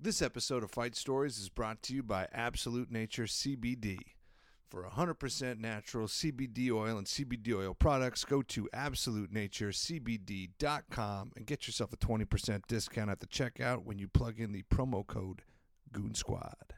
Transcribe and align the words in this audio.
This 0.00 0.22
episode 0.22 0.62
of 0.62 0.70
Fight 0.70 0.94
Stories 0.94 1.38
is 1.38 1.48
brought 1.48 1.82
to 1.82 1.92
you 1.92 2.04
by 2.04 2.28
Absolute 2.32 2.88
Nature 2.88 3.24
CBD. 3.24 3.98
For 4.70 4.84
100% 4.84 5.58
natural 5.58 6.06
CBD 6.06 6.70
oil 6.70 6.98
and 6.98 7.06
CBD 7.08 7.52
oil 7.52 7.74
products, 7.74 8.24
go 8.24 8.40
to 8.42 8.68
absolutenaturecbd.com 8.72 11.32
and 11.34 11.46
get 11.46 11.66
yourself 11.66 11.92
a 11.92 11.96
20% 11.96 12.60
discount 12.68 13.10
at 13.10 13.18
the 13.18 13.26
checkout 13.26 13.82
when 13.82 13.98
you 13.98 14.06
plug 14.06 14.38
in 14.38 14.52
the 14.52 14.62
promo 14.72 15.04
code 15.04 15.42
Goon 15.90 16.14
Squad. 16.14 16.74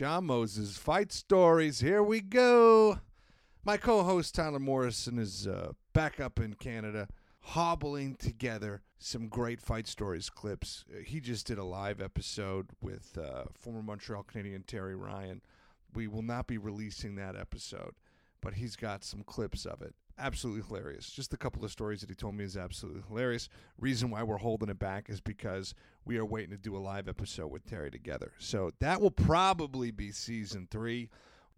John 0.00 0.24
Moses 0.24 0.78
Fight 0.78 1.12
Stories. 1.12 1.80
Here 1.80 2.02
we 2.02 2.22
go. 2.22 3.00
My 3.66 3.76
co 3.76 4.02
host 4.02 4.34
Tyler 4.34 4.58
Morrison 4.58 5.18
is 5.18 5.46
uh, 5.46 5.72
back 5.92 6.18
up 6.18 6.40
in 6.40 6.54
Canada, 6.54 7.06
hobbling 7.40 8.14
together 8.14 8.80
some 8.98 9.28
great 9.28 9.60
Fight 9.60 9.86
Stories 9.86 10.30
clips. 10.30 10.86
Uh, 10.90 11.02
he 11.04 11.20
just 11.20 11.46
did 11.46 11.58
a 11.58 11.64
live 11.64 12.00
episode 12.00 12.68
with 12.80 13.18
uh, 13.18 13.44
former 13.52 13.82
Montreal 13.82 14.22
Canadian 14.22 14.62
Terry 14.62 14.96
Ryan. 14.96 15.42
We 15.94 16.06
will 16.06 16.22
not 16.22 16.46
be 16.46 16.56
releasing 16.56 17.16
that 17.16 17.36
episode, 17.36 17.92
but 18.40 18.54
he's 18.54 18.76
got 18.76 19.04
some 19.04 19.22
clips 19.22 19.66
of 19.66 19.82
it. 19.82 19.94
Absolutely 20.20 20.62
hilarious. 20.68 21.10
Just 21.10 21.32
a 21.32 21.36
couple 21.38 21.64
of 21.64 21.70
stories 21.70 22.02
that 22.02 22.10
he 22.10 22.14
told 22.14 22.34
me 22.34 22.44
is 22.44 22.56
absolutely 22.56 23.02
hilarious. 23.08 23.48
Reason 23.78 24.10
why 24.10 24.22
we're 24.22 24.36
holding 24.36 24.68
it 24.68 24.78
back 24.78 25.08
is 25.08 25.20
because 25.20 25.74
we 26.04 26.18
are 26.18 26.24
waiting 26.26 26.50
to 26.50 26.58
do 26.58 26.76
a 26.76 26.78
live 26.78 27.08
episode 27.08 27.50
with 27.50 27.64
Terry 27.64 27.90
together. 27.90 28.32
So 28.38 28.72
that 28.80 29.00
will 29.00 29.10
probably 29.10 29.90
be 29.90 30.12
season 30.12 30.68
three. 30.70 31.08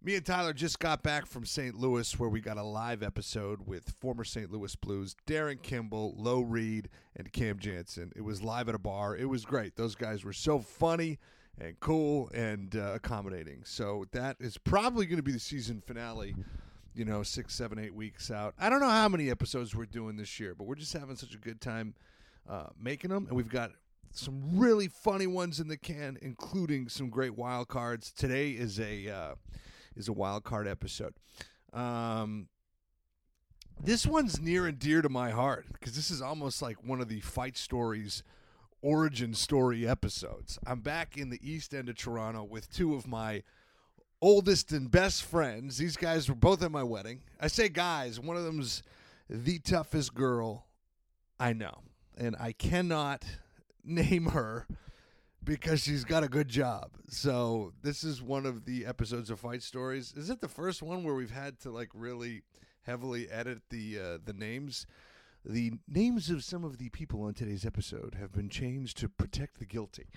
Me 0.01 0.15
and 0.15 0.25
Tyler 0.25 0.53
just 0.53 0.79
got 0.79 1.03
back 1.03 1.25
from 1.25 1.45
St. 1.45 1.75
Louis 1.75 2.17
where 2.19 2.29
we 2.29 2.41
got 2.41 2.57
a 2.57 2.63
live 2.63 3.03
episode 3.03 3.67
with 3.67 3.93
former 3.99 4.23
St. 4.23 4.51
Louis 4.51 4.75
Blues, 4.75 5.15
Darin 5.25 5.59
Kimble, 5.61 6.13
Low 6.17 6.41
Reed, 6.41 6.89
and 7.15 7.31
Cam 7.31 7.59
Janssen. 7.59 8.11
It 8.15 8.21
was 8.21 8.41
live 8.41 8.69
at 8.69 8.75
a 8.75 8.79
bar. 8.79 9.15
It 9.15 9.29
was 9.29 9.45
great. 9.45 9.75
Those 9.75 9.95
guys 9.95 10.23
were 10.23 10.33
so 10.33 10.59
funny 10.59 11.19
and 11.59 11.79
cool 11.79 12.29
and 12.33 12.75
uh, 12.75 12.93
accommodating. 12.95 13.61
So 13.65 14.05
that 14.11 14.37
is 14.39 14.57
probably 14.57 15.05
going 15.05 15.17
to 15.17 15.23
be 15.23 15.31
the 15.31 15.39
season 15.39 15.81
finale. 15.85 16.35
You 16.93 17.05
know, 17.05 17.23
six, 17.23 17.55
seven, 17.55 17.79
eight 17.79 17.93
weeks 17.93 18.29
out. 18.29 18.53
I 18.59 18.69
don't 18.69 18.79
know 18.79 18.89
how 18.89 19.09
many 19.09 19.29
episodes 19.29 19.75
we're 19.75 19.85
doing 19.85 20.15
this 20.15 20.39
year, 20.39 20.53
but 20.55 20.65
we're 20.65 20.75
just 20.75 20.93
having 20.93 21.15
such 21.15 21.33
a 21.33 21.39
good 21.39 21.59
time 21.59 21.95
uh, 22.47 22.67
making 22.79 23.09
them, 23.09 23.25
and 23.27 23.35
we've 23.35 23.49
got 23.49 23.71
some 24.11 24.59
really 24.59 24.87
funny 24.87 25.25
ones 25.25 25.59
in 25.59 25.67
the 25.67 25.77
can, 25.77 26.17
including 26.21 26.87
some 26.87 27.09
great 27.09 27.35
wild 27.35 27.67
cards. 27.67 28.11
Today 28.11 28.51
is 28.51 28.79
a 28.79 29.09
uh, 29.09 29.35
is 29.95 30.07
a 30.07 30.13
wild 30.13 30.43
card 30.43 30.67
episode. 30.67 31.15
Um, 31.73 32.47
this 33.83 34.05
one's 34.05 34.39
near 34.39 34.67
and 34.67 34.77
dear 34.77 35.01
to 35.01 35.09
my 35.09 35.31
heart 35.31 35.65
because 35.73 35.95
this 35.95 36.11
is 36.11 36.21
almost 36.21 36.61
like 36.61 36.83
one 36.83 37.01
of 37.01 37.09
the 37.09 37.21
fight 37.21 37.57
stories 37.57 38.23
origin 38.83 39.33
story 39.33 39.87
episodes. 39.87 40.59
I'm 40.67 40.81
back 40.81 41.17
in 41.17 41.29
the 41.29 41.39
east 41.41 41.73
end 41.73 41.89
of 41.89 41.95
Toronto 41.95 42.43
with 42.43 42.71
two 42.71 42.95
of 42.95 43.07
my 43.07 43.43
oldest 44.23 44.71
and 44.71 44.89
best 44.89 45.23
friends. 45.23 45.77
These 45.77 45.97
guys 45.97 46.29
were 46.29 46.35
both 46.35 46.63
at 46.63 46.71
my 46.71 46.81
wedding. 46.81 47.23
I 47.41 47.47
say 47.47 47.67
guys, 47.67 48.21
one 48.21 48.37
of 48.37 48.45
them's 48.45 48.81
the 49.29 49.59
toughest 49.59 50.15
girl 50.15 50.65
I 51.39 51.51
know. 51.51 51.83
And 52.17 52.33
I 52.39 52.53
cannot 52.53 53.25
name 53.83 54.27
her 54.27 54.65
because 55.43 55.83
she's 55.83 56.05
got 56.05 56.23
a 56.23 56.29
good 56.29 56.47
job. 56.47 56.91
So 57.09 57.73
this 57.81 58.05
is 58.05 58.21
one 58.21 58.45
of 58.45 58.63
the 58.63 58.85
episodes 58.85 59.29
of 59.29 59.41
Fight 59.41 59.61
Stories. 59.61 60.13
Is 60.15 60.29
it 60.29 60.39
the 60.39 60.47
first 60.47 60.81
one 60.81 61.03
where 61.03 61.15
we've 61.15 61.29
had 61.29 61.59
to 61.59 61.71
like 61.71 61.89
really 61.93 62.43
heavily 62.83 63.29
edit 63.29 63.61
the 63.69 63.99
uh, 63.99 64.17
the 64.23 64.33
names? 64.33 64.87
The 65.43 65.73
names 65.85 66.29
of 66.29 66.45
some 66.45 66.63
of 66.63 66.77
the 66.77 66.87
people 66.87 67.23
on 67.23 67.33
today's 67.33 67.65
episode 67.65 68.15
have 68.17 68.31
been 68.31 68.47
changed 68.47 68.97
to 68.99 69.09
protect 69.09 69.59
the 69.59 69.65
guilty. 69.65 70.07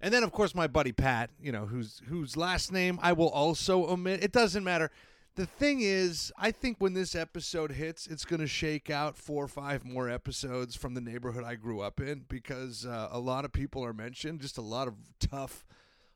And 0.00 0.14
then, 0.14 0.22
of 0.22 0.30
course, 0.30 0.54
my 0.54 0.66
buddy 0.66 0.92
Pat, 0.92 1.30
you 1.42 1.50
know, 1.50 1.66
whose 1.66 2.02
whose 2.08 2.36
last 2.36 2.72
name 2.72 2.98
I 3.02 3.12
will 3.12 3.30
also 3.30 3.86
omit. 3.86 4.22
It 4.22 4.32
doesn't 4.32 4.62
matter. 4.62 4.90
The 5.34 5.46
thing 5.46 5.80
is, 5.82 6.32
I 6.36 6.50
think 6.50 6.78
when 6.80 6.94
this 6.94 7.14
episode 7.14 7.70
hits, 7.70 8.08
it's 8.08 8.24
going 8.24 8.40
to 8.40 8.48
shake 8.48 8.90
out 8.90 9.16
four 9.16 9.44
or 9.44 9.48
five 9.48 9.84
more 9.84 10.10
episodes 10.10 10.74
from 10.74 10.94
the 10.94 11.00
neighborhood 11.00 11.44
I 11.44 11.54
grew 11.54 11.80
up 11.80 12.00
in 12.00 12.24
because 12.28 12.84
uh, 12.84 13.08
a 13.12 13.20
lot 13.20 13.44
of 13.44 13.52
people 13.52 13.84
are 13.84 13.92
mentioned. 13.92 14.40
Just 14.40 14.58
a 14.58 14.62
lot 14.62 14.88
of 14.88 14.94
tough, 15.20 15.64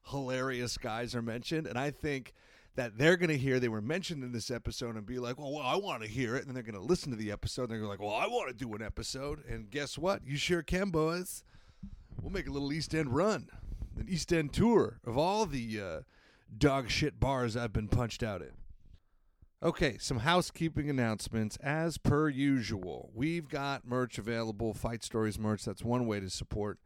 hilarious 0.08 0.76
guys 0.76 1.14
are 1.14 1.22
mentioned. 1.22 1.68
And 1.68 1.78
I 1.78 1.92
think 1.92 2.34
that 2.74 2.98
they're 2.98 3.16
going 3.16 3.28
to 3.28 3.38
hear 3.38 3.60
they 3.60 3.68
were 3.68 3.80
mentioned 3.80 4.24
in 4.24 4.32
this 4.32 4.50
episode 4.50 4.96
and 4.96 5.06
be 5.06 5.20
like, 5.20 5.38
well, 5.38 5.52
well 5.52 5.66
I 5.66 5.76
want 5.76 6.02
to 6.02 6.08
hear 6.08 6.34
it. 6.34 6.46
And 6.46 6.56
they're 6.56 6.64
going 6.64 6.74
to 6.74 6.80
listen 6.80 7.10
to 7.12 7.16
the 7.16 7.30
episode 7.30 7.70
and 7.70 7.80
they're 7.80 7.88
like, 7.88 8.00
well, 8.00 8.14
I 8.14 8.26
want 8.26 8.48
to 8.48 8.54
do 8.54 8.74
an 8.74 8.82
episode. 8.82 9.44
And 9.48 9.70
guess 9.70 9.96
what? 9.96 10.26
You 10.26 10.36
sure 10.36 10.62
can, 10.62 10.90
boys. 10.90 11.44
We'll 12.20 12.32
make 12.32 12.48
a 12.48 12.50
little 12.50 12.72
East 12.72 12.92
End 12.92 13.14
run 13.14 13.50
an 13.98 14.06
East 14.08 14.32
End 14.32 14.52
tour 14.52 15.00
of 15.04 15.16
all 15.16 15.46
the 15.46 15.80
uh, 15.80 16.00
dog 16.56 16.90
shit 16.90 17.18
bars 17.20 17.56
I've 17.56 17.72
been 17.72 17.88
punched 17.88 18.22
out 18.22 18.42
in. 18.42 18.52
Okay, 19.62 19.96
some 19.98 20.18
housekeeping 20.18 20.90
announcements. 20.90 21.56
As 21.58 21.96
per 21.96 22.28
usual, 22.28 23.10
we've 23.14 23.48
got 23.48 23.86
merch 23.86 24.18
available, 24.18 24.74
Fight 24.74 25.04
Stories 25.04 25.38
merch. 25.38 25.64
That's 25.64 25.84
one 25.84 26.06
way 26.06 26.18
to 26.18 26.28
support. 26.28 26.78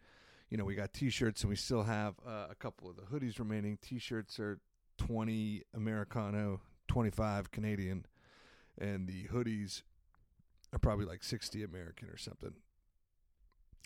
You 0.51 0.59
know, 0.59 0.65
we 0.65 0.75
got 0.75 0.93
T-shirts, 0.93 1.41
and 1.41 1.49
we 1.49 1.57
still 1.57 1.85
have 1.85 2.15
uh, 2.27 2.47
a 2.51 2.55
couple 2.55 2.89
of 2.89 2.97
the 2.97 3.03
hoodies 3.03 3.39
remaining. 3.39 3.79
T-shirts 3.81 4.39
are 4.39 4.59
twenty 4.99 5.63
Americano, 5.75 6.61
twenty-five 6.87 7.51
Canadian, 7.51 8.05
and 8.79 9.09
the 9.09 9.25
hoodies 9.25 9.83
are 10.73 10.79
probably 10.79 11.07
like 11.07 11.25
sixty 11.25 11.65
American 11.65 12.09
or 12.09 12.19
something. 12.19 12.53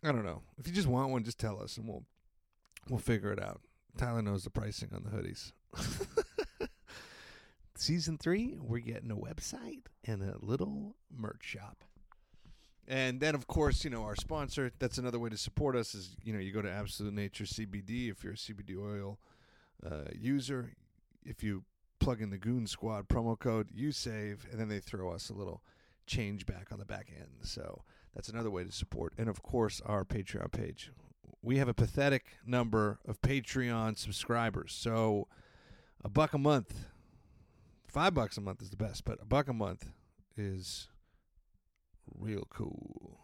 I 0.02 0.10
don't 0.10 0.24
know. 0.24 0.42
If 0.58 0.66
you 0.66 0.72
just 0.72 0.88
want 0.88 1.10
one, 1.10 1.22
just 1.22 1.38
tell 1.38 1.62
us, 1.62 1.76
and 1.76 1.86
we'll 1.86 2.04
We'll 2.88 2.98
figure 2.98 3.32
it 3.32 3.42
out. 3.42 3.60
Tyler 3.96 4.22
knows 4.22 4.44
the 4.44 4.50
pricing 4.50 4.90
on 4.94 5.04
the 5.04 5.10
hoodies. 5.10 5.52
Season 7.76 8.18
three, 8.18 8.56
we're 8.60 8.80
getting 8.80 9.10
a 9.10 9.16
website 9.16 9.86
and 10.04 10.22
a 10.22 10.36
little 10.40 10.96
merch 11.10 11.44
shop. 11.44 11.84
And 12.86 13.20
then, 13.20 13.34
of 13.34 13.46
course, 13.46 13.84
you 13.84 13.90
know, 13.90 14.02
our 14.02 14.16
sponsor, 14.16 14.72
that's 14.78 14.98
another 14.98 15.18
way 15.18 15.30
to 15.30 15.36
support 15.36 15.76
us 15.76 15.94
is, 15.94 16.16
you 16.24 16.32
know, 16.32 16.40
you 16.40 16.52
go 16.52 16.60
to 16.60 16.70
Absolute 16.70 17.14
Nature 17.14 17.44
CBD 17.44 18.10
if 18.10 18.24
you're 18.24 18.32
a 18.32 18.36
CBD 18.36 18.76
oil 18.76 19.20
uh, 19.86 20.10
user. 20.12 20.72
If 21.24 21.42
you 21.42 21.64
plug 22.00 22.20
in 22.20 22.30
the 22.30 22.38
Goon 22.38 22.66
Squad 22.66 23.08
promo 23.08 23.38
code, 23.38 23.68
you 23.72 23.92
save, 23.92 24.46
and 24.50 24.60
then 24.60 24.68
they 24.68 24.80
throw 24.80 25.12
us 25.12 25.30
a 25.30 25.34
little 25.34 25.62
change 26.06 26.46
back 26.46 26.72
on 26.72 26.78
the 26.78 26.84
back 26.84 27.12
end. 27.16 27.30
So 27.42 27.82
that's 28.14 28.28
another 28.28 28.50
way 28.50 28.64
to 28.64 28.72
support. 28.72 29.12
And, 29.16 29.28
of 29.28 29.42
course, 29.42 29.80
our 29.86 30.04
Patreon 30.04 30.50
page 30.50 30.90
we 31.42 31.58
have 31.58 31.68
a 31.68 31.74
pathetic 31.74 32.26
number 32.46 32.98
of 33.06 33.20
Patreon 33.22 33.96
subscribers. 33.96 34.72
So 34.72 35.28
a 36.04 36.08
buck 36.08 36.34
a 36.34 36.38
month, 36.38 36.86
five 37.86 38.14
bucks 38.14 38.36
a 38.36 38.40
month 38.40 38.62
is 38.62 38.70
the 38.70 38.76
best, 38.76 39.04
but 39.04 39.18
a 39.22 39.24
buck 39.24 39.48
a 39.48 39.52
month 39.52 39.90
is 40.36 40.88
real 42.18 42.46
cool. 42.50 43.18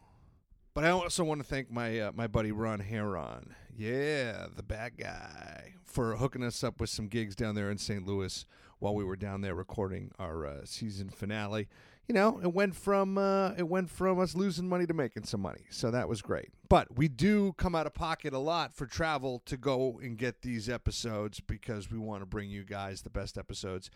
But 0.75 0.84
I 0.84 0.91
also 0.91 1.25
want 1.25 1.41
to 1.41 1.47
thank 1.47 1.71
my 1.71 2.00
uh, 2.00 2.12
my 2.15 2.26
buddy 2.26 2.53
Ron 2.53 2.81
Heron, 2.81 3.55
yeah, 3.75 4.47
the 4.55 4.62
bad 4.62 4.99
guy, 4.99 5.72
for 5.84 6.16
hooking 6.16 6.43
us 6.43 6.62
up 6.62 6.81
with 6.81 6.91
some 6.91 7.09
gigs 7.09 7.34
down 7.34 7.55
there 7.55 7.71
in 7.71 7.78
St. 7.78 8.06
Louis 8.06 8.44
while 8.78 8.94
we 8.94 9.05
were 9.05 9.16
down 9.16 9.41
there 9.41 9.55
recording 9.55 10.10
our 10.19 10.44
uh, 10.44 10.60
season 10.65 11.09
finale 11.09 11.66
you 12.09 12.15
know, 12.15 12.41
it 12.43 12.53
went 12.53 12.77
from 12.77 13.19
uh, 13.19 13.50
it 13.56 13.69
went 13.69 13.91
from 13.91 14.21
us 14.21 14.34
losing 14.34 14.69
money 14.69 14.87
to 14.87 14.94
making 14.94 15.25
some 15.25 15.41
money. 15.41 15.65
So 15.71 15.91
that 15.91 16.09
was 16.09 16.22
great. 16.22 16.50
But 16.69 16.97
we 16.97 17.09
do 17.09 17.53
come 17.55 17.75
out 17.75 17.87
of 17.87 17.94
pocket 17.94 18.33
a 18.33 18.39
lot 18.39 18.75
for 18.75 18.87
travel 18.87 19.43
to 19.47 19.56
go 19.56 19.99
and 20.03 20.17
get 20.17 20.43
these 20.43 20.69
episodes 20.69 21.41
because 21.41 21.91
we 21.91 21.99
want 21.99 22.22
to 22.22 22.27
bring 22.27 22.49
you 22.49 22.65
guys 22.65 23.03
the 23.03 23.11
best 23.11 23.37
episodes, 23.37 23.91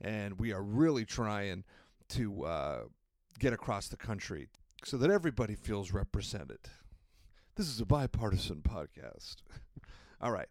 and 0.00 0.40
we 0.40 0.52
are 0.52 0.62
really 0.62 1.04
trying 1.04 1.64
to 2.10 2.44
uh, 2.44 2.78
get 3.38 3.52
across 3.52 3.88
the 3.88 3.96
country 3.96 4.48
so 4.84 4.96
that 4.96 5.10
everybody 5.10 5.54
feels 5.54 5.92
represented. 5.92 6.58
This 7.54 7.68
is 7.68 7.80
a 7.80 7.86
bipartisan 7.86 8.62
podcast. 8.62 9.36
All 10.20 10.32
right, 10.32 10.48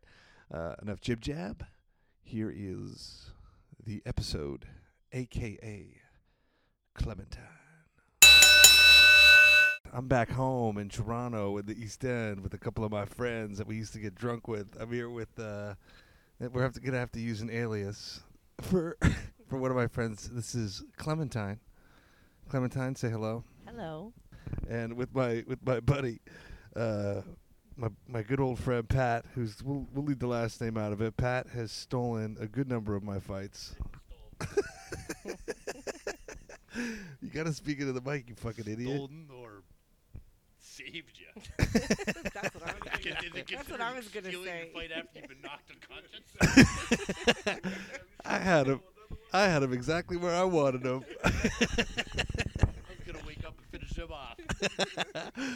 uh, 0.54 0.76
enough 0.82 1.02
jib 1.02 1.20
jab. 1.20 1.66
Here 2.24 2.54
is 2.56 3.32
the 3.84 4.02
episode, 4.06 4.66
aka 5.12 6.01
Clementine. 6.94 7.44
I'm 9.94 10.08
back 10.08 10.30
home 10.30 10.78
in 10.78 10.88
Toronto 10.88 11.58
in 11.58 11.66
the 11.66 11.78
East 11.78 12.06
End 12.06 12.42
with 12.42 12.54
a 12.54 12.58
couple 12.58 12.86
of 12.86 12.92
my 12.92 13.06
friends 13.06 13.58
that 13.58 13.68
we 13.68 13.76
used 13.76 13.92
to 13.94 14.00
get 14.00 14.16
drunk 14.16 14.48
with. 14.48 14.76
I'm 14.80 14.92
here 14.92 15.10
with 15.10 15.38
uh 15.38 15.74
we're 16.40 16.64
have 16.64 16.74
to, 16.74 16.80
gonna 16.80 16.98
have 16.98 17.12
to 17.12 17.20
use 17.20 17.42
an 17.42 17.50
alias 17.50 18.22
for 18.62 18.98
for 19.50 19.58
one 19.58 19.70
of 19.70 19.78
my 19.78 19.88
friends. 19.88 20.30
This 20.30 20.56
is 20.56 20.84
Clementine. 20.98 21.60
Clementine, 22.50 22.96
say 22.96 23.10
hello. 23.10 23.44
Hello. 23.68 24.14
And 24.70 24.96
with 24.96 25.14
my 25.14 25.44
with 25.46 25.60
my 25.66 25.82
buddy, 25.82 26.20
uh 26.76 27.22
my 27.76 27.90
my 28.08 28.22
good 28.22 28.40
old 28.40 28.60
friend 28.60 28.88
Pat, 28.88 29.26
who's 29.36 29.62
we'll, 29.62 29.88
we'll 29.94 30.06
leave 30.06 30.20
the 30.20 30.28
last 30.28 30.62
name 30.62 30.78
out 30.78 30.94
of 30.94 31.02
it. 31.02 31.18
Pat 31.18 31.48
has 31.50 31.72
stolen 31.72 32.38
a 32.40 32.48
good 32.48 32.70
number 32.70 32.96
of 32.96 33.04
my 33.04 33.20
fights. 33.20 33.76
You 36.76 37.30
gotta 37.34 37.54
speak 37.54 37.80
into 37.80 37.94
the 37.94 38.02
mic, 38.02 38.30
you 38.30 38.36
fucking 38.36 38.66
idiot. 38.68 38.96
Stolen 38.96 39.28
or 39.36 39.64
saved 40.60 41.18
you. 41.20 41.42
That's 42.34 42.54
what 42.56 42.64
I 42.64 42.74
was 42.74 43.04
gonna, 43.04 43.16
it 43.36 43.48
that's 43.50 43.70
what 43.70 43.82
I 43.82 43.94
was 43.96 44.08
gonna 44.08 44.28
stealing 44.28 44.46
say. 44.46 44.70
your 44.74 44.74
fight 44.74 44.92
after 44.92 45.20
you've 45.20 45.30
been 45.30 45.42
knocked 45.42 45.72
unconscious? 45.72 46.22
I 48.26 48.38
had 48.38 48.68
him. 48.68 48.82
I 49.34 49.44
had 49.44 49.64
him 49.64 49.74
exactly 49.74 50.18
where 50.18 50.34
I 50.34 50.44
wanted 50.44 50.86
him. 50.86 51.04
I 51.24 51.30
was 51.30 53.06
gonna 53.06 53.26
wake 53.26 53.46
up 53.46 53.56
and 53.58 53.68
finish 53.72 53.96
him 53.96 54.12
off. 54.12 54.38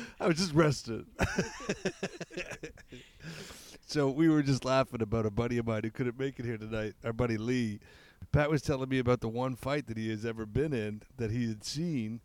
I 0.19 0.27
was 0.27 0.38
just 0.38 0.53
rested. 0.53 1.06
so 3.85 4.09
we 4.09 4.29
were 4.29 4.44
just 4.44 4.65
laughing 4.65 5.01
about 5.01 5.25
a 5.25 5.31
buddy 5.31 5.57
of 5.57 5.67
mine 5.67 5.83
who 5.83 5.91
couldn't 5.91 6.19
make 6.19 6.39
it 6.39 6.45
here 6.45 6.57
tonight. 6.57 6.94
Our 7.03 7.13
buddy 7.13 7.38
Lee. 7.38 7.79
Pat 8.31 8.50
was 8.50 8.62
telling 8.62 8.89
me 8.89 9.00
about 9.00 9.21
the 9.21 9.29
one 9.29 9.56
fight 9.56 9.88
that 9.88 9.97
he 9.97 10.09
has 10.09 10.25
ever 10.25 10.45
been 10.45 10.73
in 10.73 11.01
that 11.17 11.31
he 11.31 11.47
had 11.47 11.63
seen, 11.63 12.21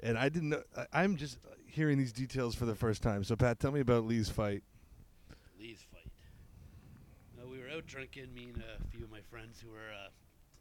and 0.00 0.18
I 0.18 0.28
didn't 0.28 0.48
know. 0.48 0.62
I, 0.76 0.86
I'm 0.92 1.16
just 1.16 1.38
hearing 1.66 1.98
these 1.98 2.12
details 2.12 2.54
for 2.54 2.66
the 2.66 2.74
first 2.74 3.02
time. 3.02 3.24
So 3.24 3.36
Pat, 3.36 3.60
tell 3.60 3.72
me 3.72 3.80
about 3.80 4.04
Lee's 4.04 4.28
fight. 4.28 4.62
Lee's 5.58 5.84
fight. 5.92 6.10
Uh, 7.40 7.48
we 7.48 7.58
were 7.58 7.68
out 7.68 7.86
drinking, 7.86 8.34
me 8.34 8.50
and 8.52 8.62
a 8.62 8.88
few 8.88 9.04
of 9.04 9.10
my 9.10 9.20
friends 9.30 9.60
who 9.62 9.70
were 9.70 9.92
uh, 9.92 10.10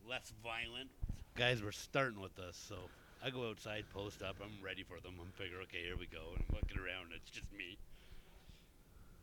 less 0.07 0.31
violent. 0.43 0.89
Guys 1.35 1.61
were 1.61 1.71
starting 1.71 2.21
with 2.21 2.37
us, 2.37 2.55
so 2.55 2.75
I 3.25 3.29
go 3.29 3.49
outside, 3.49 3.85
post 3.93 4.21
up. 4.21 4.35
I'm 4.43 4.63
ready 4.63 4.83
for 4.83 4.99
them. 4.99 5.15
I'm 5.19 5.31
figure, 5.31 5.57
okay, 5.63 5.81
here 5.85 5.97
we 5.97 6.05
go. 6.05 6.35
And 6.35 6.43
I'm 6.49 6.55
looking 6.55 6.77
around, 6.77 7.09
it's 7.15 7.31
just 7.31 7.51
me. 7.57 7.77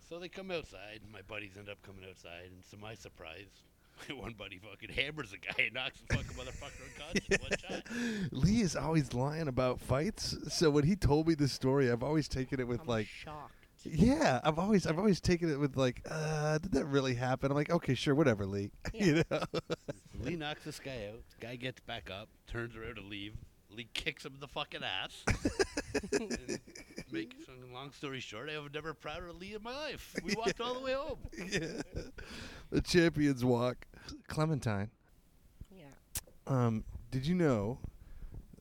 So 0.08 0.19
they 0.19 0.29
come 0.29 0.50
outside. 0.50 1.00
My 1.12 1.23
buddies 1.23 1.52
end 1.56 1.69
up 1.69 1.81
coming 1.82 2.05
outside, 2.08 2.50
and 2.50 2.69
to 2.70 2.76
my 2.76 2.94
surprise, 2.94 3.62
one 4.17 4.35
buddy 4.35 4.58
fucking 4.58 4.91
hammers 4.91 5.32
a 5.32 5.38
guy 5.38 5.64
and 5.64 5.75
knocks 5.75 6.00
the 6.08 6.17
fucking 6.17 6.37
motherfucker 6.37 6.82
unconscious 6.99 7.38
one 7.41 7.58
shot. 7.69 8.32
Lee 8.32 8.61
is 8.61 8.76
always 8.76 9.12
lying 9.14 9.49
about 9.49 9.81
fights. 9.81 10.37
So 10.49 10.70
when 10.70 10.85
he 10.85 10.97
told 10.97 11.29
me 11.29 11.35
this 11.35 11.52
story, 11.52 11.91
I've 11.91 12.02
always 12.02 12.29
taken 12.29 12.61
it 12.61 12.67
with 12.69 12.81
I'm 12.82 12.87
like, 12.87 13.06
shocked. 13.06 13.55
yeah, 13.85 14.41
I've 14.44 14.58
always 14.58 14.87
I've 14.87 14.99
always 14.99 15.20
taken 15.20 15.50
it 15.50 15.58
with 15.58 15.76
like, 15.76 16.02
uh, 16.11 16.58
did 16.58 16.73
that 16.73 16.87
really 16.87 17.14
happen? 17.14 17.50
I'm 17.50 17.56
like, 17.56 17.70
okay, 17.70 17.94
sure, 17.94 18.14
whatever, 18.14 18.47
Lee. 18.47 18.70
you 18.94 19.23
know. 19.31 19.41
Lee 20.20 20.37
knocks 20.37 20.64
this 20.64 20.79
guy 20.79 21.08
out. 21.12 21.23
Guy 21.41 21.56
gets 21.56 21.81
back 21.81 22.11
up, 22.11 22.29
turns 22.47 22.76
around 22.76 22.97
to 22.97 23.02
leave. 23.02 23.35
Lee 23.73 23.88
kicks 23.94 24.25
him 24.25 24.35
in 24.35 24.41
the 24.41 24.49
fucking 24.49 24.81
ass. 24.82 25.23
and 26.12 26.58
make 27.12 27.35
some 27.47 27.73
long 27.73 27.93
story 27.93 28.19
short, 28.20 28.50
I 28.50 28.55
have 28.55 28.75
never 28.75 28.94
prouder 28.94 29.29
of 29.29 29.37
Lee 29.37 29.55
in 29.55 29.62
my 29.62 29.75
life. 29.75 30.14
We 30.25 30.35
walked 30.35 30.61
all 30.61 30.75
the 30.75 30.81
way 30.81 30.93
home. 30.93 31.19
yeah. 31.50 31.82
The 32.70 32.81
champions 32.81 33.44
walk. 33.44 33.87
Clementine. 34.29 34.91
Yeah. 35.70 35.85
Um, 36.47 36.85
did 37.11 37.26
you 37.26 37.35
know 37.35 37.79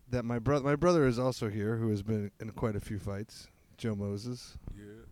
that 0.09 0.25
my 0.25 0.39
brother 0.39 0.65
my 0.65 0.75
brother 0.75 1.06
is 1.06 1.19
also 1.19 1.50
here 1.50 1.75
who 1.75 1.89
has 1.89 2.01
been 2.01 2.31
in 2.39 2.51
quite 2.51 2.75
a 2.75 2.80
few 2.80 3.00
fights. 3.00 3.47
Joe 3.77 3.95
Moses. 3.95 4.57
Yeah. 4.75 5.03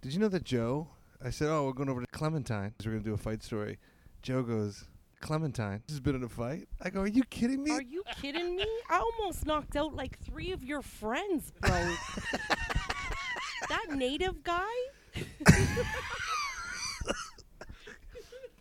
Did 0.00 0.14
you 0.14 0.20
know 0.20 0.28
that 0.28 0.44
Joe 0.44 0.88
I 1.22 1.30
said, 1.30 1.48
Oh, 1.48 1.66
we're 1.66 1.72
going 1.72 1.90
over 1.90 2.00
to 2.00 2.06
Clementine. 2.06 2.72
We're 2.84 2.92
gonna 2.92 3.04
do 3.04 3.14
a 3.14 3.18
fight 3.18 3.42
story. 3.42 3.78
Joe 4.22 4.42
goes, 4.42 4.84
Clementine 5.20 5.82
has 5.88 6.00
been 6.00 6.14
in 6.14 6.22
a 6.22 6.28
fight? 6.28 6.68
I 6.80 6.90
go, 6.90 7.00
Are 7.00 7.06
you 7.06 7.24
kidding 7.24 7.62
me? 7.62 7.70
Are 7.72 7.82
you 7.82 8.02
kidding 8.20 8.56
me? 8.56 8.66
I 8.88 8.98
almost 8.98 9.44
knocked 9.46 9.76
out 9.76 9.94
like 9.94 10.18
three 10.18 10.52
of 10.52 10.64
your 10.64 10.80
friends, 10.82 11.52
bro. 11.60 11.70
that 13.68 13.86
native 13.90 14.42
guy? 14.42 14.64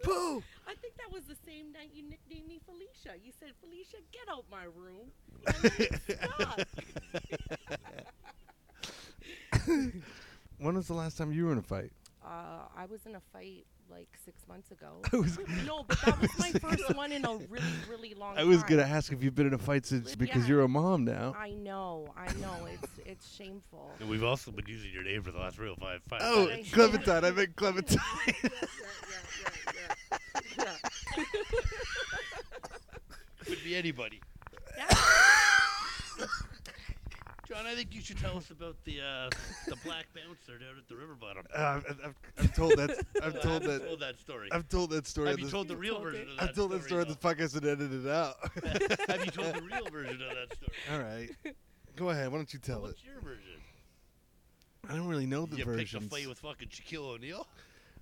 Boo! 0.09 0.43
I 0.67 0.73
think 0.75 0.95
that 0.97 1.11
was 1.11 1.23
the 1.25 1.35
same 1.45 1.71
night 1.71 1.91
you 1.93 2.03
nicknamed 2.03 2.47
me 2.47 2.59
Felicia. 2.65 3.17
You 3.23 3.31
said, 3.39 3.49
Felicia, 3.61 3.97
get 4.11 4.27
out 4.31 4.45
my 4.51 4.63
room. 4.65 5.11
And 5.45 5.55
then 9.67 9.93
you. 9.93 10.01
When 10.57 10.75
was 10.75 10.87
the 10.87 10.93
last 10.93 11.17
time 11.17 11.31
you 11.31 11.45
were 11.45 11.51
in 11.53 11.57
a 11.57 11.61
fight? 11.63 11.91
Uh, 12.25 12.65
I 12.75 12.85
was 12.85 13.05
in 13.05 13.15
a 13.15 13.21
fight 13.31 13.65
like 13.89 14.09
six 14.25 14.45
months 14.47 14.71
ago. 14.71 15.01
I 15.13 15.15
was 15.15 15.37
No, 15.65 15.83
but 15.87 15.99
that 16.05 16.19
was 16.21 16.29
my 16.37 16.51
first 16.59 16.93
one 16.95 17.11
in 17.11 17.23
a 17.25 17.35
really, 17.49 17.65
really 17.89 18.13
long 18.13 18.37
I 18.37 18.43
was 18.43 18.59
time. 18.59 18.69
gonna 18.77 18.83
ask 18.83 19.11
if 19.13 19.23
you've 19.23 19.35
been 19.35 19.47
in 19.47 19.53
a 19.53 19.57
fight 19.57 19.85
since 19.85 20.15
because 20.15 20.43
Yeah. 20.43 20.49
you're 20.49 20.61
a 20.63 20.67
mom 20.67 21.05
now. 21.05 21.33
I 21.39 21.51
know, 21.51 22.07
I 22.17 22.31
know. 22.33 22.67
It's 22.71 22.91
it's 23.05 23.35
shameful. 23.35 23.91
And 23.99 24.09
we've 24.09 24.23
also 24.23 24.51
been 24.51 24.65
using 24.67 24.91
your 24.91 25.03
name 25.03 25.23
for 25.23 25.31
the 25.31 25.39
last 25.39 25.57
real 25.59 25.75
five 25.77 26.01
five 26.09 26.19
Oh, 26.23 26.45
minutes. 26.47 26.71
Clementine! 26.73 27.23
I 27.25 27.31
meant 27.31 27.55
Clementine. 27.55 27.99
Could 33.45 33.63
be 33.63 33.75
anybody. 33.75 34.21
John, 37.47 37.65
I 37.65 37.73
think 37.73 37.95
you 37.95 38.01
should 38.01 38.19
tell 38.19 38.37
us 38.37 38.51
about 38.51 38.75
the 38.85 38.99
uh, 39.01 39.29
the 39.67 39.75
black 39.83 40.05
bouncer 40.13 40.59
down 40.59 40.77
at 40.77 40.87
the 40.87 40.95
river 40.95 41.15
bottom. 41.19 41.45
Uh, 41.55 41.59
I've, 41.61 41.85
I've, 42.05 42.15
I've 42.37 42.53
told 42.55 42.77
that. 42.77 43.03
I've 43.23 43.41
told 43.41 43.63
that. 43.63 43.83
told 43.87 43.99
that 44.01 44.19
story. 44.19 44.49
I've 44.51 44.69
told 44.69 44.91
that 44.91 45.07
story. 45.07 45.29
Have 45.29 45.33
on 45.35 45.39
you 45.39 45.45
this- 45.45 45.51
told 45.51 45.67
the 45.67 45.75
real 45.75 45.95
told 45.95 46.03
version 46.05 46.27
it. 46.27 46.29
of 46.29 46.37
that 46.37 46.37
story? 46.37 46.49
I've 46.49 46.55
told 46.55 46.71
that 46.71 46.83
story 46.83 47.01
on 47.01 47.07
though? 47.07 47.13
this 47.15 47.37
podcast 47.37 47.55
and 47.57 47.65
edited 47.65 48.05
it 48.05 48.11
out. 48.11 48.35
Have 49.09 49.25
you 49.25 49.31
told 49.31 49.55
the 49.55 49.61
real 49.63 49.85
version 49.91 50.21
of 50.21 50.29
that 50.29 50.55
story? 50.55 50.71
All 50.93 50.99
right. 50.99 51.29
Go 51.95 52.09
ahead. 52.11 52.31
Why 52.31 52.37
don't 52.37 52.53
you 52.53 52.59
tell 52.59 52.79
it? 52.85 52.89
What's 52.89 53.03
your 53.03 53.19
version? 53.19 53.41
I 54.87 54.95
don't 54.95 55.07
really 55.07 55.25
know 55.25 55.47
the 55.47 55.57
you 55.57 55.65
picked 55.65 55.69
a 55.69 55.73
versions. 55.99 56.11
fight 56.11 56.27
with 56.29 56.37
fucking 56.39 56.67
Shaquille 56.67 57.15
O'Neal? 57.15 57.47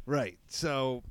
Right. 0.06 0.38
So 0.50 1.04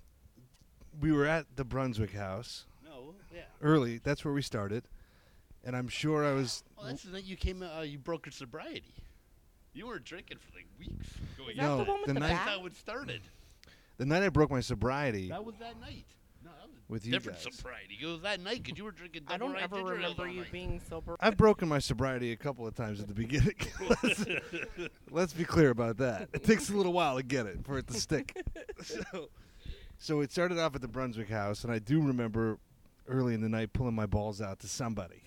we 1.01 1.13
were 1.13 1.27
at 1.27 1.47
the 1.57 1.65
Brunswick 1.65 2.13
house 2.13 2.67
No. 2.85 3.15
Yeah. 3.35 3.43
early. 3.63 3.99
That's 3.99 4.25
where 4.25 4.35
we 4.35 4.43
started. 4.43 4.85
And 5.65 5.77
I'm 5.77 5.89
sure 5.89 6.25
I 6.25 6.33
was. 6.33 6.63
Well, 6.77 6.87
that's 6.87 7.03
the 7.03 7.11
night 7.13 7.25
you 7.25 7.37
came. 7.37 7.63
Uh, 7.63 7.83
you 7.83 7.99
broke 7.99 8.27
your 8.27 8.33
sobriety. 8.33 8.95
You 9.73 9.87
weren't 9.89 10.05
drinking 10.05 10.39
for 10.39 10.55
like 10.57 10.67
weeks. 10.79 11.09
Going 11.37 11.51
Is 11.51 11.57
that 11.57 11.63
No, 11.63 11.79
the 11.79 11.85
one 11.85 11.99
with 12.01 12.07
the 12.07 12.15
the, 12.15 12.21
night- 12.21 12.29
That's 12.29 12.45
bat? 12.47 12.59
how 12.61 12.67
it 12.67 12.77
started. 12.77 13.21
The 13.99 14.07
night 14.07 14.23
I 14.23 14.29
broke 14.29 14.51
my 14.51 14.61
sobriety. 14.61 15.29
That 15.29 15.45
was 15.45 15.57
that 15.59 15.81
night. 15.81 16.05
No, 16.45 16.51
that 16.53 16.69
was 16.69 16.77
a 16.89 16.93
With 16.93 17.05
you 17.07 17.13
different 17.13 17.43
guys. 17.43 17.55
sobriety. 17.57 17.99
It 18.01 18.07
was 18.07 18.21
that 18.23 18.41
night 18.41 18.63
because 18.63 18.79
you 18.79 18.85
were 18.85 18.93
drinking. 18.93 19.23
I 19.27 19.37
don't 19.39 19.53
Double 19.53 19.55
Rye 19.55 19.63
ever 19.65 19.77
ginger 19.77 19.91
ale 19.93 19.97
remember 19.97 20.23
all 20.23 20.29
you 20.29 20.41
night. 20.43 20.53
being 20.53 20.81
sober. 20.89 21.17
I've 21.19 21.37
broken 21.37 21.69
my 21.69 21.79
sobriety 21.81 22.31
a 22.33 22.37
couple 22.37 22.67
of 22.67 22.75
times 22.77 23.01
at 23.01 23.09
the 23.09 23.15
beginning. 23.15 23.55
let's, 24.03 24.25
let's 25.11 25.33
be 25.33 25.45
clear 25.45 25.71
about 25.71 25.97
that. 25.99 26.29
It 26.33 26.45
takes 26.45 26.71
a 26.71 26.77
little 26.77 26.93
while 26.93 27.17
to 27.17 27.23
get 27.25 27.47
it 27.47 27.65
for 27.65 27.79
it 27.79 27.89
to 27.89 27.95
stick. 27.95 28.37
so, 28.83 29.29
so 29.99 30.21
it 30.21 30.31
started 30.33 30.59
off 30.59 30.75
at 30.75 30.81
the 30.83 30.89
Brunswick 30.89 31.31
house, 31.31 31.65
and 31.65 31.73
I 31.73 31.79
do 31.79 32.01
remember 32.01 32.59
early 33.09 33.35
in 33.35 33.41
the 33.41 33.49
night 33.49 33.73
pulling 33.73 33.95
my 33.95 34.07
balls 34.07 34.41
out 34.41 34.59
to 34.61 34.69
somebody. 34.69 35.23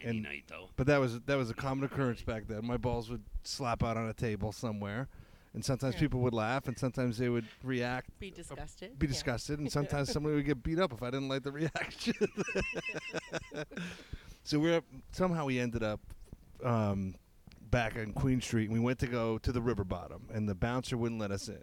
Any 0.00 0.18
And- 0.18 0.22
night 0.22 0.44
though. 0.48 0.68
But 0.76 0.86
that 0.88 0.98
was 0.98 1.20
that 1.22 1.36
was 1.36 1.50
a 1.50 1.54
common 1.54 1.84
occurrence 1.84 2.22
back 2.22 2.46
then. 2.46 2.66
My 2.66 2.76
balls 2.76 3.08
would 3.10 3.22
slap 3.44 3.82
out 3.82 3.96
on 3.96 4.06
a 4.08 4.12
table 4.12 4.52
somewhere, 4.52 5.08
and 5.54 5.64
sometimes 5.64 5.94
Yeah. 5.94 6.00
people 6.00 6.20
would 6.20 6.34
laugh, 6.34 6.68
and 6.68 6.78
sometimes 6.78 7.16
they 7.16 7.30
would 7.30 7.46
react, 7.62 8.18
Be 8.18 8.30
disgusted. 8.30 8.98
be 8.98 9.06
Yeah. 9.06 9.12
disgusted, 9.12 9.58
and 9.60 9.72
sometimes 9.72 10.08
somebody 10.12 10.34
would 10.36 10.44
get 10.44 10.62
beat 10.62 10.78
up 10.78 10.92
if 10.92 11.02
I 11.02 11.10
didn't 11.10 11.28
like 11.28 11.42
the 11.42 11.52
reaction. 11.52 12.14
so 14.44 14.58
we're 14.58 14.82
somehow 15.12 15.46
we 15.46 15.58
ended 15.58 15.82
up 15.82 16.00
um, 16.62 17.14
back 17.70 17.96
on 17.96 18.12
Queen 18.12 18.40
Street, 18.40 18.64
and 18.68 18.72
we 18.74 18.80
went 18.80 18.98
to 19.00 19.06
go 19.06 19.38
to 19.38 19.52
the 19.52 19.60
river 19.62 19.84
bottom, 19.84 20.28
and 20.32 20.48
the 20.48 20.54
bouncer 20.54 20.96
wouldn't 20.96 21.20
let 21.20 21.30
us 21.30 21.48
in. 21.48 21.62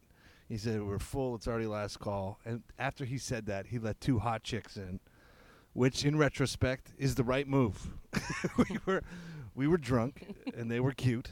He 0.51 0.58
said 0.58 0.84
we're 0.84 1.00
full. 1.00 1.36
It's 1.36 1.48
already 1.48 1.65
last 1.65 2.01
call. 2.01 2.38
And 2.43 2.62
after 2.77 3.05
he 3.05 3.17
said 3.17 3.46
that, 3.46 3.67
he 3.67 3.79
let 3.79 4.01
two 4.01 4.20
hot 4.20 4.43
chicks 4.43 4.75
in, 4.75 5.00
which, 5.72 6.03
in 6.03 6.17
retrospect, 6.17 6.93
is 6.98 7.15
the 7.15 7.24
right 7.24 7.48
move. 7.48 7.88
we 8.58 8.77
were 8.86 9.01
we 9.55 9.65
were 9.65 9.77
drunk, 9.77 10.36
and 10.53 10.70
they 10.70 10.81
were 10.81 10.91
cute. 10.91 11.29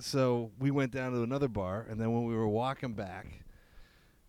So 0.00 0.52
we 0.58 0.70
went 0.70 0.90
down 0.90 1.12
to 1.12 1.22
another 1.22 1.48
bar, 1.48 1.86
and 1.86 2.00
then 2.00 2.14
when 2.14 2.24
we 2.24 2.34
were 2.34 2.48
walking 2.48 2.94
back 2.94 3.44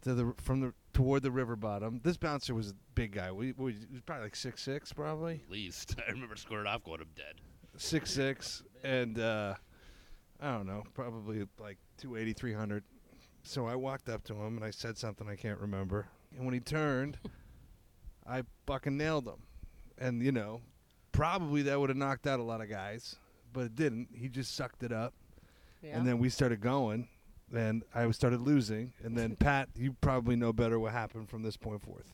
to 0.02 0.14
the 0.14 0.34
from 0.42 0.60
the 0.60 0.74
toward 0.92 1.24
the 1.24 1.32
river 1.32 1.56
bottom, 1.56 2.02
this 2.04 2.18
bouncer 2.18 2.54
was 2.54 2.72
a 2.72 2.76
big 2.96 3.14
guy. 3.14 3.32
We, 3.32 3.54
we 3.54 3.72
he 3.72 3.94
was 3.94 4.02
probably 4.02 4.26
like 4.26 4.36
six 4.36 4.62
six, 4.62 4.92
probably 4.92 5.40
At 5.46 5.52
least 5.52 5.96
I 6.06 6.12
remember 6.12 6.36
squared 6.36 6.68
off 6.68 6.84
going, 6.84 7.00
I'm 7.00 7.08
dead. 7.16 7.36
six 7.78 8.12
six, 8.12 8.62
and 8.84 9.20
uh, 9.20 9.54
I 10.42 10.52
don't 10.52 10.68
know, 10.68 10.84
probably 10.94 11.48
like 11.58 11.78
280, 11.98 12.34
300. 12.34 12.84
So 13.44 13.68
I 13.68 13.76
walked 13.76 14.10
up 14.10 14.24
to 14.26 14.34
him 14.34 14.56
and 14.56 14.64
I 14.66 14.72
said 14.72 14.98
something 14.98 15.28
I 15.30 15.36
can't 15.36 15.60
remember. 15.60 16.08
And 16.36 16.46
when 16.46 16.54
he 16.54 16.60
turned, 16.60 17.18
I 18.28 18.44
fucking 18.66 18.98
nailed 18.98 19.28
him. 19.28 19.44
And 19.98 20.24
you 20.24 20.32
know, 20.32 20.62
probably 21.12 21.62
that 21.64 21.80
would 21.80 21.90
have 21.90 21.98
knocked 21.98 22.26
out 22.26 22.40
a 22.40 22.44
lot 22.44 22.62
of 22.62 22.70
guys, 22.70 23.16
but 23.52 23.62
it 23.66 23.76
didn't. 23.76 24.10
He 24.16 24.30
just 24.30 24.56
sucked 24.56 24.82
it 24.84 24.92
up, 24.92 25.14
Yeah. 25.84 25.98
and 25.98 26.08
then 26.08 26.18
we 26.20 26.30
started 26.30 26.62
going. 26.62 27.08
And 27.54 27.84
I 27.94 28.10
started 28.12 28.42
losing, 28.42 28.94
and 29.04 29.16
then 29.16 29.36
Pat, 29.40 29.70
you 29.76 29.94
probably 30.02 30.36
know 30.36 30.52
better 30.54 30.80
what 30.80 30.92
happened 30.94 31.30
from 31.30 31.44
this 31.44 31.56
point 31.56 31.84
forth. 31.84 32.12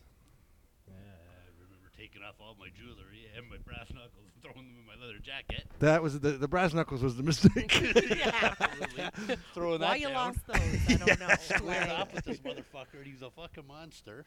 Yeah, 0.85 0.95
I 0.95 1.47
remember 1.63 1.87
taking 1.95 2.19
taking 2.19 2.23
off 2.27 2.35
all 2.41 2.57
my 2.59 2.67
jewelry 2.75 3.29
and 3.37 3.47
my 3.49 3.55
brass 3.63 3.87
knuckles 3.93 4.11
and 4.18 4.18
throwing 4.51 4.67
them 4.67 4.75
in 4.79 4.85
my 4.99 5.05
leather 5.05 5.19
jacket. 5.19 5.65
That 5.79 6.01
was 6.03 6.19
the 6.19 6.31
the 6.31 6.47
brass 6.47 6.73
knuckles 6.73 7.01
was 7.03 7.15
the 7.15 7.23
mistake. 7.23 7.81
yeah. 8.17 8.55
Absolutely. 8.59 9.35
throwing 9.53 9.81
Why 9.81 9.87
that 9.89 9.99
you 9.99 10.07
down. 10.07 10.15
lost 10.15 10.47
those? 10.47 10.57
I 10.57 10.93
don't 11.05 11.19
know. 11.29 11.35
Squared 11.41 11.87
Like, 11.89 11.99
off 11.99 12.13
with 12.13 12.25
this 12.25 12.37
motherfucker, 12.39 12.97
and 12.97 13.05
he's 13.05 13.21
a 13.21 13.29
fucking 13.29 13.67
monster. 13.67 14.25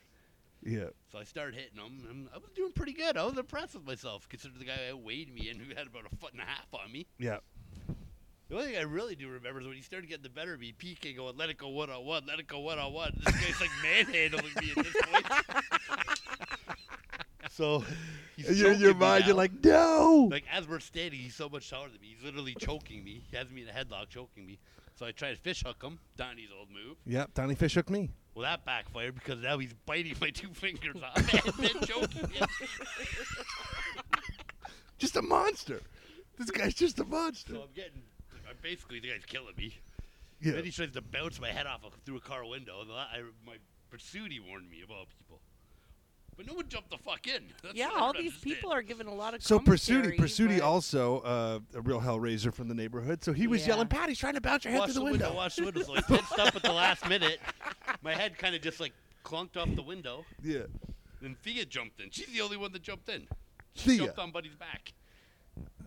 yeah. 0.64 0.86
So 1.10 1.18
I 1.18 1.24
started 1.24 1.54
hitting 1.54 1.78
him, 1.78 2.06
and 2.08 2.28
I 2.34 2.38
was 2.38 2.50
doing 2.54 2.72
pretty 2.72 2.92
good. 2.92 3.16
I 3.16 3.24
was 3.24 3.36
impressed 3.38 3.74
with 3.74 3.86
myself, 3.86 4.28
considering 4.28 4.58
the 4.60 4.66
guy 4.66 4.78
outweighed 4.90 5.34
me 5.34 5.48
and 5.50 5.60
who 5.60 5.74
had 5.74 5.86
about 5.86 6.04
a 6.10 6.16
foot 6.16 6.32
and 6.32 6.40
a 6.42 6.44
half 6.46 6.66
on 6.72 6.90
me. 6.92 7.06
Yeah. 7.18 7.38
The 8.48 8.58
only 8.58 8.72
thing 8.72 8.76
I 8.78 8.82
really 8.82 9.14
do 9.16 9.28
remember 9.30 9.60
is 9.62 9.66
when 9.66 9.76
he 9.76 9.82
started 9.82 10.08
getting 10.10 10.24
the 10.24 10.28
better 10.28 10.52
of 10.52 10.60
me, 10.60 10.74
PK 10.78 11.16
going, 11.16 11.38
let 11.38 11.48
it 11.48 11.56
go 11.56 11.68
one 11.68 11.88
on 11.88 12.04
one, 12.04 12.24
let 12.26 12.38
it 12.38 12.46
go 12.46 12.58
one 12.58 12.78
on 12.78 12.92
one. 12.92 13.12
This 13.24 13.34
guy's 13.34 13.60
like 13.62 13.70
manhandling 13.82 14.52
me 14.60 14.72
at 14.76 14.84
this 14.84 14.94
point. 15.10 16.11
So 17.52 17.84
In 18.48 18.78
your, 18.78 18.94
mind, 18.94 19.26
you're 19.26 19.36
like, 19.36 19.52
no. 19.62 20.28
Like 20.30 20.44
as 20.50 20.66
we're 20.66 20.80
standing, 20.80 21.20
he's 21.20 21.34
so 21.34 21.48
much 21.48 21.68
taller 21.68 21.88
than 21.88 22.00
me. 22.00 22.14
He's 22.16 22.24
literally 22.24 22.54
choking 22.58 23.04
me. 23.04 23.22
He 23.30 23.36
has 23.36 23.50
me 23.50 23.62
in 23.62 23.68
a 23.68 23.72
headlock, 23.72 24.08
choking 24.08 24.46
me. 24.46 24.58
So 24.94 25.06
I 25.06 25.12
try 25.12 25.30
to 25.30 25.36
fish 25.36 25.62
hook 25.64 25.82
him. 25.82 25.98
Donnie's 26.16 26.48
old 26.56 26.68
move. 26.70 26.96
yep. 27.06 27.34
Donnie 27.34 27.54
Fish 27.54 27.74
hooked 27.74 27.90
me. 27.90 28.10
Well, 28.34 28.44
that 28.44 28.64
backfired 28.64 29.14
because 29.14 29.42
now 29.42 29.58
he's 29.58 29.74
biting 29.86 30.16
my 30.20 30.30
two 30.34 30.48
fingers 30.48 30.96
off 31.02 31.16
and 31.46 31.54
then 31.54 31.82
choking 31.82 32.30
me. 32.30 32.40
Just 34.98 35.16
a 35.16 35.22
monster. 35.22 35.80
This 36.38 36.50
guy's 36.50 36.74
just 36.74 36.98
a 37.00 37.04
monster. 37.04 37.54
So 37.54 37.62
I'm 37.62 37.72
getting. 37.74 38.02
I'm 38.48 38.56
basically, 38.62 39.00
the 39.00 39.08
guy's 39.08 39.24
killing 39.26 39.54
me. 39.56 39.76
Yeah. 40.40 40.52
Then 40.52 40.64
he 40.64 40.70
tries 40.70 40.92
to 40.92 41.02
bounce 41.02 41.40
my 41.40 41.48
head 41.48 41.66
off 41.66 41.84
a, 41.84 41.90
through 42.04 42.16
a 42.16 42.20
car 42.20 42.44
window. 42.44 42.80
And 42.80 42.90
I, 42.90 43.22
my 43.46 43.56
pursuit, 43.90 44.32
he 44.32 44.40
warned 44.40 44.70
me 44.70 44.82
of 44.82 44.90
all 44.90 45.06
people. 45.18 45.40
But 46.44 46.50
no 46.50 46.56
one 46.56 46.68
jumped 46.68 46.90
the 46.90 46.98
fuck 46.98 47.26
in. 47.26 47.42
That's 47.62 47.74
yeah, 47.74 47.90
all 47.96 48.12
these 48.12 48.32
understand. 48.32 48.42
people 48.42 48.72
are 48.72 48.82
giving 48.82 49.06
a 49.06 49.14
lot 49.14 49.34
of 49.34 49.42
So 49.42 49.58
commentary, 49.58 49.76
Pursuity, 49.76 50.16
Pursuity 50.18 50.60
also 50.60 51.20
uh, 51.20 51.58
a 51.74 51.80
real 51.80 52.00
hellraiser 52.00 52.52
from 52.52 52.68
the 52.68 52.74
neighborhood. 52.74 53.22
So 53.22 53.32
he 53.32 53.46
was 53.46 53.62
Yeah. 53.62 53.74
yelling, 53.74 53.88
"Patty's 53.88 54.18
trying 54.18 54.34
to 54.34 54.40
bounce 54.40 54.64
your 54.64 54.72
head 54.72 54.80
Watch 54.80 54.90
through 54.92 54.94
the, 54.94 55.04
window. 55.04 55.26
window." 55.26 55.36
Watch 55.36 55.56
the 55.56 55.64
window. 55.64 55.82
So 55.82 55.94
I 55.96 56.00
tensed 56.00 56.38
up 56.38 56.56
at 56.56 56.62
the 56.62 56.72
last 56.72 57.08
minute. 57.08 57.38
My 58.02 58.14
head 58.14 58.36
kind 58.38 58.54
of 58.54 58.62
just 58.62 58.80
like 58.80 58.92
clunked 59.24 59.56
off 59.56 59.74
the 59.76 59.82
window. 59.82 60.24
Yeah. 60.42 60.62
Then 61.20 61.36
Thea 61.42 61.64
jumped 61.64 62.00
in. 62.00 62.10
She's 62.10 62.26
the 62.26 62.40
only 62.40 62.56
one 62.56 62.72
that 62.72 62.82
jumped 62.82 63.08
in. 63.08 63.28
She 63.74 63.90
Thea. 63.90 63.98
jumped 63.98 64.18
on 64.18 64.32
Buddy's 64.32 64.56
back. 64.56 64.92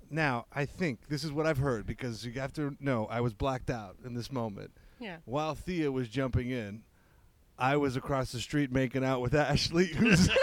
Now 0.09 0.45
I 0.53 0.65
think 0.65 1.07
this 1.09 1.23
is 1.23 1.31
what 1.31 1.45
I've 1.45 1.57
heard 1.57 1.85
because 1.85 2.25
you 2.25 2.31
have 2.33 2.53
to 2.53 2.75
know 2.79 3.05
I 3.07 3.19
was 3.21 3.33
blacked 3.33 3.69
out 3.69 3.97
in 4.05 4.13
this 4.13 4.31
moment. 4.31 4.71
Yeah. 4.99 5.17
While 5.25 5.55
Thea 5.55 5.91
was 5.91 6.07
jumping 6.07 6.49
in, 6.49 6.83
I 7.57 7.77
was 7.77 7.95
across 7.95 8.31
the 8.31 8.39
street 8.39 8.71
making 8.71 9.03
out 9.03 9.21
with 9.21 9.33
Ashley. 9.33 9.85
Who's 9.85 10.29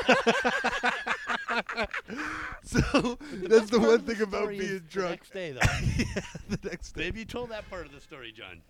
so 2.64 3.18
that's 3.34 3.70
the 3.70 3.78
one 3.78 4.00
thing 4.00 4.20
about 4.20 4.48
being 4.48 4.60
the 4.60 4.80
drunk. 4.80 5.10
Next 5.10 5.32
day, 5.32 5.52
though. 5.52 5.60
yeah, 5.98 6.22
the 6.48 6.58
next 6.68 6.92
day. 6.92 7.04
Maybe 7.04 7.20
you 7.20 7.24
told 7.24 7.50
that 7.50 7.68
part 7.68 7.86
of 7.86 7.92
the 7.92 8.00
story, 8.00 8.32
John. 8.32 8.62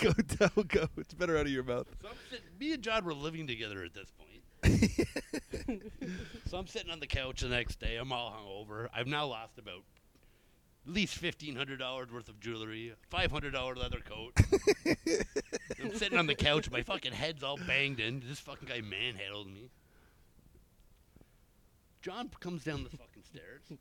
go 0.00 0.12
tell, 0.12 0.64
go. 0.64 0.88
It's 0.96 1.14
better 1.14 1.36
out 1.36 1.46
of 1.46 1.52
your 1.52 1.64
mouth. 1.64 1.86
So 2.00 2.08
I'm 2.08 2.14
sitting, 2.30 2.46
me 2.58 2.72
and 2.72 2.82
John 2.82 3.04
were 3.04 3.14
living 3.14 3.46
together 3.46 3.84
at 3.84 3.94
this 3.94 4.10
point. 4.10 4.22
so 6.48 6.56
I'm 6.56 6.66
sitting 6.66 6.90
on 6.90 7.00
the 7.00 7.06
couch 7.06 7.42
the 7.42 7.48
next 7.48 7.78
day. 7.78 7.96
I'm 7.96 8.12
all 8.12 8.32
hungover. 8.32 8.88
I've 8.94 9.06
now 9.06 9.26
lost 9.26 9.58
about 9.58 9.82
at 10.86 10.92
least 10.92 11.16
fifteen 11.16 11.56
hundred 11.56 11.78
dollars 11.78 12.12
worth 12.12 12.28
of 12.28 12.38
jewelry, 12.40 12.92
five 13.10 13.30
hundred 13.32 13.52
dollar 13.52 13.74
leather 13.74 14.00
coat. 14.00 14.32
I'm 15.82 15.94
sitting 15.96 16.18
on 16.18 16.26
the 16.26 16.34
couch. 16.34 16.70
My 16.70 16.82
fucking 16.82 17.12
head's 17.12 17.42
all 17.42 17.58
banged 17.66 18.00
in. 18.00 18.22
This 18.26 18.40
fucking 18.40 18.68
guy 18.68 18.80
manhandled 18.80 19.48
me. 19.48 19.70
John 22.02 22.30
comes 22.40 22.62
down 22.62 22.84
the 22.84 22.90
fucking 22.90 23.24
stairs 23.28 23.62
and 23.68 23.78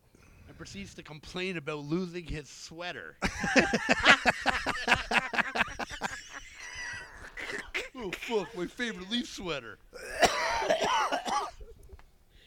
proceeds 0.57 0.95
to 0.95 1.03
complain 1.03 1.57
about 1.57 1.79
losing 1.79 2.25
his 2.25 2.49
sweater. 2.49 3.17
oh 7.95 8.11
fuck, 8.11 8.57
my 8.57 8.65
favorite 8.65 9.11
leaf 9.11 9.27
sweater. 9.27 9.77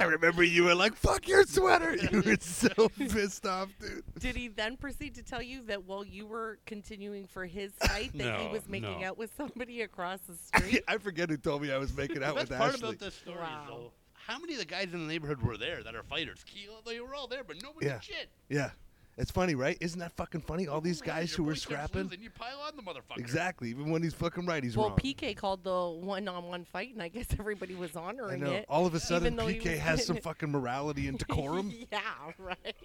I 0.01 0.05
remember 0.05 0.43
you 0.45 0.65
were 0.65 0.75
like, 0.75 0.95
"Fuck 0.95 1.27
your 1.27 1.45
sweater." 1.45 1.97
You 1.97 2.23
were 2.23 2.37
so 2.41 2.89
pissed 2.89 3.45
off, 3.47 3.69
dude. 3.81 4.05
Did 4.19 4.37
he 4.37 4.49
then 4.49 4.77
proceed 4.77 5.15
to 5.17 5.23
tell 5.23 5.43
you 5.43 5.63
that 5.65 5.85
while 5.85 6.05
you 6.05 6.27
were 6.27 6.59
continuing 6.67 7.27
for 7.27 7.47
his 7.47 7.73
fight, 7.81 8.13
that 8.17 8.41
he 8.41 8.49
was 8.49 8.69
making 8.69 9.01
no. 9.01 9.07
out 9.09 9.19
with 9.19 9.31
somebody 9.37 9.83
across 9.83 10.21
the 10.21 10.35
street? 10.35 10.85
I 10.89 10.99
forget 10.99 11.31
who 11.31 11.37
told 11.37 11.63
me 11.63 11.73
I 11.73 11.79
was 11.79 11.97
making 11.97 12.23
out 12.23 12.35
the 12.37 12.41
best 12.43 12.51
with 12.51 12.59
part 12.59 12.75
Ashley. 12.75 12.89
about 12.91 12.99
this 13.01 13.15
story 13.15 13.39
Wow. 13.39 13.63
is 13.65 13.69
though, 13.71 13.93
how 14.15 14.39
many 14.39 14.53
of 14.55 14.61
the 14.61 14.67
guys 14.67 14.93
in 14.93 15.01
the 15.01 15.07
neighborhood 15.13 15.43
were 15.43 15.57
there 15.57 15.83
that 15.83 15.95
are 15.97 16.03
fighters? 16.05 16.45
Keel, 16.45 16.81
they 16.87 17.01
were 17.01 17.15
all 17.15 17.27
there, 17.27 17.43
but 17.45 17.57
nobody 17.63 17.87
Yeah. 17.87 17.95
did 17.95 18.05
shit. 18.05 18.29
yeah, 18.49 18.71
it's 19.19 19.31
funny, 19.33 19.57
right? 19.57 19.77
Isn't 19.81 19.99
that 19.99 20.13
fucking 20.17 20.43
funny? 20.43 20.69
All 20.69 20.81
these 20.81 21.03
oh, 21.03 21.07
guys 21.07 21.33
who 21.33 21.43
were 21.43 21.57
scrapping. 21.57 22.05
losing, 22.05 22.23
you 22.23 22.31
pile 22.31 22.61
on 22.61 22.77
the 22.77 22.83
motherfucker. 22.83 23.19
Exactly. 23.19 23.71
Even 23.71 23.91
when 23.91 24.03
he's 24.03 24.15
fucking 24.15 24.47
right, 24.47 24.63
he's 24.63 24.77
wrong. 24.77 24.87
well, 24.87 24.91
wrong. 24.91 24.99
PK 24.99 25.37
called 25.37 25.65
the 25.65 25.89
one-on-one 26.01 26.65
fight, 26.73 26.93
and 26.93 27.03
I 27.03 27.09
guess 27.09 27.27
everybody 27.39 27.75
was 27.75 27.97
I 27.97 28.01
honoring 28.01 28.41
know. 28.41 28.53
it. 28.53 28.67
All 28.69 28.87
of 28.87 28.95
a 28.95 29.01
sudden, 29.01 29.27
even 29.27 29.37
though 29.37 29.49
he 29.49 29.59
PK 29.59 29.73
was 29.73 29.79
has 29.81 30.05
some 30.07 30.15
getting- 30.15 30.23
fucking 30.25 30.51
morality 30.51 31.09
and 31.09 31.19
decorum. 31.19 31.73
yeah, 31.93 32.01
right. 32.39 32.77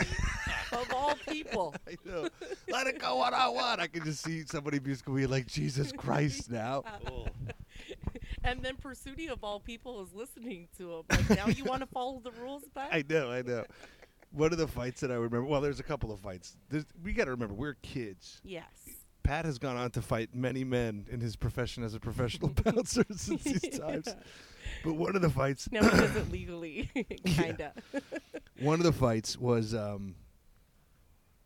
of 0.71 0.91
all 0.93 1.15
people. 1.27 1.75
I 1.87 1.97
know. 2.03 2.27
Let 2.67 2.87
it 2.87 2.99
go 2.99 3.17
one 3.17 3.33
on 3.33 3.53
one. 3.53 3.79
I 3.79 3.87
can 3.87 4.03
just 4.03 4.23
see 4.23 4.43
somebody 4.45 4.79
being 4.79 4.97
like, 5.29 5.47
Jesus 5.47 5.91
Christ, 5.91 6.49
now. 6.49 6.83
Oh, 7.09 7.27
And 8.43 8.61
then 8.61 8.75
Pursuity 8.75 9.27
of 9.27 9.43
all 9.43 9.59
people 9.59 10.01
is 10.01 10.13
listening 10.13 10.67
to 10.77 10.95
him. 10.95 11.03
Like 11.09 11.29
now 11.29 11.47
you 11.47 11.63
want 11.63 11.81
to 11.81 11.85
follow 11.87 12.19
the 12.23 12.31
rules 12.31 12.63
back? 12.73 12.89
I 12.91 13.03
know, 13.07 13.31
I 13.31 13.41
know. 13.41 13.65
One 14.33 14.51
of 14.51 14.57
the 14.57 14.67
fights 14.67 15.01
that 15.01 15.11
I 15.11 15.15
remember, 15.15 15.43
well, 15.45 15.61
there's 15.61 15.79
a 15.79 15.83
couple 15.83 16.11
of 16.11 16.19
fights. 16.19 16.57
There's, 16.69 16.85
we 17.03 17.13
got 17.13 17.25
to 17.25 17.31
remember, 17.31 17.53
we're 17.53 17.75
kids. 17.75 18.41
yes. 18.43 18.63
Pat 19.23 19.45
has 19.45 19.57
gone 19.57 19.77
on 19.77 19.89
to 19.91 20.01
fight 20.01 20.35
many 20.35 20.65
men 20.65 21.05
in 21.09 21.21
his 21.21 21.37
profession 21.37 21.81
as 21.81 21.93
a 21.93 21.99
professional 22.01 22.49
bouncer 22.65 23.05
since 23.15 23.41
these 23.43 23.79
times. 23.79 24.03
Yeah. 24.07 24.15
But 24.83 24.95
one 24.95 25.15
of 25.15 25.21
the 25.21 25.29
fights, 25.29 25.69
Now 25.71 25.81
he 25.83 25.89
does 25.97 26.15
it 26.17 26.29
legally, 26.29 26.89
kinda. 27.25 27.71
one 28.59 28.79
of 28.81 28.83
the 28.83 28.91
fights 28.91 29.37
was, 29.37 29.73
um, 29.73 30.15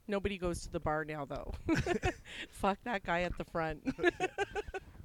Nobody 0.08 0.40
goes 0.40 0.62
to 0.64 0.72
the 0.72 0.80
bar 0.80 1.06
now, 1.06 1.26
though. 1.26 1.54
Fuck 2.50 2.80
that 2.86 3.04
guy 3.06 3.22
at 3.24 3.38
the 3.38 3.44
front. 3.44 3.84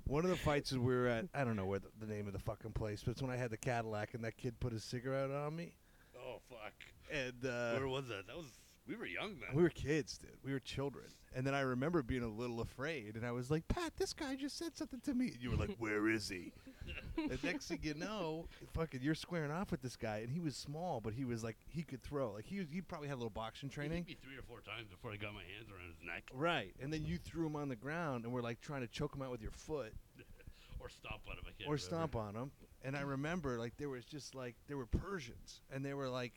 one 0.06 0.24
of 0.24 0.30
the 0.30 0.36
fights 0.36 0.72
is 0.72 0.78
we 0.78 0.94
were 0.94 1.08
at, 1.08 1.26
I 1.34 1.44
don't 1.44 1.56
know 1.56 1.66
where 1.66 1.80
the, 1.80 1.88
the 2.00 2.06
name 2.06 2.26
of 2.26 2.32
the 2.32 2.38
fucking 2.38 2.72
place, 2.72 3.02
but 3.04 3.10
it's 3.10 3.20
when 3.20 3.30
I 3.30 3.36
had 3.36 3.50
the 3.50 3.56
Cadillac 3.58 4.14
and 4.14 4.24
that 4.24 4.36
kid 4.38 4.58
put 4.60 4.72
his 4.72 4.82
cigarette 4.84 5.30
on 5.30 5.54
me. 5.56 5.72
oh 6.16 6.38
fuck. 6.48 6.72
And 7.12 7.44
uh, 7.44 7.78
Where 7.78 7.88
was 7.88 8.08
that? 8.08 8.26
That 8.26 8.36
was 8.36 8.46
we 8.88 8.96
were 8.96 9.06
young 9.06 9.36
then. 9.38 9.54
we 9.54 9.62
were 9.62 9.68
kids, 9.68 10.18
dude. 10.18 10.30
We 10.44 10.52
were 10.52 10.58
children. 10.58 11.04
And 11.34 11.46
then 11.46 11.54
I 11.54 11.60
remember 11.60 12.02
being 12.02 12.24
a 12.24 12.28
little 12.28 12.60
afraid, 12.60 13.14
and 13.16 13.24
I 13.24 13.30
was 13.30 13.50
like, 13.50 13.66
Pat, 13.68 13.92
this 13.96 14.12
guy 14.12 14.34
just 14.34 14.58
said 14.58 14.76
something 14.76 15.00
to 15.04 15.14
me. 15.14 15.28
And 15.28 15.40
you 15.40 15.50
were 15.50 15.56
like, 15.56 15.76
Where 15.78 16.08
is 16.08 16.28
he? 16.28 16.52
and 17.16 17.42
next 17.44 17.66
thing 17.66 17.78
you 17.82 17.94
know, 17.94 18.46
fucking, 18.74 19.00
you're 19.02 19.14
squaring 19.14 19.50
off 19.52 19.70
with 19.70 19.82
this 19.82 19.96
guy, 19.96 20.18
and 20.18 20.30
he 20.30 20.40
was 20.40 20.56
small, 20.56 21.00
but 21.00 21.12
he 21.14 21.24
was 21.24 21.44
like, 21.44 21.56
he 21.68 21.82
could 21.82 22.02
throw. 22.02 22.32
Like 22.32 22.44
he 22.46 22.58
was, 22.58 22.68
he 22.70 22.80
probably 22.80 23.08
had 23.08 23.14
a 23.14 23.22
little 23.22 23.30
boxing 23.30 23.68
He 23.68 23.74
training. 23.74 24.04
me 24.08 24.16
three 24.22 24.36
or 24.36 24.42
four 24.42 24.60
times 24.60 24.88
before 24.90 25.12
I 25.12 25.16
got 25.16 25.32
my 25.32 25.42
hands 25.56 25.70
around 25.70 25.86
his 25.86 25.96
neck 26.04 26.24
Right. 26.34 26.74
And 26.82 26.92
then 26.92 27.04
you 27.04 27.18
threw 27.18 27.46
him 27.46 27.54
on 27.56 27.68
the 27.68 27.76
ground, 27.76 28.24
and 28.24 28.32
we're 28.32 28.42
like 28.42 28.60
trying 28.60 28.80
to 28.80 28.88
choke 28.88 29.14
him 29.14 29.22
out 29.22 29.30
with 29.30 29.42
your 29.42 29.52
foot 29.52 29.92
or 30.80 30.88
stomp 30.88 31.22
on 31.30 31.34
him. 31.36 31.44
I 31.46 31.52
can't 31.56 31.68
or 31.68 31.74
remember. 31.74 31.78
stomp 31.78 32.16
on 32.16 32.34
him. 32.34 32.50
And 32.84 32.96
I 32.96 33.02
remember 33.02 33.58
like 33.58 33.76
there 33.78 33.88
was 33.88 34.04
just 34.04 34.34
like 34.34 34.56
there 34.66 34.76
were 34.76 34.86
Persians, 34.86 35.60
and 35.72 35.84
they 35.84 35.94
were 35.94 36.08
like, 36.08 36.32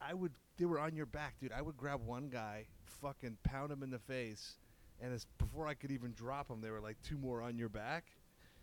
I 0.00 0.14
would 0.14 0.32
they 0.58 0.66
were 0.66 0.78
on 0.78 0.94
your 0.94 1.06
back, 1.06 1.40
dude. 1.40 1.52
I 1.52 1.62
would 1.62 1.76
grab 1.76 2.04
one 2.04 2.28
guy, 2.28 2.66
fucking 2.84 3.38
pound 3.42 3.72
him 3.72 3.82
in 3.82 3.90
the 3.90 3.98
face, 3.98 4.58
and 5.00 5.12
as 5.12 5.26
before 5.38 5.66
I 5.66 5.74
could 5.74 5.90
even 5.90 6.12
drop 6.12 6.50
him, 6.50 6.60
there 6.60 6.72
were 6.72 6.80
like 6.80 6.98
two 7.02 7.16
more 7.16 7.42
on 7.42 7.56
your 7.56 7.68
back. 7.68 8.04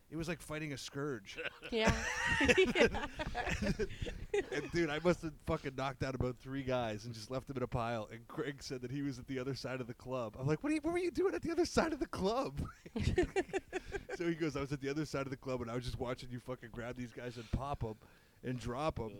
It 0.09 0.15
was 0.15 0.29
like 0.29 0.41
fighting 0.41 0.71
a 0.71 0.77
scourge. 0.77 1.37
yeah. 1.71 1.91
and 2.39 2.57
dude, 4.71 4.89
I 4.89 4.99
must 5.03 5.21
have 5.21 5.33
fucking 5.45 5.73
knocked 5.75 6.01
out 6.01 6.15
about 6.15 6.37
three 6.37 6.63
guys 6.63 7.03
and 7.03 7.13
just 7.13 7.29
left 7.29 7.47
them 7.47 7.57
in 7.57 7.63
a 7.63 7.67
pile. 7.67 8.07
And 8.11 8.25
Craig 8.29 8.63
said 8.63 8.81
that 8.83 8.91
he 8.91 9.01
was 9.01 9.19
at 9.19 9.27
the 9.27 9.37
other 9.37 9.53
side 9.53 9.81
of 9.81 9.87
the 9.87 9.93
club. 9.93 10.37
I'm 10.39 10.47
like, 10.47 10.63
what, 10.63 10.71
are 10.71 10.75
you, 10.75 10.81
what 10.81 10.93
were 10.93 10.99
you 10.99 11.11
doing 11.11 11.35
at 11.35 11.41
the 11.41 11.51
other 11.51 11.65
side 11.65 11.91
of 11.91 11.99
the 11.99 12.05
club? 12.05 12.61
so 14.15 14.25
he 14.25 14.35
goes, 14.35 14.55
I 14.55 14.61
was 14.61 14.71
at 14.71 14.79
the 14.79 14.89
other 14.89 15.05
side 15.05 15.23
of 15.23 15.29
the 15.29 15.37
club 15.37 15.61
and 15.61 15.69
I 15.69 15.75
was 15.75 15.83
just 15.83 15.99
watching 15.99 16.29
you 16.31 16.39
fucking 16.39 16.69
grab 16.71 16.95
these 16.95 17.11
guys 17.11 17.35
and 17.35 17.51
pop 17.51 17.81
them 17.81 17.95
and 18.45 18.57
drop 18.57 18.95
them. 18.95 19.11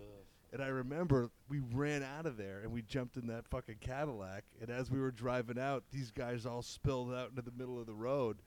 And 0.54 0.62
I 0.62 0.68
remember 0.68 1.30
we 1.50 1.60
ran 1.60 2.04
out 2.04 2.26
of 2.26 2.38
there 2.38 2.62
and 2.64 2.72
we 2.72 2.82
jumped 2.82 3.18
in 3.18 3.28
that 3.28 3.48
fucking 3.48 3.78
Cadillac. 3.82 4.46
And 4.62 4.70
as 4.70 4.90
we 4.90 5.00
were 5.00 5.12
driving 5.12 5.60
out, 5.60 5.84
these 5.92 6.12
guys 6.12 6.46
all 6.46 6.62
spilled 6.62 7.14
out 7.14 7.30
into 7.30 7.42
the 7.42 7.52
middle 7.52 7.80
of 7.80 7.86
the 7.86 7.94
road. 7.94 8.38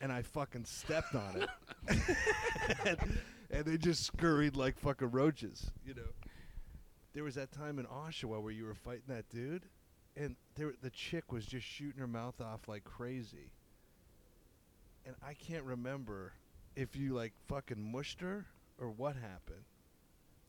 And 0.00 0.10
I 0.10 0.22
fucking 0.22 0.64
stepped 0.64 1.14
on 1.14 1.42
it. 1.42 1.98
and, 2.84 3.18
and 3.50 3.64
they 3.64 3.76
just 3.76 4.04
scurried 4.04 4.56
like 4.56 4.78
fucking 4.78 5.10
roaches, 5.10 5.70
you 5.84 5.94
know. 5.94 6.10
There 7.12 7.24
was 7.24 7.34
that 7.34 7.52
time 7.52 7.78
in 7.78 7.86
Oshawa 7.86 8.40
where 8.40 8.52
you 8.52 8.64
were 8.64 8.74
fighting 8.74 9.08
that 9.08 9.28
dude, 9.28 9.64
and 10.16 10.36
there 10.54 10.72
the 10.80 10.90
chick 10.90 11.32
was 11.32 11.44
just 11.44 11.66
shooting 11.66 12.00
her 12.00 12.06
mouth 12.06 12.40
off 12.40 12.68
like 12.68 12.84
crazy. 12.84 13.50
And 15.04 15.16
I 15.26 15.34
can't 15.34 15.64
remember 15.64 16.34
if 16.76 16.94
you 16.94 17.14
like 17.14 17.32
fucking 17.48 17.80
mushed 17.80 18.20
her 18.20 18.46
or 18.78 18.90
what 18.90 19.16
happened. 19.16 19.64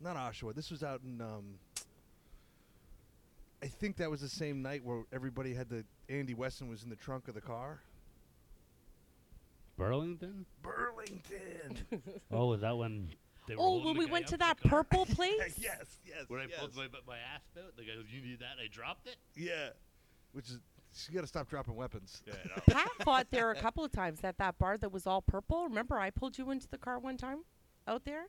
Not 0.02 0.16
Oshawa. 0.16 0.54
This 0.56 0.72
was 0.72 0.84
out 0.84 1.02
in. 1.04 1.22
Um, 1.22 1.56
I 3.64 3.68
think 3.68 3.98
that 3.98 4.10
was 4.10 4.22
the 4.22 4.30
same 4.30 4.62
night 4.62 4.84
where 4.84 5.04
everybody 5.14 5.54
had 5.54 5.70
the 5.70 5.86
Andy 6.10 6.34
Weston 6.34 6.68
was 6.68 6.84
in 6.84 6.90
the 6.90 6.96
trunk 6.96 7.28
of 7.28 7.36
the 7.36 7.42
car. 7.42 7.82
Burlington? 9.78 10.46
Burlington. 10.62 11.78
Oh, 12.32 12.48
was 12.48 12.62
that 12.62 12.76
when 12.78 13.10
they 13.48 13.56
were 13.56 13.62
Oh, 13.62 13.66
holding 13.66 13.88
when 13.90 13.98
we 13.98 14.06
went 14.06 14.28
to 14.28 14.38
that 14.38 14.58
purple 14.64 15.06
place. 15.16 15.56
yes, 15.58 15.98
yes. 16.06 16.26
Where 16.28 16.40
I 16.40 16.48
pulled 16.48 16.76
my, 16.76 16.88
my 17.08 17.18
ass 17.18 17.42
out? 17.58 17.76
The 17.78 17.84
guy 17.84 17.96
goes, 17.96 18.06
you 18.12 18.22
need 18.22 18.40
that? 18.40 18.58
I 18.64 18.68
dropped 18.72 19.08
it? 19.08 19.18
Yeah, 19.36 19.70
which 20.34 20.50
is 20.50 20.60
you 21.08 21.16
got 21.16 21.22
to 21.22 21.28
stop 21.28 21.48
dropping 21.50 21.76
weapons. 21.76 22.22
Yeah, 22.28 22.34
no. 22.46 22.74
Pat 22.74 22.90
fought 23.04 23.28
there 23.32 23.50
a 23.52 23.56
couple 23.56 23.84
of 23.84 23.92
times 23.92 24.20
at 24.24 24.38
that 24.40 24.58
bar 24.58 24.78
that 24.78 24.92
was 24.92 25.08
all 25.08 25.22
purple. 25.22 25.64
Remember, 25.68 25.98
I 25.98 26.10
pulled 26.10 26.38
you 26.38 26.52
into 26.52 26.68
the 26.68 26.78
car 26.78 27.00
one 27.00 27.16
time 27.18 27.40
out 27.88 28.04
there. 28.06 28.26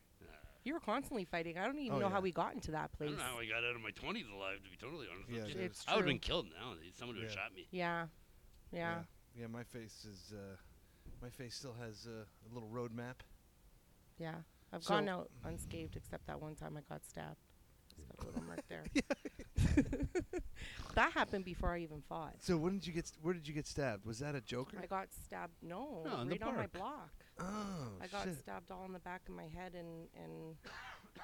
You 0.65 0.75
were 0.75 0.81
constantly 0.81 1.25
fighting. 1.25 1.59
I 1.59 1.65
don't 1.67 1.79
even 1.79 1.97
Oh, 1.97 1.99
know 1.99 2.07
yeah. 2.07 2.13
how 2.13 2.21
we 2.21 2.31
got 2.31 2.55
into 2.55 2.71
that 2.71 2.91
I 2.95 2.97
place. 2.97 3.11
don't 3.11 3.19
know 3.19 3.25
how 3.25 3.39
I 3.41 3.47
got 3.47 3.65
out 3.65 3.75
of 3.75 3.81
my 3.83 3.91
20s 3.91 4.31
alive, 4.31 4.63
to 4.63 4.71
be 4.71 4.77
totally 4.77 5.07
honest 5.13 5.29
Yeah, 5.29 5.43
with 5.45 5.55
you. 5.57 5.61
It's 5.63 5.85
I 5.89 5.93
would 5.93 5.97
have 5.99 6.05
true. 6.05 6.13
been 6.13 6.19
killed 6.21 6.47
now. 6.57 6.75
Someone 6.95 7.17
would 7.17 7.25
have 7.25 7.33
Yeah. 7.33 7.43
shot 7.43 7.55
me. 7.55 7.67
Yeah, 7.71 8.07
yeah. 8.71 9.03
yeah. 9.35 9.47
My 9.49 9.65
face 9.65 10.05
is. 10.05 10.33
Uh, 10.33 10.57
my 11.21 11.31
face 11.31 11.55
still 11.57 11.75
has 11.75 12.07
uh, 12.07 12.25
a 12.51 12.55
little 12.55 12.69
road 12.69 12.93
map. 12.93 13.23
Yeah, 14.19 14.43
I've 14.73 14.83
So- 14.85 14.95
gone 14.95 15.09
out 15.09 15.31
unscathed 15.45 15.97
except 15.97 16.27
that 16.27 16.41
one 16.41 16.55
time 16.55 16.77
I 16.77 16.81
got 16.83 17.05
stabbed. 17.05 17.39
Just 18.09 18.17
got 18.19 18.25
a 18.25 18.27
little 18.27 18.43
mark 18.45 18.61
there. 18.69 18.85
that 20.95 21.13
happened 21.13 21.45
before 21.45 21.73
I 21.73 21.79
even 21.79 22.03
fought. 22.09 22.35
So 22.41 22.57
when 22.57 22.75
did 22.75 22.87
you 22.87 22.93
get? 22.93 23.11
Where 23.23 23.35
did 23.35 23.47
you 23.49 23.55
get 23.55 23.67
stabbed? 23.67 24.05
Was 24.05 24.19
that 24.21 24.35
a 24.35 24.41
Joker? 24.41 24.79
I 24.83 24.87
got 24.87 25.09
stabbed. 25.25 25.55
No, 25.63 26.03
No, 26.05 26.21
in 26.21 26.29
the 26.29 26.35
right 26.37 26.43
on 26.43 26.57
my 26.57 26.67
park. 26.67 26.73
block. 26.73 27.11
oh 27.41 27.89
I 28.03 28.07
got 28.07 28.25
shit. 28.25 28.39
stabbed 28.39 28.71
all 28.71 28.85
in 28.87 28.93
the 28.93 28.99
back 28.99 29.23
of 29.29 29.35
my 29.35 29.47
head 29.47 29.75
and 29.75 30.09
and 30.23 30.57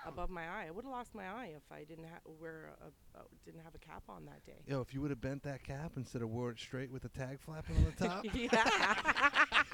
above 0.07 0.31
my 0.31 0.43
eye. 0.43 0.67
I 0.69 0.71
would 0.71 0.85
have 0.85 0.93
lost 0.93 1.15
my 1.15 1.27
eye 1.29 1.53
if 1.57 1.63
I 1.71 1.85
didn't 1.85 2.05
ha- 2.05 2.21
wear 2.41 2.73
a, 2.81 3.19
uh, 3.19 3.23
didn't 3.45 3.63
have 3.65 3.75
a 3.75 3.79
cap 3.79 4.03
on 4.09 4.25
that 4.27 4.45
day. 4.47 4.63
Yo, 4.67 4.81
if 4.81 4.95
you 4.95 5.01
would 5.01 5.11
have 5.11 5.21
bent 5.21 5.43
that 5.45 5.63
cap 5.63 5.93
instead 5.97 6.23
of 6.23 6.31
wore 6.31 6.51
it 6.51 6.59
straight 6.59 6.91
with 6.91 7.03
the 7.03 7.09
tag 7.09 7.41
flapping 7.41 7.77
on 7.77 7.85
the 7.85 8.07
top. 8.09 8.25
yeah. 8.35 9.65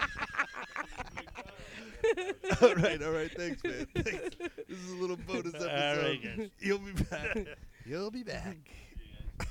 all 2.63 2.75
right, 2.75 3.03
all 3.03 3.11
right. 3.13 3.31
Thanks, 3.37 3.63
man. 3.65 3.87
Thanks. 3.95 4.37
This 4.69 4.79
is 4.79 4.93
a 4.93 4.97
little 4.97 5.17
bonus 5.17 5.55
episode. 5.55 5.71
All 5.71 5.97
right, 6.03 6.21
guys. 6.23 6.51
You'll 6.61 6.79
be 6.79 6.93
back. 6.93 7.39
You'll 7.87 8.11
be 8.11 8.23
back. 8.23 8.57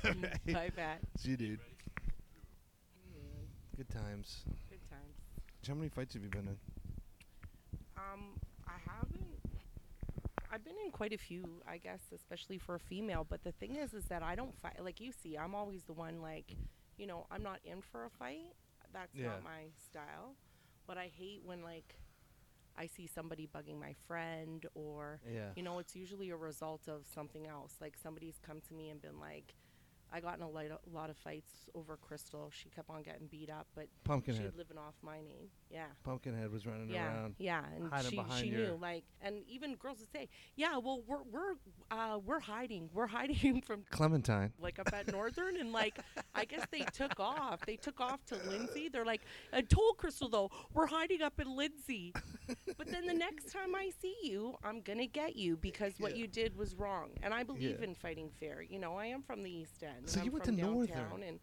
all 0.04 0.10
right. 0.22 0.46
Bye, 0.52 0.70
Pat. 0.74 1.00
See 1.16 1.30
you, 1.30 1.36
dude. 1.36 1.58
Good 3.76 3.88
times. 3.90 4.42
Good 4.70 4.80
times. 4.88 5.16
How 5.66 5.74
many 5.74 5.88
fights 5.88 6.14
have 6.14 6.22
you 6.22 6.28
been 6.30 6.46
in? 6.48 6.56
Um, 7.96 8.20
I 8.68 8.72
haven't. 8.86 9.26
I've 10.52 10.64
been 10.64 10.76
in 10.84 10.92
quite 10.92 11.12
a 11.12 11.18
few, 11.18 11.60
I 11.66 11.78
guess, 11.78 12.00
especially 12.14 12.58
for 12.58 12.76
a 12.76 12.78
female. 12.78 13.26
But 13.28 13.42
the 13.42 13.50
thing 13.52 13.74
is, 13.76 13.92
is 13.92 14.04
that 14.04 14.22
I 14.22 14.36
don't 14.36 14.54
fight. 14.60 14.76
Like 14.82 15.00
you 15.00 15.10
see, 15.10 15.36
I'm 15.36 15.54
always 15.54 15.82
the 15.84 15.92
one. 15.92 16.22
Like, 16.22 16.54
you 16.96 17.06
know, 17.06 17.26
I'm 17.30 17.42
not 17.42 17.58
in 17.64 17.80
for 17.80 18.04
a 18.04 18.10
fight. 18.10 18.54
That's 18.92 19.12
Yeah. 19.14 19.28
not 19.28 19.42
my 19.42 19.64
style. 19.90 20.34
But 20.86 20.98
I 20.98 21.10
hate 21.16 21.40
when 21.44 21.62
like 21.64 21.96
I 22.76 22.86
see 22.86 23.06
somebody 23.06 23.46
bugging 23.46 23.78
my 23.78 23.94
friend, 24.06 24.64
or 24.74 25.20
Yeah. 25.30 25.50
you 25.56 25.62
know, 25.62 25.78
it's 25.78 25.94
usually 25.94 26.30
a 26.30 26.36
result 26.36 26.88
of 26.88 27.06
something 27.06 27.46
else. 27.46 27.74
Like 27.80 27.96
somebody's 27.96 28.38
come 28.44 28.60
to 28.68 28.74
me 28.74 28.90
and 28.90 29.00
been 29.00 29.20
like, 29.20 29.54
I 30.14 30.20
got 30.20 30.36
in 30.36 30.42
a 30.42 30.48
light, 30.48 30.70
a 30.70 30.78
lot 30.96 31.10
of 31.10 31.16
fights 31.16 31.50
over 31.74 31.96
Crystal. 31.96 32.48
She 32.54 32.68
kept 32.68 32.88
on 32.88 33.02
getting 33.02 33.26
beat 33.26 33.50
up, 33.50 33.66
but 33.74 33.88
Pumpkinhead. 34.04 34.40
she 34.40 34.46
was 34.46 34.54
living 34.56 34.78
off 34.78 34.94
my 35.02 35.16
name. 35.16 35.48
Yeah 35.70 35.86
Pumpkinhead 36.04 36.52
was 36.52 36.66
running 36.66 36.88
yeah, 36.88 37.06
around. 37.06 37.34
yeah, 37.38 37.64
and 37.76 37.88
hiding 37.92 38.10
she 38.10 38.16
behind 38.16 38.44
she 38.44 38.46
your- 38.52 38.60
knew 38.68 38.78
like, 38.80 39.02
and 39.20 39.42
even 39.48 39.74
girls 39.74 39.98
would 39.98 40.12
say, 40.12 40.28
"Yeah, 40.54 40.78
well, 40.78 41.02
we're 41.04 41.22
we're 41.32 41.54
uh, 41.90 42.18
we're 42.24 42.38
hiding, 42.38 42.90
we're 42.94 43.08
hiding 43.08 43.60
from 43.66 43.82
Clementine. 43.90 44.52
like 44.60 44.78
up 44.78 44.92
at 44.92 45.10
Northern, 45.10 45.56
and 45.56 45.72
like 45.72 45.98
I 46.34 46.44
guess 46.44 46.64
they 46.70 46.84
took 46.92 47.18
off. 47.18 47.66
They 47.66 47.76
took 47.76 48.00
off 48.00 48.24
to 48.26 48.36
Lindsay. 48.48 48.88
They're 48.88 49.04
like, 49.04 49.22
I 49.52 49.62
told 49.62 49.96
Crystal 49.98 50.28
though, 50.28 50.50
we're 50.72 50.86
hiding 50.86 51.22
up 51.22 51.40
in 51.40 51.56
Lindsay. 51.56 52.12
but 52.78 52.86
then 52.88 53.06
the 53.06 53.14
next 53.14 53.50
time 53.52 53.74
I 53.74 53.90
see 54.00 54.14
you, 54.22 54.54
I'm 54.62 54.80
gonna 54.80 55.06
get 55.06 55.34
you 55.34 55.56
because 55.56 55.94
what 55.98 56.12
Yeah. 56.12 56.22
you 56.22 56.26
did 56.28 56.56
was 56.56 56.74
wrong. 56.76 57.10
And 57.22 57.34
I 57.34 57.42
believe 57.42 57.78
Yeah. 57.80 57.84
in 57.84 57.94
fighting 57.96 58.30
fair. 58.38 58.62
You 58.62 58.78
know, 58.78 58.94
I 58.96 59.06
am 59.06 59.22
from 59.22 59.42
the 59.42 59.50
East 59.50 59.82
End. 59.82 60.03
So 60.06 60.16
and 60.20 60.24
you 60.26 60.30
I'm 60.30 60.32
went 60.34 60.44
from 60.46 60.56
to 60.56 60.62
Northern. 60.62 61.22
and 61.22 61.40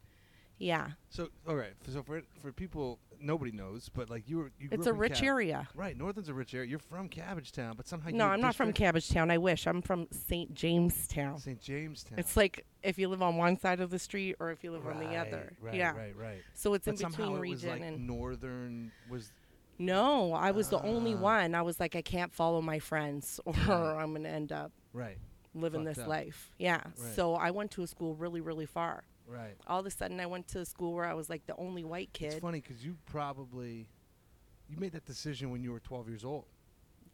yeah, 0.58 0.90
So, 1.10 1.30
all 1.48 1.56
right. 1.56 1.74
So 1.92 2.04
for 2.04 2.22
for 2.40 2.52
people 2.52 3.00
nobody 3.20 3.52
knows, 3.52 3.90
but 3.90 4.10
like 4.12 4.28
you 4.30 4.38
were, 4.38 4.52
you 4.60 4.70
it's 4.72 4.86
a 4.88 4.94
rich 4.94 5.16
Cab- 5.16 5.24
area. 5.24 5.68
Right, 5.76 5.98
Northern's 5.98 6.30
a 6.30 6.34
rich 6.36 6.54
area. 6.54 6.70
You're 6.70 6.78
from 6.80 7.10
Cabbagetown, 7.10 7.78
but 7.78 7.88
somehow 7.88 8.10
No, 8.12 8.26
you 8.28 8.32
I'm 8.34 8.42
not 8.42 8.54
from 8.56 8.72
Cabbagetown. 8.74 9.32
I 9.32 9.38
wish 9.40 9.66
I'm 9.66 9.82
from 9.82 10.08
St. 10.12 10.54
Jamestown. 10.54 11.40
St. 11.40 11.60
Jamestown. 11.60 12.20
It's 12.20 12.38
like 12.38 12.64
if 12.84 13.00
you 13.00 13.08
live 13.10 13.24
on 13.24 13.38
one 13.38 13.58
side 13.60 13.80
of 13.80 13.90
the 13.90 13.98
street 14.00 14.36
or 14.40 14.52
if 14.52 14.64
you 14.64 14.72
live 14.72 14.86
on 14.86 15.00
the 15.00 15.16
other. 15.16 15.54
Right, 15.62 15.74
yeah. 15.74 15.96
right, 15.96 16.16
right. 16.16 16.42
So 16.54 16.76
it's 16.76 16.86
But 16.86 16.92
in 16.92 16.98
somehow 16.98 17.18
between 17.18 17.30
it 17.38 17.40
was 17.40 17.42
region 17.64 17.70
like 17.72 17.82
and 17.82 18.08
Northern 18.08 18.92
was 19.10 19.32
no, 19.80 20.32
I 20.34 20.52
was 20.52 20.70
the 20.70 20.80
only 20.84 21.16
Ah. 21.16 21.22
one. 21.22 21.56
I 21.56 21.64
was 21.64 21.80
like, 21.80 21.96
I 21.96 22.04
can't 22.04 22.32
follow 22.32 22.62
my 22.62 22.78
friends 22.78 23.40
or 23.46 23.56
I'm 23.66 24.14
gonna 24.14 24.30
end 24.30 24.52
up 24.52 24.72
right, 24.94 25.18
living 25.54 25.84
Fucked 25.84 25.96
this 25.96 26.04
up. 26.04 26.10
life. 26.10 26.52
Yeah. 26.58 26.82
Right. 26.98 27.16
So 27.16 27.36
I 27.36 27.52
went 27.52 27.72
to 27.72 27.84
a 27.84 27.88
school 27.88 28.16
really, 28.16 28.42
really 28.42 28.66
far. 28.66 29.04
right. 29.28 29.56
All 29.68 29.80
of 29.80 29.86
a 29.86 29.92
sudden, 29.92 30.20
I 30.20 30.26
went 30.26 30.48
to 30.50 30.60
a 30.60 30.66
school 30.66 30.94
where 30.94 31.06
I 31.06 31.14
was 31.14 31.30
like 31.30 31.46
the 31.46 31.56
only 31.58 31.84
white 31.84 32.12
kid. 32.14 32.34
It's 32.34 32.42
funny 32.42 32.62
because 32.62 32.84
you 32.84 32.98
probably 33.06 33.90
you 34.70 34.78
made 34.78 34.94
that 34.94 35.06
decision 35.06 35.52
when 35.52 35.64
you 35.64 35.72
were 35.72 35.80
12 35.80 36.08
years 36.08 36.26
old, 36.26 36.46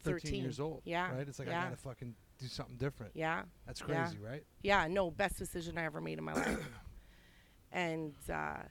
13, 0.04 0.20
13. 0.20 0.42
years 0.42 0.60
old. 0.60 0.82
Yeah, 0.84 1.12
right. 1.12 1.26
It's 1.28 1.38
like 1.38 1.48
I 1.48 1.52
gotta 1.52 1.76
fucking 1.76 2.14
do 2.38 2.46
something 2.46 2.76
different. 2.76 3.12
Yeah. 3.14 3.42
That's 3.66 3.82
yeah. 3.86 4.04
crazy, 4.04 4.18
right? 4.18 4.44
Yeah, 4.62 4.86
no, 4.88 5.10
best 5.10 5.38
decision 5.38 5.76
I 5.76 5.84
ever 5.84 6.00
made 6.00 6.18
in 6.18 6.24
my 6.24 6.34
life. 6.34 6.68
and 7.72 8.14
uh, 8.32 8.62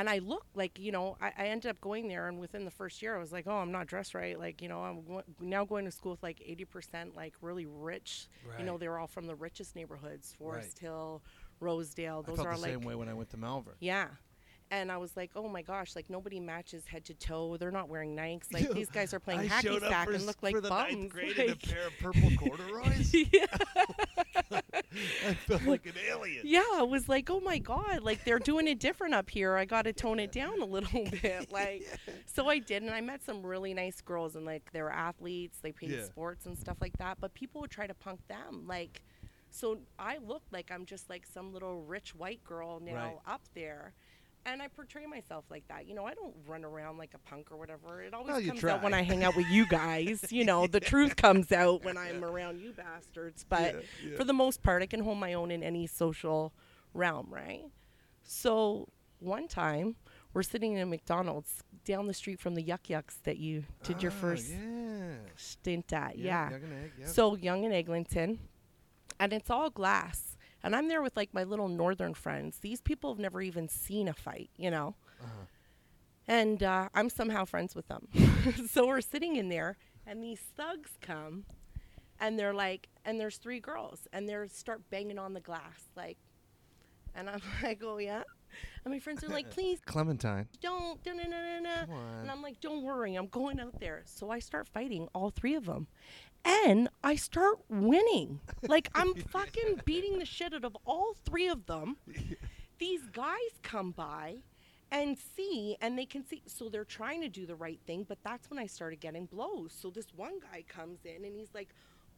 and 0.00 0.08
I 0.10 0.18
looked 0.18 0.56
like 0.56 0.78
you 0.78 0.90
know 0.92 1.16
I, 1.20 1.32
I 1.38 1.44
ended 1.46 1.70
up 1.70 1.80
going 1.80 2.08
there, 2.08 2.26
and 2.28 2.40
within 2.40 2.64
the 2.64 2.70
first 2.70 3.00
year, 3.02 3.14
I 3.14 3.18
was 3.20 3.32
like, 3.32 3.46
oh, 3.46 3.56
I'm 3.56 3.70
not 3.70 3.86
dressed 3.86 4.14
right. 4.14 4.38
Like 4.38 4.60
you 4.62 4.68
know, 4.68 4.80
I'm 4.82 5.04
go- 5.04 5.22
now 5.40 5.64
going 5.64 5.84
to 5.84 5.90
school 5.90 6.12
with 6.12 6.22
like 6.22 6.38
80% 6.40 7.14
like 7.14 7.34
really 7.42 7.66
rich. 7.66 8.28
You 8.58 8.64
know, 8.64 8.78
they 8.78 8.88
were 8.88 8.98
all 8.98 9.06
from 9.06 9.26
the 9.26 9.34
richest 9.36 9.76
neighborhoods: 9.76 10.34
Forest 10.38 10.78
Right. 10.82 10.88
Hill, 10.88 11.22
Rosedale. 11.60 12.24
I 12.26 12.30
Those 12.30 12.36
felt 12.36 12.48
are 12.48 12.54
the 12.56 12.60
like 12.62 12.70
same 12.72 12.80
way 12.82 12.94
when 12.94 13.08
I 13.08 13.14
went 13.14 13.30
to 13.30 13.36
Malvern. 13.36 13.74
yeah. 13.80 14.08
And 14.72 14.92
I 14.92 14.98
was 14.98 15.16
like, 15.16 15.32
oh 15.34 15.48
my 15.48 15.62
gosh, 15.62 15.96
like 15.96 16.08
nobody 16.08 16.38
matches 16.38 16.86
head 16.86 17.04
to 17.06 17.14
toe. 17.14 17.56
They're 17.56 17.72
not 17.72 17.88
wearing 17.88 18.14
Nikes. 18.16 18.52
Like 18.52 18.70
these 18.72 18.88
guys 18.88 19.12
are 19.12 19.18
playing 19.18 19.40
I 19.40 19.46
hacky 19.48 19.80
sack 19.80 20.06
and 20.14 20.24
look 20.26 20.36
like 20.44 20.54
for 20.54 20.60
the 20.60 20.68
bums. 20.68 20.92
ninth 20.92 21.12
grade 21.12 21.36
in 21.38 21.50
a 21.50 21.56
pair 21.56 21.88
of 21.88 21.98
purple 21.98 22.30
corduroys. 22.38 23.12
yeah. 23.32 24.60
I 25.28 25.34
felt 25.34 25.62
like 25.64 25.86
an 25.86 25.94
alien. 26.08 26.42
Yeah, 26.44 26.64
I 26.74 26.82
was 26.82 27.08
like, 27.08 27.30
oh 27.30 27.40
my 27.40 27.58
god, 27.58 28.02
like 28.02 28.24
they're 28.24 28.38
doing 28.38 28.66
it 28.68 28.78
different 28.78 29.14
up 29.14 29.30
here. 29.30 29.56
I 29.56 29.64
got 29.64 29.82
to 29.82 29.92
tone 29.92 30.18
it 30.18 30.32
down 30.32 30.60
a 30.60 30.64
little 30.64 31.04
bit, 31.22 31.50
like. 31.52 31.84
So 32.26 32.48
I 32.48 32.58
did, 32.58 32.82
and 32.82 32.90
I 32.92 33.00
met 33.00 33.22
some 33.22 33.44
really 33.44 33.74
nice 33.74 34.00
girls, 34.00 34.36
and 34.36 34.44
like 34.44 34.70
they 34.72 34.82
were 34.82 34.92
athletes, 34.92 35.58
they 35.62 35.72
played 35.72 35.92
Yeah. 35.92 36.04
sports 36.04 36.46
and 36.46 36.58
stuff 36.58 36.78
like 36.80 36.96
that. 36.98 37.18
But 37.20 37.34
people 37.34 37.60
would 37.60 37.70
try 37.70 37.86
to 37.86 37.94
punk 37.94 38.20
them, 38.28 38.64
like. 38.66 39.02
So 39.52 39.78
I 39.98 40.18
look 40.18 40.42
like 40.52 40.70
I'm 40.70 40.86
just 40.86 41.10
like 41.10 41.26
some 41.26 41.52
little 41.52 41.82
rich 41.82 42.14
white 42.14 42.44
girl 42.44 42.78
now 42.80 42.94
Right. 42.94 43.16
up 43.34 43.42
there. 43.54 43.94
And 44.46 44.62
I 44.62 44.68
portray 44.68 45.04
myself 45.06 45.44
like 45.50 45.68
that. 45.68 45.86
You 45.86 45.94
know, 45.94 46.06
I 46.06 46.14
don't 46.14 46.34
run 46.46 46.64
around 46.64 46.96
like 46.96 47.12
a 47.14 47.18
punk 47.18 47.52
or 47.52 47.56
whatever. 47.58 48.02
It 48.02 48.14
always 48.14 48.32
Well, 48.32 48.42
comes 48.42 48.64
out 48.64 48.82
when. 48.82 48.94
I 48.94 49.02
hang 49.02 49.22
out 49.22 49.36
with 49.36 49.46
you 49.48 49.66
guys. 49.66 50.24
You 50.30 50.44
know, 50.44 50.66
the 50.66 50.80
truth 50.92 51.14
comes 51.16 51.52
out 51.52 51.84
when 51.84 51.98
I'm 51.98 52.24
around 52.24 52.58
you 52.60 52.72
bastards. 52.72 53.44
But 53.48 53.74
Yeah, 54.02 54.10
yeah. 54.12 54.16
for 54.16 54.24
the 54.24 54.32
most 54.32 54.62
part, 54.62 54.82
I 54.82 54.86
can 54.86 55.00
hold 55.00 55.18
my 55.18 55.34
own 55.34 55.50
in 55.50 55.62
any 55.62 55.86
social 55.86 56.54
realm, 56.94 57.26
right? 57.30 57.64
So 58.22 58.88
one 59.18 59.46
time, 59.46 59.96
we're 60.32 60.42
sitting 60.42 60.72
in 60.74 60.80
a 60.80 60.86
McDonald's 60.86 61.62
down 61.84 62.06
the 62.06 62.14
street 62.14 62.40
from 62.40 62.54
the 62.54 62.62
Yuk 62.62 62.88
Yuk's 62.88 63.16
that 63.24 63.36
you 63.38 63.64
did 63.82 64.02
your 64.02 64.12
Ah, 64.12 64.20
first 64.20 64.48
Yeah. 64.50 65.16
stint 65.36 65.92
at. 65.92 66.16
Yeah. 66.18 66.50
Yonge 66.50 66.62
and 66.64 66.72
egg, 66.84 66.92
yeah. 66.98 67.06
So 67.06 67.36
Yonge 67.36 67.64
and 67.66 67.74
Eglinton, 67.74 68.38
and 69.18 69.32
it's 69.32 69.50
all 69.50 69.68
glass. 69.70 70.36
And 70.62 70.76
I'm 70.76 70.88
there 70.88 71.02
with 71.02 71.16
like 71.16 71.32
my 71.32 71.44
little 71.44 71.68
northern 71.68 72.14
friends. 72.14 72.58
These 72.58 72.80
people 72.80 73.12
have 73.12 73.18
never 73.18 73.40
even 73.40 73.68
seen 73.68 74.08
a 74.08 74.14
fight, 74.14 74.50
you 74.56 74.70
know. 74.70 74.94
Uh-huh. 75.20 75.44
And 76.28 76.62
uh, 76.62 76.88
I'm 76.94 77.10
somehow 77.10 77.44
friends 77.44 77.74
with 77.74 77.88
them. 77.88 78.08
so 78.70 78.86
we're 78.86 79.00
sitting 79.00 79.36
in 79.36 79.48
there, 79.48 79.76
and 80.06 80.22
these 80.22 80.40
thugs 80.56 80.90
come, 81.00 81.44
and 82.20 82.38
they're 82.38 82.54
like, 82.54 82.88
and 83.04 83.18
there's 83.18 83.36
three 83.36 83.58
girls, 83.58 84.06
and 84.12 84.28
they 84.28 84.36
start 84.48 84.82
banging 84.90 85.18
on 85.18 85.34
the 85.34 85.40
glass, 85.40 85.88
like, 85.96 86.18
and 87.14 87.28
I'm 87.28 87.40
like, 87.62 87.82
oh 87.84 87.98
yeah. 87.98 88.22
And 88.84 88.92
my 88.92 88.98
friends 88.98 89.24
are 89.24 89.28
like, 89.28 89.50
please 89.54 89.80
Clementine. 89.84 90.48
don't, 90.60 90.98
no, 91.06 91.58
no. 91.60 91.86
Come 91.86 91.94
on. 91.94 92.18
And 92.22 92.30
I'm 92.30 92.42
like, 92.42 92.60
don't 92.60 92.82
worry, 92.82 93.14
I'm 93.14 93.26
going 93.28 93.60
out 93.60 93.78
there. 93.80 94.02
So 94.04 94.30
I 94.30 94.38
start 94.38 94.68
fighting 94.68 95.08
all 95.14 95.30
three 95.30 95.54
of 95.54 95.66
them. 95.66 95.86
And 96.44 96.88
I 97.02 97.16
start 97.16 97.58
winning. 97.68 98.40
Like, 98.62 98.88
I'm 98.94 99.14
fucking 99.14 99.82
beating 99.84 100.18
the 100.18 100.24
shit 100.24 100.54
out 100.54 100.64
of 100.64 100.76
all 100.84 101.14
three 101.24 101.48
of 101.48 101.66
them. 101.66 101.96
These 102.78 103.06
guys 103.12 103.58
come 103.62 103.90
by 103.92 104.36
and 104.90 105.16
see, 105.18 105.76
and 105.80 105.98
they 105.98 106.06
can 106.06 106.26
see. 106.26 106.42
So 106.46 106.68
they're 106.68 106.84
trying 106.84 107.20
to 107.20 107.28
do 107.28 107.46
the 107.46 107.54
right 107.54 107.78
thing, 107.86 108.04
but 108.08 108.18
that's 108.24 108.50
when 108.50 108.58
I 108.58 108.66
started 108.66 109.00
getting 109.00 109.26
blows. 109.26 109.72
So 109.78 109.90
this 109.90 110.06
one 110.14 110.40
guy 110.40 110.64
comes 110.66 111.00
in 111.04 111.24
and 111.24 111.36
he's 111.36 111.54
like, 111.54 111.68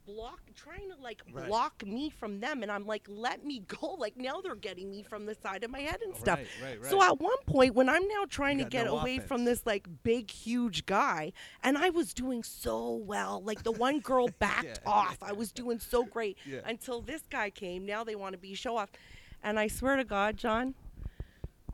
block 0.06 0.40
trying 0.54 0.90
to 0.90 0.96
like 1.02 1.22
Right. 1.32 1.46
block 1.46 1.86
me 1.86 2.10
from 2.10 2.40
them 2.40 2.62
and 2.62 2.70
I'm 2.72 2.86
like 2.86 3.02
let 3.08 3.44
me 3.44 3.60
go 3.60 3.94
like 3.98 4.16
now 4.16 4.40
they're 4.42 4.54
getting 4.54 4.90
me 4.90 5.02
from 5.02 5.26
the 5.26 5.34
side 5.34 5.64
of 5.64 5.70
my 5.70 5.80
head 5.80 6.00
and 6.04 6.14
oh, 6.14 6.18
stuff. 6.18 6.38
Right, 6.62 6.80
right, 6.80 6.90
So 6.90 7.02
at 7.02 7.20
one 7.20 7.36
point 7.46 7.74
when 7.74 7.88
I'm 7.88 8.06
now 8.08 8.24
trying 8.28 8.58
You 8.58 8.64
to 8.64 8.70
get 8.70 8.86
no 8.86 8.98
away 8.98 9.18
from 9.20 9.44
this 9.44 9.64
like 9.66 9.86
big 10.02 10.30
huge 10.30 10.86
guy 10.86 11.32
and 11.62 11.78
I 11.78 11.90
was 11.90 12.12
doing 12.14 12.42
so 12.42 12.94
well 12.94 13.42
like 13.44 13.62
the 13.62 13.72
one 13.72 14.00
girl 14.00 14.28
backed 14.38 14.80
Yeah. 14.84 14.90
off. 14.90 15.18
I 15.22 15.32
was 15.32 15.52
doing 15.52 15.78
so 15.78 16.04
great 16.04 16.36
Yeah. 16.44 16.60
until 16.64 17.00
this 17.00 17.22
guy 17.30 17.50
came. 17.50 17.86
Now 17.86 18.04
they 18.04 18.14
want 18.16 18.32
to 18.32 18.38
be 18.38 18.54
show 18.54 18.76
off. 18.76 18.90
And 19.42 19.58
I 19.58 19.66
swear 19.68 19.96
to 19.96 20.04
God, 20.04 20.36
John, 20.36 20.74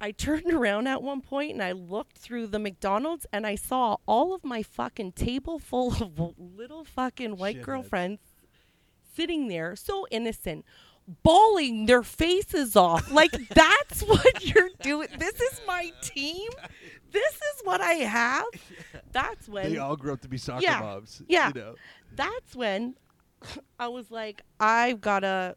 I 0.00 0.12
turned 0.12 0.52
around 0.52 0.86
at 0.86 1.02
one 1.02 1.20
point 1.20 1.52
and 1.52 1.62
I 1.62 1.72
looked 1.72 2.18
through 2.18 2.48
the 2.48 2.58
McDonald's 2.58 3.26
and 3.32 3.46
I 3.46 3.54
saw 3.56 3.96
all 4.06 4.34
of 4.34 4.44
my 4.44 4.62
fucking 4.62 5.12
table 5.12 5.58
full 5.58 5.92
of 6.02 6.18
little 6.38 6.84
fucking 6.84 7.36
white 7.36 7.58
Shitheads. 7.58 7.62
girlfriends 7.62 8.20
sitting 9.14 9.48
there, 9.48 9.74
so 9.74 10.06
innocent, 10.12 10.64
bawling 11.24 11.86
their 11.86 12.02
faces 12.04 12.76
off. 12.76 13.10
Like, 13.10 13.32
that's 13.48 14.02
what 14.02 14.44
you're 14.44 14.70
doing. 14.82 15.08
This 15.18 15.40
is 15.40 15.60
my 15.66 15.90
team. 16.02 16.48
This 17.10 17.34
is 17.34 17.62
what 17.64 17.80
I 17.80 17.94
have. 17.94 18.44
That's 19.12 19.48
when 19.48 19.72
They 19.72 19.78
all 19.78 19.96
grew 19.96 20.12
up 20.12 20.20
to 20.20 20.28
be 20.28 20.38
soccer 20.38 20.62
Yeah. 20.62 20.80
moms. 20.80 21.22
Yeah. 21.26 21.48
You 21.48 21.60
know? 21.60 21.74
that's 22.14 22.54
when 22.54 22.94
I 23.80 23.88
was 23.88 24.10
like, 24.10 24.42
I've 24.60 25.00
gotta 25.00 25.56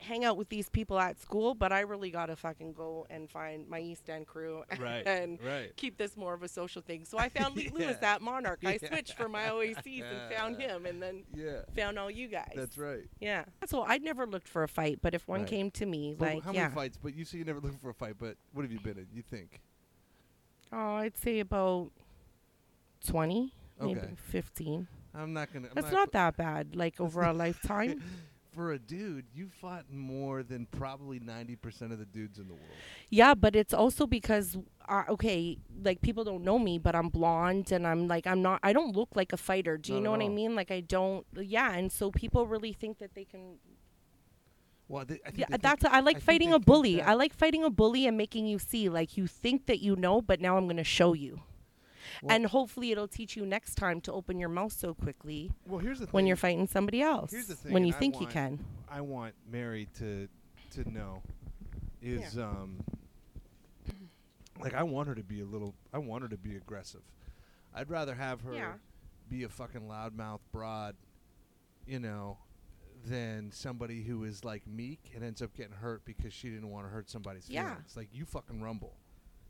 hang 0.00 0.24
out 0.24 0.36
with 0.36 0.48
these 0.48 0.68
people 0.70 0.98
at 0.98 1.20
school, 1.20 1.54
but 1.54 1.72
I 1.72 1.80
really 1.80 2.10
gotta 2.10 2.34
fucking 2.34 2.72
go 2.72 3.06
and 3.10 3.28
find 3.30 3.68
my 3.68 3.80
East 3.80 4.08
End 4.08 4.26
crew 4.26 4.64
Right, 4.80 5.06
and 5.06 5.38
right. 5.44 5.76
keep 5.76 5.98
this 5.98 6.16
more 6.16 6.32
of 6.34 6.42
a 6.42 6.48
social 6.48 6.80
thing. 6.82 7.04
So 7.04 7.18
I 7.18 7.28
found 7.38 7.54
Lee 7.54 7.68
Lewis 7.72 7.98
at 8.02 8.22
Monarch. 8.22 8.60
I 8.64 8.78
Yeah. 8.82 8.88
switched 8.88 9.14
for 9.14 9.28
my 9.28 9.44
OACs 9.50 10.02
and 10.10 10.32
found 10.34 10.56
him, 10.56 10.86
and 10.86 11.02
then 11.02 11.24
Yeah. 11.34 11.62
found 11.76 11.98
all 11.98 12.10
you 12.10 12.28
guys. 12.28 12.52
That's 12.56 12.78
right. 12.78 13.04
Yeah. 13.20 13.44
So 13.66 13.82
I'd 13.82 14.02
never 14.02 14.26
looked 14.26 14.48
for 14.48 14.62
a 14.62 14.68
fight, 14.68 15.00
but 15.02 15.14
if 15.14 15.28
one 15.28 15.40
Right. 15.40 15.48
came 15.50 15.70
to 15.72 15.84
me, 15.86 16.14
But 16.18 16.34
like, 16.36 16.44
how 16.44 16.52
yeah, 16.52 16.62
many 16.62 16.74
fights? 16.74 16.98
But 17.02 17.14
you 17.14 17.24
say 17.26 17.38
you 17.38 17.44
never 17.44 17.60
looked 17.60 17.80
for 17.80 17.90
a 17.90 17.94
fight. 17.94 18.16
But 18.18 18.36
what 18.52 18.62
have 18.62 18.72
you 18.72 18.80
been 18.80 18.96
in? 18.98 19.06
You 19.12 19.22
think? 19.22 19.60
oh, 20.72 20.94
I'd 20.96 21.16
say 21.16 21.40
about 21.40 21.90
twenty, 23.06 23.52
maybe 23.80 24.00
fifteen. 24.16 24.86
I'm 25.14 25.32
not 25.32 25.52
gonna. 25.52 25.68
I'm 25.68 25.74
That's 25.74 25.92
not 25.92 26.12
that 26.12 26.36
bad. 26.36 26.76
Like 26.76 27.00
over 27.00 27.22
a 27.22 27.32
lifetime. 27.32 28.02
For 28.52 28.72
a 28.72 28.78
dude, 28.78 29.26
you 29.32 29.48
fought 29.48 29.84
more 29.92 30.42
than 30.42 30.66
probably 30.66 31.20
90% 31.20 31.92
of 31.92 31.98
the 31.98 32.04
dudes 32.04 32.38
in 32.38 32.48
the 32.48 32.54
world. 32.54 32.66
Yeah, 33.08 33.34
but 33.34 33.54
it's 33.54 33.72
also 33.72 34.06
because 34.06 34.56
uh, 34.88 35.04
okay, 35.08 35.56
like 35.84 36.00
people 36.02 36.24
don't 36.24 36.42
know 36.42 36.58
me, 36.58 36.78
but 36.78 36.96
I'm 36.96 37.08
blonde 37.10 37.70
and 37.70 37.86
I'm 37.86 38.08
like 38.08 38.26
I'm 38.26 38.42
not. 38.42 38.58
I 38.62 38.72
don't 38.72 38.94
look 38.94 39.10
like 39.14 39.32
a 39.32 39.36
fighter. 39.36 39.76
Do 39.78 39.92
you 39.92 40.00
Not 40.00 40.04
know 40.04 40.14
at 40.14 40.18
what 40.18 40.24
I 40.26 40.28
mean? 40.34 40.56
Like 40.56 40.70
I 40.72 40.80
don't. 40.80 41.24
Yeah, 41.36 41.72
and 41.74 41.92
so 41.92 42.10
people 42.10 42.46
really 42.46 42.72
think 42.72 42.98
that 42.98 43.14
they 43.14 43.24
can. 43.24 43.58
Well, 44.88 45.04
they, 45.04 45.20
I 45.24 45.30
think 45.30 45.38
Yeah, 45.38 45.46
they 45.46 45.52
think- 45.52 45.62
that's. 45.62 45.84
I 45.84 46.00
like 46.00 46.16
think 46.16 46.24
fighting 46.24 46.52
a 46.52 46.58
bully. 46.58 47.00
I 47.00 47.14
like 47.14 47.32
fighting 47.32 47.62
a 47.62 47.70
bully 47.70 48.06
and 48.08 48.16
making 48.16 48.46
you 48.46 48.58
see. 48.58 48.88
Like 48.88 49.16
you 49.16 49.28
think 49.28 49.66
that 49.66 49.78
you 49.78 49.94
know, 49.94 50.20
but 50.20 50.40
now 50.40 50.56
I'm 50.56 50.66
gonna 50.66 50.82
show 50.82 51.12
you. 51.12 51.40
Well- 52.22 52.34
and 52.36 52.46
hopefully 52.46 52.92
it'll 52.92 53.08
teach 53.08 53.36
you 53.36 53.44
next 53.46 53.74
time 53.76 54.00
to 54.02 54.12
open 54.12 54.38
your 54.38 54.48
mouth 54.48 54.72
so 54.72 54.94
quickly 54.94 55.50
Well, 55.66 55.78
here's 55.80 55.98
the 56.00 56.06
thing. 56.06 56.12
when 56.12 56.26
you're 56.26 56.36
fighting 56.36 56.66
somebody 56.66 57.02
else. 57.02 57.30
Here's 57.30 57.46
the 57.46 57.54
thing, 57.56 57.72
when 57.72 57.84
you 57.84 57.88
and 57.88 57.96
I 57.96 57.98
think 57.98 58.20
you 58.20 58.26
can. 58.26 58.64
I 58.88 59.00
want 59.00 59.34
Mary 59.50 59.88
to 59.98 60.28
to 60.72 60.88
know 60.90 61.22
is 62.02 62.38
um 62.38 62.78
like 64.60 64.74
I 64.74 64.82
want 64.82 65.08
her 65.08 65.14
to 65.14 65.22
be 65.22 65.40
a 65.40 65.44
little 65.44 65.74
I 65.92 65.98
want 65.98 66.22
her 66.22 66.28
to 66.28 66.36
be 66.36 66.56
aggressive. 66.56 67.02
I'd 67.74 67.88
rather 67.90 68.14
have 68.14 68.40
her 68.42 68.54
Yeah. 68.54 68.72
be 69.28 69.44
a 69.44 69.48
fucking 69.48 69.82
loudmouth 69.82 70.40
broad, 70.52 70.96
you 71.86 71.98
know, 72.00 72.38
than 73.04 73.50
somebody 73.52 74.02
who 74.02 74.24
is 74.24 74.44
like 74.44 74.66
meek 74.66 75.12
and 75.14 75.24
ends 75.24 75.40
up 75.40 75.54
getting 75.54 75.72
hurt 75.72 76.04
because 76.04 76.32
she 76.32 76.50
didn't 76.50 76.68
want 76.70 76.86
to 76.86 76.90
hurt 76.90 77.08
somebody's 77.08 77.48
Yeah. 77.48 77.70
feelings. 77.74 77.96
Like 77.96 78.08
you 78.12 78.24
fucking 78.26 78.60
rumble. 78.60 78.96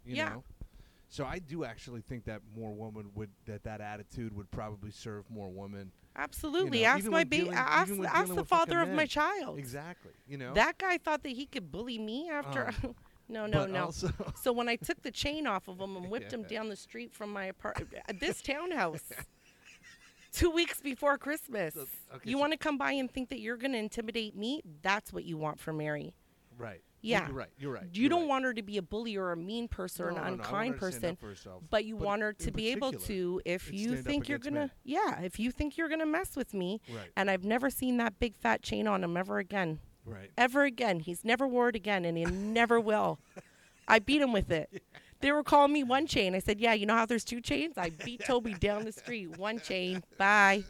You 0.05 0.17
Yeah. 0.17 0.29
know? 0.31 0.45
So 1.11 1.25
I 1.25 1.41
do 1.41 1.65
actually 1.65 2.03
think 2.03 2.25
that 2.27 2.41
more 2.57 2.73
women 2.73 3.11
would 3.17 3.31
that 3.47 3.65
that 3.65 3.81
attitude 3.81 4.35
would 4.35 4.49
probably 4.53 4.93
serve 4.93 5.29
more 5.29 5.49
women. 5.49 5.91
Absolutely. 6.15 6.83
know, 6.83 6.87
ask 6.87 7.05
my 7.07 7.25
baby. 7.25 7.51
Ask, 7.51 7.93
ask 8.07 8.33
the 8.33 8.45
father 8.45 8.81
of 8.81 8.91
my 8.91 9.07
child. 9.07 9.59
Exactly. 9.59 10.13
You 10.29 10.39
know? 10.39 10.55
That 10.55 10.79
guy 10.79 10.99
thought 10.99 11.25
that 11.25 11.31
he 11.31 11.47
could 11.47 11.73
bully 11.73 11.99
me 11.99 12.31
after. 12.31 12.69
Um, 12.85 12.95
no, 13.29 13.47
no, 13.47 13.67
no. 13.67 13.87
Also, 13.87 14.13
So 14.41 14.53
when 14.53 14.69
I 14.69 14.77
took 14.77 15.03
the 15.03 15.11
chain 15.11 15.49
off 15.49 15.67
of 15.67 15.81
him 15.81 15.97
and 15.97 16.07
whipped 16.11 16.33
him 16.33 16.45
down 16.45 16.69
the 16.69 16.77
street 16.77 17.13
from 17.13 17.33
my 17.33 17.47
apartment, 17.47 17.91
this 18.21 18.41
townhouse, 18.41 19.03
two 20.33 20.51
weeks 20.51 20.81
before 20.81 21.19
Christmas, 21.19 21.77
okay, 21.77 22.31
you 22.31 22.37
so- 22.37 22.41
want 22.41 22.53
to 22.53 22.59
come 22.59 22.79
by 22.79 22.93
and 22.93 23.11
think 23.11 23.31
that 23.31 23.41
you're 23.41 23.57
going 23.57 23.73
to 23.73 23.79
intimidate 23.79 24.37
me? 24.37 24.63
That's 24.83 25.13
what 25.13 25.25
you 25.25 25.37
want 25.37 25.59
for 25.59 25.73
Mary. 25.73 26.15
right. 26.57 26.83
Yeah. 27.03 27.27
You're 27.27 27.37
right. 27.37 27.49
You're 27.59 27.73
right. 27.73 27.85
You 27.93 28.03
you're 28.03 28.11
don't 28.11 28.21
right. 28.23 28.29
want 28.29 28.45
her 28.45 28.55
to 28.55 28.63
be 28.63 28.77
a 28.77 28.83
bully 28.83 29.17
or 29.17 29.33
a 29.33 29.37
mean 29.37 29.69
person 29.69 30.05
or 30.05 30.09
an 30.11 30.15
no, 30.17 30.21
I 30.21 30.29
want 30.31 30.41
unkind 30.41 30.77
person, 30.79 31.11
up 31.11 31.21
for 31.21 31.29
herself. 31.29 31.63
but 31.71 31.85
you 31.85 31.97
But 31.97 32.05
want 32.07 32.23
her 32.23 32.33
to 32.35 32.51
be 32.51 32.69
able 32.73 32.93
to 32.93 33.41
if 33.45 33.73
you 33.73 33.97
think 33.97 34.29
you're 34.29 34.39
gonna 34.39 34.61
men. 34.61 34.71
yeah 34.85 35.21
if 35.23 35.39
you 35.39 35.51
think 35.51 35.77
you're 35.79 35.89
gonna 35.89 36.05
mess 36.07 36.37
with 36.37 36.53
me 36.53 36.81
Right. 36.95 37.09
and 37.17 37.31
i've 37.31 37.45
never 37.45 37.71
seen 37.71 37.97
that 37.99 38.19
big 38.19 38.37
fat 38.37 38.63
chain 38.63 38.87
on 38.87 39.03
him 39.03 39.17
ever 39.17 39.39
again 39.39 39.79
Right. 40.05 40.31
ever 40.37 40.65
again. 40.65 41.01
He's 41.01 41.25
never 41.25 41.47
wore 41.47 41.69
it 41.69 41.77
again, 41.77 42.05
and 42.05 42.17
he 42.19 42.25
never 42.25 42.81
will. 42.81 43.19
I 43.87 43.99
beat 43.99 44.21
him 44.23 44.33
with 44.33 44.51
it. 44.51 44.83
They 45.21 45.33
were 45.33 45.43
calling 45.45 45.75
me 45.75 45.85
one 45.85 46.07
chain. 46.07 46.35
I 46.35 46.39
said, 46.39 46.59
"Yeah, 46.61 46.73
you 46.73 46.87
know 46.87 46.95
how 46.95 47.05
there's 47.05 47.25
two 47.27 47.43
chains." 47.43 47.77
I 47.77 47.91
beat 47.91 48.25
Toby 48.25 48.55
down 48.55 48.87
the 48.87 48.93
street. 48.93 49.37
One 49.37 49.61
chain. 49.61 50.03
Bye, 50.17 50.65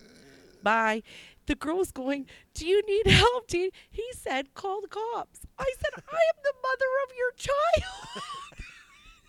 bye. 0.61 1.05
The 1.51 1.57
girl 1.57 1.79
was 1.79 1.91
going, 1.91 2.27
"Do 2.55 2.65
you 2.65 2.81
need 2.87 3.11
help?" 3.11 3.49
Do 3.49 3.59
you-" 3.59 3.73
He 3.91 4.07
said, 4.15 4.55
"Call 4.55 4.81
the 4.81 4.87
cops." 4.87 5.41
I 5.59 5.69
said, 5.81 5.91
"I 5.97 6.21
am 6.31 6.43
the 6.45 6.55
mother 6.63 6.91
of 7.09 7.17
your 7.19 7.33
child." 7.33 8.23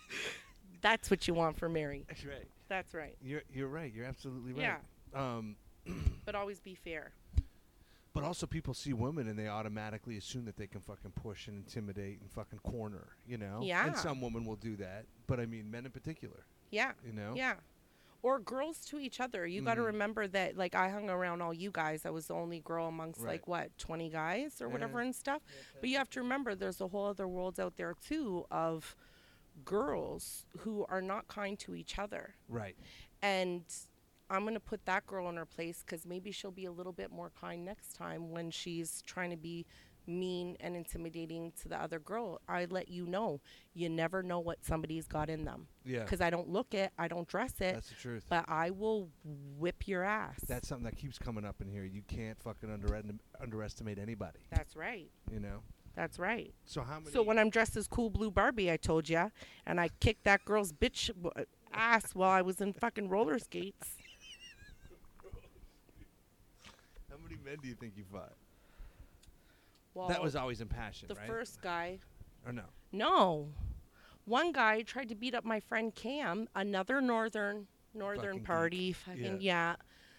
That's 0.82 1.10
what 1.10 1.26
you 1.26 1.34
want 1.34 1.58
for 1.58 1.68
Mary. 1.68 2.04
That's 2.06 2.24
right. 2.24 2.48
That's 2.68 2.94
right. 2.94 3.16
You're 3.20 3.42
you're 3.52 3.66
right. 3.66 3.92
You're 3.92 4.06
absolutely 4.06 4.52
right. 4.52 4.78
Yeah. 5.12 5.20
Um, 5.20 5.56
But 6.24 6.36
always 6.36 6.60
be 6.60 6.76
fair. 6.76 7.10
but 8.14 8.22
also 8.22 8.46
people 8.46 8.72
see 8.72 8.92
women 8.92 9.26
and 9.26 9.36
they 9.36 9.48
automatically 9.48 10.16
assume 10.16 10.44
that 10.44 10.56
they 10.56 10.68
can 10.68 10.80
fucking 10.80 11.10
push 11.20 11.48
and 11.48 11.56
intimidate 11.56 12.20
and 12.20 12.30
fucking 12.30 12.60
corner. 12.60 13.08
You 13.26 13.38
know. 13.38 13.62
Yeah. 13.64 13.88
And 13.88 13.96
some 13.96 14.20
women 14.20 14.44
will 14.44 14.54
do 14.54 14.76
that, 14.76 15.06
but 15.26 15.40
I 15.40 15.46
mean 15.46 15.72
men 15.72 15.86
in 15.86 15.90
particular. 15.90 16.46
Yeah. 16.70 16.92
You 17.04 17.14
know. 17.14 17.32
Yeah. 17.34 17.54
Or 18.22 18.38
girls 18.38 18.84
to 18.86 19.00
each 19.00 19.20
other. 19.20 19.46
You 19.46 19.62
got 19.62 19.74
to 19.74 19.80
mm-hmm. 19.80 19.86
remember 19.86 20.28
that, 20.28 20.56
like, 20.56 20.74
I 20.76 20.88
hung 20.88 21.10
around 21.10 21.42
all 21.42 21.52
you 21.52 21.72
guys. 21.72 22.06
I 22.06 22.10
was 22.10 22.28
the 22.28 22.34
only 22.34 22.60
girl 22.60 22.86
amongst, 22.86 23.20
Right. 23.20 23.32
like, 23.32 23.48
what, 23.48 23.76
20 23.78 24.10
guys 24.10 24.60
or 24.62 24.66
Yeah. 24.68 24.72
whatever 24.72 25.00
and 25.00 25.14
stuff. 25.14 25.42
But 25.80 25.88
you 25.88 25.98
have 25.98 26.10
to 26.10 26.20
remember 26.20 26.54
there's 26.54 26.80
a 26.80 26.86
whole 26.88 27.06
other 27.06 27.26
world 27.26 27.58
out 27.58 27.76
there, 27.76 27.94
too, 28.00 28.46
of 28.50 28.94
girls 29.64 30.46
who 30.58 30.86
are 30.88 31.02
not 31.02 31.26
kind 31.28 31.58
to 31.60 31.74
each 31.74 31.98
other. 31.98 32.36
Right. 32.48 32.76
And 33.20 33.64
I'm 34.30 34.42
going 34.42 34.54
to 34.54 34.60
put 34.60 34.84
that 34.86 35.06
girl 35.06 35.28
in 35.28 35.36
her 35.36 35.44
place 35.44 35.82
because 35.84 36.06
maybe 36.06 36.32
she'll 36.32 36.50
be 36.50 36.64
a 36.64 36.72
little 36.72 36.92
bit 36.92 37.10
more 37.10 37.30
kind 37.38 37.64
next 37.64 37.94
time 37.94 38.30
when 38.30 38.50
she's 38.50 39.02
trying 39.02 39.30
to 39.30 39.36
be 39.36 39.66
mean 40.06 40.56
and 40.60 40.74
intimidating 40.76 41.52
to 41.62 41.68
the 41.68 41.80
other 41.80 41.98
girl. 41.98 42.40
I 42.48 42.66
let 42.66 42.88
you 42.88 43.06
know. 43.06 43.40
You 43.74 43.88
never 43.88 44.22
know 44.22 44.40
what 44.40 44.64
somebody's 44.64 45.06
got 45.06 45.30
in 45.30 45.44
them. 45.44 45.66
Yeah. 45.84 46.00
Because 46.04 46.20
I 46.20 46.30
don't 46.30 46.48
look 46.48 46.74
it, 46.74 46.92
I 46.98 47.08
don't 47.08 47.26
dress 47.28 47.52
it, 47.60 47.74
That's 47.74 47.88
the 47.88 47.94
truth. 47.94 48.24
but 48.28 48.44
I 48.48 48.70
will 48.70 49.08
whip 49.58 49.86
your 49.88 50.04
ass. 50.04 50.36
That's 50.46 50.68
something 50.68 50.84
that 50.84 50.96
keeps 50.96 51.18
coming 51.18 51.44
up 51.44 51.56
in 51.60 51.68
here. 51.68 51.84
You 51.84 52.02
can't 52.08 52.40
fucking 52.42 52.70
under- 52.70 53.02
underestimate 53.40 53.98
anybody. 53.98 54.40
That's 54.50 54.76
right. 54.76 55.10
You 55.30 55.40
know. 55.40 55.60
That's 55.94 56.18
right. 56.18 56.54
So 56.64 56.80
how 56.82 57.00
many? 57.00 57.10
So 57.12 57.22
when 57.22 57.38
I'm 57.38 57.50
dressed 57.50 57.76
as 57.76 57.86
cool 57.86 58.08
blue 58.08 58.30
Barbie, 58.30 58.70
I 58.70 58.78
told 58.78 59.08
ya, 59.10 59.28
and 59.66 59.78
I 59.80 59.90
kicked 60.00 60.24
that 60.24 60.44
girl's 60.44 60.72
bitch 60.72 61.10
ass 61.74 62.14
while 62.14 62.30
I 62.30 62.40
was 62.40 62.60
in 62.62 62.72
fucking 62.72 63.08
roller 63.10 63.38
skates. 63.38 63.96
how 67.10 67.16
many 67.22 67.36
men 67.44 67.56
do 67.62 67.68
you 67.68 67.74
think 67.74 67.92
you 67.96 68.04
fought? 68.10 68.32
Well, 69.94 70.08
that 70.08 70.22
was 70.22 70.36
always 70.36 70.60
impassioned, 70.60 71.10
the 71.10 71.14
right? 71.16 71.26
first 71.26 71.60
guy. 71.62 71.98
or 72.46 72.52
no? 72.52 72.64
No, 72.92 73.48
one 74.24 74.52
guy 74.52 74.82
tried 74.82 75.08
to 75.10 75.14
beat 75.14 75.34
up 75.34 75.44
my 75.44 75.60
friend 75.60 75.94
Cam, 75.94 76.48
another 76.54 77.00
northern 77.00 77.66
northern 77.94 78.32
Fucking 78.32 78.44
party. 78.44 78.92
Fucking 78.92 79.22
Yeah. 79.22 79.36
yeah. 79.40 79.76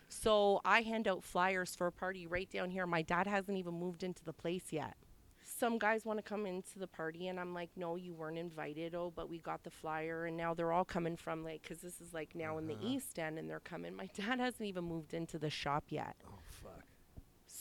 So 0.10 0.62
I 0.64 0.82
hand 0.82 1.08
out 1.08 1.24
flyers 1.24 1.76
for 1.76 1.88
a 1.88 1.92
party 1.92 2.28
right 2.28 2.48
down 2.50 2.70
here. 2.70 2.86
My 2.86 3.02
dad 3.02 3.26
hasn't 3.26 3.58
even 3.58 3.74
moved 3.74 4.04
into 4.04 4.24
the 4.24 4.34
place 4.34 4.66
yet. 4.72 4.96
Some 5.44 5.78
guys 5.80 6.06
want 6.06 6.20
to 6.20 6.24
come 6.24 6.46
into 6.46 6.78
the 6.78 6.88
party, 6.88 7.28
and 7.30 7.40
I'm 7.40 7.54
like, 7.54 7.70
no, 7.76 7.96
you 7.96 8.14
weren't 8.14 8.38
invited. 8.38 8.94
Oh, 8.96 9.12
but 9.16 9.28
we 9.30 9.40
got 9.40 9.64
the 9.64 9.70
flyer, 9.72 10.26
and 10.26 10.38
now 10.38 10.54
they're 10.54 10.72
all 10.72 10.86
coming 10.86 11.16
from 11.18 11.44
like, 11.44 11.64
because 11.64 11.80
this 11.80 12.00
is 12.00 12.14
like 12.14 12.36
now 12.36 12.58
in 12.60 12.68
the 12.68 12.74
Uh-huh. 12.76 12.88
East 12.88 13.18
End, 13.18 13.40
and 13.40 13.50
they're 13.50 13.60
coming. 13.60 13.96
My 14.04 14.08
dad 14.14 14.40
hasn't 14.40 14.68
even 14.68 14.84
moved 14.84 15.14
into 15.16 15.40
the 15.40 15.50
shop 15.50 15.86
yet. 15.90 16.16
Oh. 16.28 16.36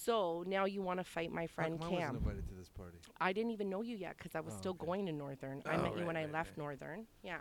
So 0.04 0.42
now 0.46 0.64
you 0.64 0.82
want 0.82 0.98
to 0.98 1.04
fight 1.04 1.30
my 1.32 1.46
friend 1.46 1.78
How 1.80 1.86
come 1.88 1.94
I 1.96 2.00
Cam. 2.00 2.08
wasn't 2.14 2.26
invited 2.28 2.48
to 2.48 2.54
this 2.54 2.68
party. 2.68 2.98
I 3.20 3.32
didn't 3.32 3.52
even 3.52 3.68
know 3.70 3.82
you 3.82 3.96
yet 3.96 4.16
because 4.18 4.34
I 4.34 4.40
was 4.40 4.54
Oh, 4.54 4.58
still 4.58 4.72
okay. 4.72 4.86
going 4.86 5.06
to 5.06 5.12
Northern. 5.12 5.62
I 5.66 5.76
Oh, 5.76 5.82
met 5.82 5.92
you 5.92 5.98
right, 5.98 6.06
when 6.06 6.16
I 6.16 6.24
right, 6.24 6.32
left 6.32 6.50
right. 6.50 6.58
Northern. 6.58 7.06
Yeah. 7.22 7.38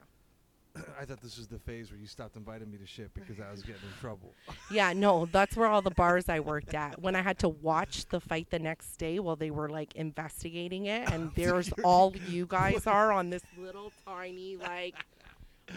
I 1.00 1.06
thought 1.06 1.22
this 1.22 1.38
was 1.38 1.48
the 1.48 1.58
phase 1.60 1.90
where 1.92 2.00
you 2.00 2.06
stopped 2.08 2.36
inviting 2.36 2.72
me 2.72 2.78
to 2.78 2.86
shit 2.86 3.14
because 3.14 3.40
I 3.40 3.50
was 3.52 3.62
getting 3.62 3.82
in 3.82 4.00
trouble. 4.00 4.34
Yeah, 4.72 4.94
no, 4.94 5.26
that's 5.26 5.58
where 5.58 5.68
all 5.68 5.82
the 5.82 5.92
bars 5.92 6.30
I 6.30 6.40
worked 6.40 6.74
at. 6.74 7.02
When 7.02 7.14
I 7.16 7.22
had 7.22 7.40
to 7.40 7.50
watch 7.50 8.06
the 8.08 8.22
fight 8.22 8.50
the 8.52 8.60
next 8.60 8.96
day 8.98 9.20
while 9.20 9.36
they 9.36 9.52
were 9.52 9.68
like 9.70 9.96
investigating 9.96 10.86
it, 10.86 11.10
and 11.12 11.32
there's 11.36 11.72
all 11.84 12.16
you 12.28 12.46
guys 12.46 12.86
are 12.88 13.12
on 13.12 13.30
this 13.32 13.44
little 13.58 13.92
tiny 14.06 14.56
like. 14.58 14.96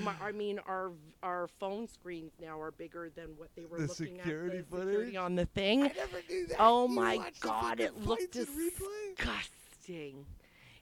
My, 0.02 0.14
I 0.22 0.33
mean, 0.33 0.59
our 0.66 0.92
our 1.22 1.48
phone 1.61 1.87
screens 1.88 2.33
now 2.40 2.61
are 2.61 2.70
bigger 2.72 3.11
than 3.14 3.28
what 3.37 3.48
they 3.57 3.64
were 3.64 3.78
The 3.80 3.87
looking 3.87 4.16
security 4.16 4.59
at. 4.59 4.70
The 4.70 4.76
footage? 4.76 4.88
security 4.88 5.16
on 5.16 5.35
the 5.37 5.46
thing. 5.46 5.80
never 5.83 6.20
knew 6.28 6.46
that. 6.48 6.57
Oh 6.59 6.88
my 6.88 7.30
god, 7.40 7.80
it 7.80 7.96
looked 8.04 8.33
disgusting. 8.33 10.26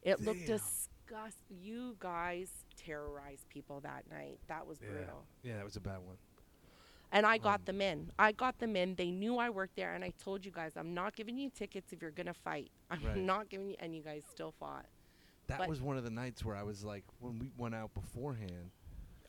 It 0.03 0.21
looked 0.21 0.47
disgusting. 0.47 0.89
You 1.61 1.97
guys 1.99 2.49
terrorized 2.77 3.49
people 3.49 3.81
that 3.81 4.05
night. 4.11 4.39
That 4.49 4.67
was 4.67 4.79
Yeah. 4.81 4.89
brutal. 4.91 5.27
Yeah, 5.43 5.57
that 5.57 5.65
was 5.65 5.77
a 5.77 5.81
bad 5.81 5.99
one. 5.99 6.17
And 7.15 7.27
I 7.27 7.37
got 7.37 7.61
Um, 7.61 7.65
them 7.67 7.81
in. 7.83 8.11
I 8.19 8.33
got 8.33 8.59
them 8.59 8.75
in. 8.75 8.95
They 8.95 9.11
knew 9.11 9.37
I 9.37 9.51
worked 9.51 9.77
there, 9.77 9.93
and 9.95 10.03
I 10.03 10.11
told 10.19 10.47
you 10.47 10.51
guys, 10.51 10.73
I'm 10.77 10.95
not 10.95 11.15
giving 11.15 11.37
you 11.37 11.51
tickets 11.51 11.93
if 11.93 12.01
you're 12.01 12.11
gonna 12.11 12.33
fight. 12.33 12.71
I'm 12.91 13.05
Right. 13.05 13.17
not 13.19 13.51
giving 13.51 13.69
you, 13.69 13.77
and 13.79 13.95
you 13.95 14.03
guys 14.03 14.25
still 14.31 14.53
fought. 14.53 14.87
That 15.49 15.59
But- 15.59 15.69
was 15.69 15.83
one 15.83 15.99
of 15.99 16.05
the 16.05 16.11
nights 16.11 16.43
where 16.45 16.57
I 16.57 16.63
was 16.63 16.83
like, 16.85 17.05
when 17.21 17.39
we 17.39 17.51
went 17.59 17.75
out 17.75 17.93
beforehand. 17.93 18.71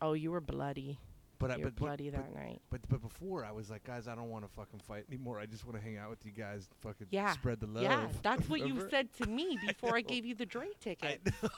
Oh, 0.03 0.11
you 0.13 0.31
were 0.31 0.41
bloody. 0.41 0.99
But 1.39 1.51
I, 1.51 1.55
you 1.55 1.63
were 1.63 1.69
but, 1.71 1.75
but, 1.79 1.85
bloody 1.85 2.09
but, 2.09 2.17
that 2.19 2.35
night. 2.35 2.61
but 2.69 2.81
but 2.89 3.01
before 3.01 3.43
I 3.45 3.51
was 3.51 3.69
like, 3.69 3.83
guys, 3.85 4.07
I 4.07 4.15
don't 4.15 4.29
want 4.29 4.45
to 4.45 4.51
fucking 4.53 4.79
fight 4.81 5.05
anymore. 5.09 5.39
I 5.39 5.45
just 5.45 5.65
want 5.65 5.77
to 5.77 5.81
hang 5.81 5.97
out 5.97 6.09
with 6.09 6.25
you 6.25 6.31
guys, 6.31 6.67
fucking 6.81 7.07
Yeah. 7.09 7.31
spread 7.31 7.59
the 7.61 7.67
love. 7.67 7.83
Yeah, 7.83 8.07
that's 8.21 8.47
what 8.49 8.67
you 8.67 8.85
said 8.89 9.13
to 9.21 9.25
me 9.27 9.57
before 9.67 9.95
I, 9.95 10.01
know. 10.01 10.07
gave 10.09 10.25
you 10.25 10.35
the 10.35 10.45
drink 10.45 10.75
I 10.81 10.83
ticket. 10.83 11.21
know. 11.43 11.49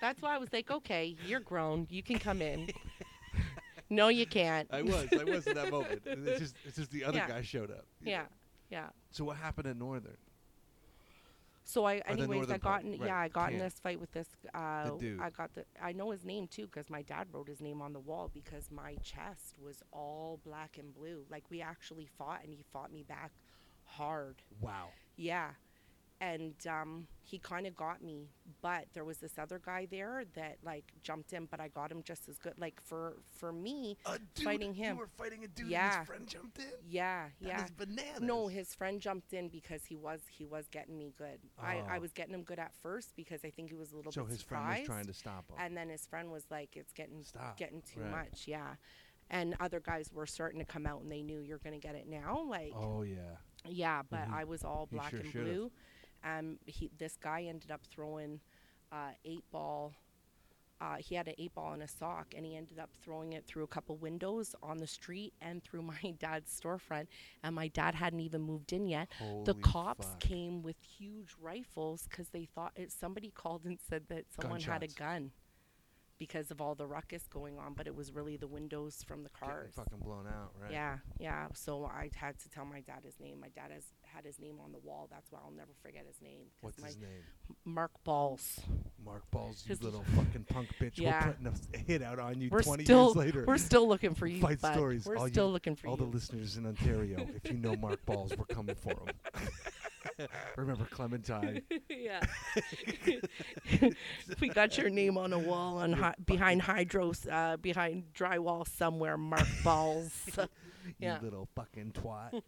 That's 0.00 0.22
why 0.22 0.34
I 0.34 0.38
was 0.38 0.52
like, 0.52 0.70
okay, 0.70 1.16
you're 1.26 1.40
grown. 1.40 1.86
You 1.90 2.02
can 2.02 2.18
come 2.18 2.42
in. 2.42 2.68
no, 3.90 4.08
you 4.08 4.26
can't. 4.26 4.68
I 4.72 4.82
was. 4.82 5.08
I 5.18 5.24
was 5.24 5.46
in 5.46 5.54
that 5.54 5.70
moment. 5.70 6.02
It's 6.06 6.40
just 6.40 6.56
it's 6.64 6.76
just 6.76 6.90
the 6.92 7.04
other 7.04 7.18
Yeah. 7.18 7.28
guy 7.28 7.42
showed 7.42 7.70
up. 7.70 7.86
Yeah, 8.04 8.22
know. 8.22 8.26
yeah. 8.70 8.86
So 9.10 9.24
what 9.24 9.36
happened 9.36 9.66
at 9.68 9.76
Northern? 9.76 10.16
So 11.64 11.84
I, 11.84 11.98
the 11.98 12.10
anyways, 12.10 12.30
I 12.30 12.34
northern 12.34 12.58
got 12.58 12.82
in, 12.84 12.90
right, 12.92 13.00
yeah, 13.06 13.18
I 13.18 13.28
got 13.28 13.52
in 13.52 13.58
camp. 13.58 13.70
this 13.70 13.80
fight 13.80 14.00
with 14.00 14.12
this. 14.12 14.28
Uh, 14.54 14.90
dude. 14.98 15.20
I 15.20 15.30
got 15.30 15.54
the, 15.54 15.64
I 15.82 15.92
know 15.92 16.10
his 16.10 16.24
name 16.24 16.48
too, 16.48 16.66
because 16.66 16.90
my 16.90 17.02
dad 17.02 17.28
wrote 17.32 17.48
his 17.48 17.60
name 17.60 17.80
on 17.80 17.92
the 17.92 18.00
wall 18.00 18.30
because 18.32 18.70
my 18.70 18.96
chest 18.96 19.54
was 19.62 19.82
all 19.92 20.40
black 20.44 20.76
and 20.78 20.92
blue. 20.92 21.24
Like 21.30 21.44
we 21.50 21.62
actually 21.62 22.08
fought, 22.18 22.40
and 22.44 22.52
he 22.52 22.64
fought 22.72 22.92
me 22.92 23.04
back 23.04 23.32
hard. 23.84 24.36
Wow. 24.60 24.88
Yeah. 25.16 25.50
And 26.22 26.54
um, 26.68 27.08
he 27.24 27.36
kind 27.40 27.66
of 27.66 27.74
got 27.74 28.00
me, 28.00 28.28
but 28.60 28.84
there 28.94 29.04
was 29.04 29.18
this 29.18 29.40
other 29.40 29.58
guy 29.58 29.88
there 29.90 30.22
that 30.36 30.58
like 30.62 30.84
jumped 31.02 31.32
in, 31.32 31.46
but 31.46 31.58
I 31.58 31.66
got 31.66 31.90
him 31.90 32.00
just 32.04 32.28
as 32.28 32.38
good. 32.38 32.54
Like 32.58 32.80
for 32.80 33.16
for 33.36 33.52
me, 33.52 33.96
A 34.06 34.20
dude, 34.36 34.44
Fighting 34.44 34.72
him. 34.72 34.94
You 34.94 35.00
were 35.00 35.08
fighting 35.18 35.42
a 35.42 35.48
dude. 35.48 35.66
Yeah. 35.66 35.88
And 35.90 35.98
his 35.98 36.06
friend 36.06 36.26
jumped 36.28 36.58
in. 36.60 36.64
yeah, 36.88 37.24
That 37.40 37.48
yeah. 37.48 37.66
bananas. 37.76 38.20
No, 38.20 38.46
his 38.46 38.72
friend 38.72 39.00
jumped 39.00 39.32
in 39.32 39.48
because 39.48 39.84
he 39.84 39.96
was 39.96 40.20
he 40.30 40.44
was 40.44 40.68
getting 40.68 40.96
me 40.96 41.12
good. 41.18 41.40
I, 41.60 41.78
I 41.78 41.96
Oh. 41.96 42.00
was 42.00 42.12
getting 42.12 42.34
him 42.34 42.44
good 42.44 42.60
at 42.60 42.72
first 42.80 43.16
because 43.16 43.40
I 43.44 43.50
think 43.50 43.70
he 43.70 43.74
was 43.74 43.90
a 43.90 43.96
little 43.96 44.12
So 44.12 44.22
bit 44.22 44.30
his 44.30 44.42
friend 44.42 44.64
was 44.64 44.86
trying 44.86 45.06
to 45.06 45.12
stop 45.12 45.50
him. 45.50 45.56
and 45.58 45.76
then 45.76 45.88
his 45.88 46.06
friend 46.06 46.30
was 46.30 46.44
like, 46.52 46.76
"It's 46.76 46.92
getting 46.92 47.24
Stop. 47.24 47.56
getting 47.56 47.82
too 47.82 48.00
Right. 48.00 48.10
much." 48.30 48.46
Yeah, 48.46 48.76
and 49.28 49.56
other 49.58 49.80
guys 49.80 50.12
were 50.12 50.26
starting 50.26 50.60
to 50.60 50.64
come 50.66 50.86
out 50.86 51.02
and 51.02 51.10
they 51.10 51.22
knew 51.22 51.40
you're 51.40 51.58
gonna 51.58 51.78
get 51.80 51.96
it 51.96 52.06
now. 52.06 52.44
Like, 52.48 52.74
oh 52.76 53.02
yeah. 53.02 53.38
yeah, 53.64 54.02
but 54.08 54.28
Mhm. 54.28 54.34
I 54.34 54.44
was 54.44 54.62
all 54.62 54.86
black 54.86 55.10
sure 55.10 55.18
and 55.18 55.28
should've. 55.32 55.72
Um, 56.24 56.58
he 56.66 56.90
this 56.98 57.16
guy 57.16 57.44
ended 57.48 57.70
up 57.70 57.80
throwing 57.90 58.40
uh, 58.90 59.12
eight 59.24 59.44
ball. 59.50 59.92
Uh, 60.80 60.96
he 60.96 61.14
had 61.14 61.28
an 61.28 61.34
eight 61.38 61.54
ball 61.54 61.74
in 61.74 61.82
a 61.82 61.86
sock, 61.86 62.34
and 62.36 62.44
he 62.44 62.56
ended 62.56 62.80
up 62.80 62.90
throwing 63.04 63.34
it 63.34 63.46
through 63.46 63.62
a 63.62 63.68
couple 63.68 63.96
windows 63.98 64.52
on 64.64 64.78
the 64.78 64.86
street 64.86 65.32
and 65.40 65.62
through 65.62 65.82
my 65.94 66.14
dad's 66.18 66.50
storefront. 66.60 67.06
And 67.44 67.54
my 67.54 67.68
dad 67.68 67.94
hadn't 67.94 68.18
even 68.20 68.40
moved 68.42 68.72
in 68.72 68.88
yet. 68.88 69.08
the 69.44 69.54
cops 69.54 70.08
fuck. 70.08 70.20
came 70.20 70.60
with 70.62 70.76
huge 70.82 71.34
rifles 71.40 72.08
because 72.10 72.30
they 72.30 72.46
thought 72.46 72.72
it, 72.74 72.90
somebody 72.90 73.30
called 73.34 73.64
and 73.64 73.78
said 73.88 74.04
that 74.08 74.24
someone 74.40 74.60
had 74.60 74.82
a 74.82 74.88
gun 74.88 75.30
because 76.18 76.50
of 76.52 76.60
all 76.60 76.74
the 76.76 76.86
ruckus 76.86 77.26
going 77.28 77.58
on, 77.58 77.74
but 77.74 77.86
it 77.88 77.94
was 77.96 78.12
really 78.12 78.36
the 78.36 78.46
windows 78.46 79.04
from 79.06 79.22
the 79.24 79.30
Getting 79.40 79.54
cars. 79.54 79.74
fucking 79.74 79.98
blown 79.98 80.26
out, 80.26 80.52
right? 80.60 80.70
Yeah, 80.70 80.98
yeah. 81.18 81.46
So 81.52 81.84
I 81.84 82.10
had 82.14 82.38
to 82.40 82.48
tell 82.48 82.64
my 82.64 82.80
dad 82.80 83.00
his 83.04 83.18
name. 83.20 83.40
My 83.40 83.48
dad 83.48 83.70
has 83.72 83.84
had 84.14 84.24
his 84.24 84.38
name 84.38 84.58
on 84.64 84.72
the 84.72 84.78
wall. 84.78 85.08
That's 85.10 85.30
why 85.32 85.38
I'll 85.44 85.50
never 85.52 85.70
forget 85.82 86.04
his 86.06 86.20
name. 86.20 86.44
'cause 86.60 86.62
What's 86.62 86.78
my 86.80 86.86
his 86.88 86.98
name? 86.98 87.22
Mark 87.64 87.90
Balls. 88.04 88.60
Mark 89.04 89.28
Balls, 89.30 89.62
you 89.64 89.70
His- 89.70 89.82
little 89.82 90.04
fucking 90.14 90.44
punk 90.44 90.68
bitch. 90.80 90.92
Yeah. 90.96 91.26
We're 91.26 91.32
putting 91.32 91.46
a 91.74 91.78
hit 91.78 92.02
out 92.02 92.18
on 92.18 92.40
you 92.40 92.48
We're 92.50 92.62
20 92.62 92.84
still 92.84 93.06
years 93.06 93.16
later. 93.16 93.44
we're 93.46 93.58
still 93.58 93.88
looking 93.88 94.14
for 94.14 94.26
you. 94.26 94.40
Fight 94.40 94.60
bud. 94.60 94.74
stories. 94.74 95.06
We're 95.06 95.16
all 95.16 95.26
you- 95.28 95.32
still 95.34 95.50
looking 95.50 95.74
for 95.76 95.88
all 95.88 95.94
you. 95.96 96.04
the 96.04 96.10
listeners 96.10 96.56
in 96.56 96.66
Ontario, 96.66 97.26
if 97.34 97.50
you 97.50 97.58
know 97.58 97.74
Mark 97.76 98.04
Balls, 98.06 98.32
we're 98.36 98.44
coming 98.46 98.74
for 98.76 98.90
him. 98.90 100.28
Remember 100.56 100.84
Clementine? 100.86 101.62
yeah. 101.88 102.20
we 104.40 104.48
got 104.48 104.76
your 104.76 104.90
name 104.90 105.16
on 105.16 105.32
a 105.32 105.38
wall 105.38 105.78
on 105.78 105.92
hi- 105.92 106.14
behind 106.26 106.62
hydros, 106.62 107.26
uh, 107.30 107.56
behind 107.56 108.04
drywall 108.14 108.66
somewhere. 108.68 109.16
Mark 109.16 109.46
balls. 109.64 110.12
Yeah. 110.98 111.16
You 111.16 111.22
little 111.22 111.48
fucking 111.54 111.92
twat. 111.92 112.42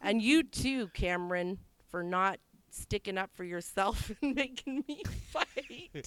And 0.00 0.20
you 0.22 0.42
too, 0.42 0.88
Cameron, 0.88 1.58
for 1.90 2.02
not 2.02 2.38
sticking 2.70 3.18
up 3.18 3.30
for 3.34 3.44
yourself 3.44 4.10
and 4.22 4.34
making 4.34 4.84
me 4.88 5.02
fight. 5.32 6.02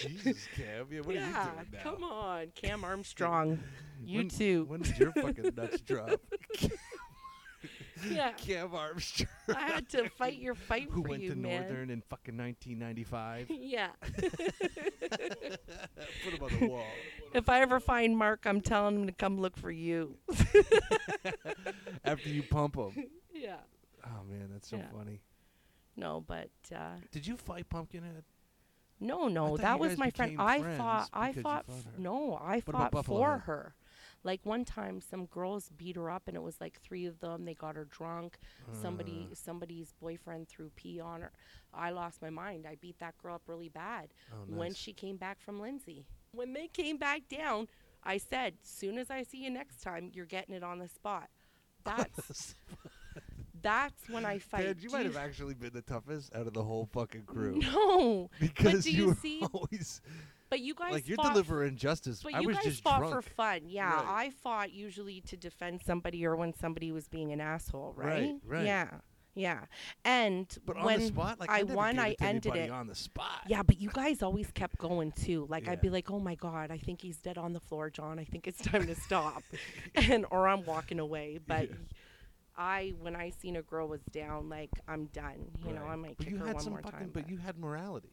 Jesus, 0.00 0.46
Cam. 0.54 0.86
Yeah, 0.90 1.00
what 1.00 1.14
yeah, 1.14 1.22
are 1.22 1.26
you 1.26 1.52
doing 1.54 1.66
now? 1.72 1.82
come 1.82 2.04
on, 2.04 2.46
Cam 2.54 2.84
Armstrong. 2.84 3.58
You 4.06 4.18
When- 4.18 4.28
too. 4.28 4.64
When 4.68 4.82
did 4.82 4.98
your 4.98 5.12
fucking 5.12 5.52
nuts 5.56 5.80
drop? 5.80 6.20
yeah. 8.10 8.32
Cam 8.32 8.74
Armstrong. 8.74 9.28
I 9.56 9.60
had 9.72 9.88
to 9.90 10.08
fight 10.18 10.38
your 10.38 10.54
fight 10.54 10.90
for 10.90 10.96
you, 10.98 11.02
man. 11.02 11.02
Who 11.02 11.02
for 11.02 11.08
went 11.10 11.22
you, 11.22 11.30
to 11.30 11.36
man. 11.36 11.60
Northern 11.62 11.90
in 11.90 12.02
fucking 12.08 12.36
1995? 12.36 13.50
Yeah. 13.60 13.88
Put 16.24 16.32
him 16.34 16.42
on 16.42 16.60
the 16.60 16.66
wall. 16.68 16.84
If 17.32 17.48
I 17.48 17.60
ever 17.60 17.80
find 17.80 18.16
Mark, 18.16 18.44
I'm 18.46 18.60
telling 18.60 19.00
him 19.00 19.06
to 19.06 19.12
come 19.12 19.38
look 19.40 19.56
for 19.56 19.70
you. 19.70 20.16
After 22.04 22.28
you 22.28 22.42
pump 22.42 22.76
him. 22.76 23.06
yeah. 23.32 23.56
Oh 24.06 24.22
man, 24.28 24.48
that's 24.52 24.68
so 24.68 24.76
Yeah. 24.76 24.86
funny. 24.96 25.20
No, 25.96 26.22
but 26.26 26.50
uh, 26.74 26.96
Did 27.12 27.26
you 27.26 27.36
fight 27.36 27.68
Pumpkinhead? 27.70 28.24
no, 29.00 29.28
no, 29.28 29.48
thought 29.56 29.60
that 29.60 29.72
you 29.74 29.78
was 29.80 29.88
guys 29.90 29.98
my 29.98 30.10
friend. 30.10 30.32
became 30.32 30.46
I 30.46 30.60
friends 30.60 30.78
fought. 30.78 31.08
I 31.12 31.26
because 31.28 31.36
you 31.36 31.42
fought. 31.42 31.66
fought 31.66 31.76
her. 31.84 31.90
no, 31.98 32.34
I 32.42 32.56
about 32.56 32.64
fought 32.72 32.90
Buffalo 32.92 33.20
for 33.20 33.30
Head? 33.32 33.40
her. 33.46 33.74
Like 34.24 34.40
one 34.44 34.64
time, 34.64 35.00
some 35.00 35.26
girls 35.26 35.70
beat 35.76 35.96
her 35.96 36.10
up, 36.10 36.22
and 36.26 36.36
it 36.36 36.42
was 36.42 36.60
like 36.60 36.80
three 36.80 37.04
of 37.06 37.20
them. 37.20 37.44
They 37.44 37.54
got 37.54 37.76
her 37.76 37.84
drunk. 37.84 38.38
Somebody, 38.72 39.28
Uh, 39.30 39.34
somebody's 39.34 39.92
boyfriend 40.00 40.48
threw 40.48 40.70
pee 40.74 40.98
on 40.98 41.20
her. 41.20 41.30
I 41.72 41.90
lost 41.90 42.22
my 42.22 42.30
mind. 42.30 42.66
I 42.66 42.76
beat 42.76 42.98
that 43.00 43.16
girl 43.18 43.34
up 43.34 43.42
really 43.46 43.68
bad. 43.68 44.14
oh, 44.32 44.36
when 44.46 44.72
she 44.74 44.92
came 44.94 45.16
back 45.18 45.40
from 45.40 45.60
Lindsay. 45.60 46.06
When 46.32 46.52
they 46.54 46.68
came 46.68 46.96
back 46.96 47.28
down, 47.28 47.68
I 48.02 48.16
said, 48.18 48.54
"Soon 48.62 48.98
as 48.98 49.10
I 49.10 49.22
see 49.22 49.44
you 49.44 49.50
next 49.50 49.82
time, 49.82 50.10
you're 50.14 50.26
getting 50.26 50.54
it 50.54 50.64
on 50.64 50.78
the 50.78 50.88
spot." 50.88 51.28
That's 51.84 52.54
that's 53.62 54.08
when 54.08 54.24
I 54.24 54.38
fight. 54.38 54.64
Dad, 54.64 54.82
you 54.82 54.88
Do 54.88 54.96
might 54.96 55.06
have 55.06 55.16
actually 55.16 55.54
been 55.54 55.72
the 55.72 55.82
toughest 55.82 56.34
out 56.34 56.46
of 56.46 56.52
the 56.54 56.62
whole 56.62 56.86
fucking 56.92 57.22
crew. 57.24 57.60
No, 57.72 58.30
Because 58.40 58.84
do 58.84 58.90
you 58.90 58.96
you 59.02 59.06
were 59.08 59.14
see- 59.14 59.42
always 59.52 60.00
but 60.50 60.60
you 60.60 60.74
guys 60.74 60.92
like 60.92 61.08
you're 61.08 61.16
fought, 61.16 61.32
delivering 61.32 61.76
justice. 61.76 62.22
But 62.22 62.34
I 62.34 62.40
you 62.40 62.48
was 62.48 62.56
guys 62.56 62.64
just 62.64 62.82
fought 62.82 62.98
drunk. 62.98 63.14
for 63.14 63.22
fun. 63.22 63.60
Yeah, 63.66 63.92
Right. 63.94 64.26
I 64.26 64.30
fought 64.30 64.72
usually 64.72 65.20
to 65.22 65.36
defend 65.36 65.82
somebody 65.84 66.24
or 66.26 66.36
when 66.36 66.52
somebody 66.54 66.92
was 66.92 67.08
being 67.08 67.32
an 67.32 67.40
asshole. 67.40 67.94
Right, 67.96 68.06
Right. 68.06 68.34
right. 68.44 68.64
Yeah. 68.66 68.88
Yeah. 69.36 69.64
And 70.04 70.46
but 70.64 70.76
on 70.76 70.84
when 70.84 71.00
the 71.00 71.06
spot, 71.06 71.40
like 71.40 71.50
I 71.50 71.58
never 71.62 71.74
won, 71.74 71.98
I 71.98 72.14
ended 72.20 72.54
it. 72.54 72.70
on 72.70 72.86
the 72.86 72.94
spot. 72.94 73.40
Yeah, 73.48 73.64
but 73.64 73.80
you 73.80 73.90
guys 73.92 74.22
always 74.22 74.48
kept 74.52 74.78
going 74.78 75.10
too. 75.10 75.46
Like 75.48 75.64
Yeah. 75.64 75.72
I'd 75.72 75.80
be 75.80 75.90
like, 75.90 76.08
"Oh 76.08 76.20
my 76.20 76.36
god, 76.36 76.70
I 76.70 76.78
think 76.78 77.00
he's 77.02 77.16
dead 77.16 77.36
on 77.36 77.52
the 77.52 77.58
floor, 77.58 77.90
John. 77.90 78.20
I 78.20 78.24
think 78.24 78.46
it's 78.46 78.62
time 78.62 78.86
to 78.86 78.94
stop," 78.94 79.42
and 79.96 80.24
or 80.30 80.46
I'm 80.46 80.64
walking 80.64 81.00
away. 81.00 81.40
But 81.44 81.68
Yeah. 81.68 81.74
I, 82.56 82.92
when 83.00 83.16
I 83.16 83.30
seen 83.30 83.56
a 83.56 83.62
girl 83.62 83.88
was 83.88 84.02
down, 84.12 84.48
like 84.48 84.70
I'm 84.86 85.06
done. 85.06 85.50
You 85.66 85.72
know, 85.72 85.82
I 85.84 85.96
might 85.96 86.16
But 86.16 86.26
kick 86.26 86.32
you 86.34 86.38
her 86.38 86.46
had 86.46 86.54
one 86.54 86.62
some 86.62 86.72
more 86.74 86.82
fucking, 86.82 86.98
time. 87.00 87.10
but 87.12 87.28
you 87.28 87.38
had 87.38 87.58
morality. 87.58 88.12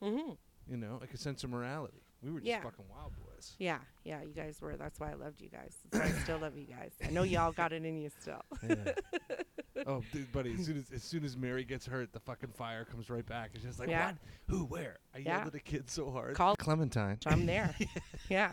hmm 0.00 0.34
You 0.68 0.76
know, 0.76 0.98
like 1.00 1.12
a 1.12 1.18
sense 1.18 1.44
of 1.44 1.50
morality. 1.50 2.00
We 2.22 2.30
were 2.30 2.38
just 2.40 2.48
Yeah. 2.48 2.62
fucking 2.62 2.84
wild 2.88 3.12
boys. 3.16 3.31
Yeah, 3.58 3.78
yeah, 4.04 4.22
you 4.22 4.32
guys 4.34 4.60
were. 4.60 4.76
That's 4.76 4.98
why 5.00 5.10
I 5.10 5.14
loved 5.14 5.40
you 5.40 5.48
guys. 5.48 5.76
That's 5.90 6.04
why 6.10 6.16
I 6.16 6.22
still 6.22 6.38
love 6.38 6.56
you 6.56 6.66
guys. 6.66 6.92
I 7.06 7.10
know 7.10 7.22
y'all 7.22 7.52
got 7.52 7.72
it 7.72 7.84
in 7.84 7.96
you 8.00 8.10
still. 8.20 8.42
Yeah. 8.68 8.92
oh, 9.86 10.02
dude, 10.12 10.30
buddy! 10.32 10.54
As 10.58 10.66
soon 10.66 10.78
as 10.78 10.84
as 10.94 11.02
soon 11.02 11.24
as 11.24 11.36
Mary 11.36 11.64
gets 11.64 11.86
hurt, 11.86 12.12
the 12.12 12.20
fucking 12.20 12.50
fire 12.50 12.84
comes 12.84 13.10
right 13.10 13.24
back. 13.26 13.50
It's 13.54 13.64
just 13.64 13.78
like, 13.78 13.88
Yeah. 13.88 14.06
what? 14.06 14.16
Who? 14.48 14.64
Where? 14.64 14.98
I 15.14 15.18
Yeah. 15.18 15.38
yelled 15.38 15.48
at 15.48 15.54
a 15.54 15.60
kid 15.60 15.90
so 15.90 16.10
hard. 16.10 16.34
Call- 16.34 16.56
Clementine. 16.56 17.18
I'm 17.26 17.46
there. 17.46 17.74
yeah, 18.28 18.52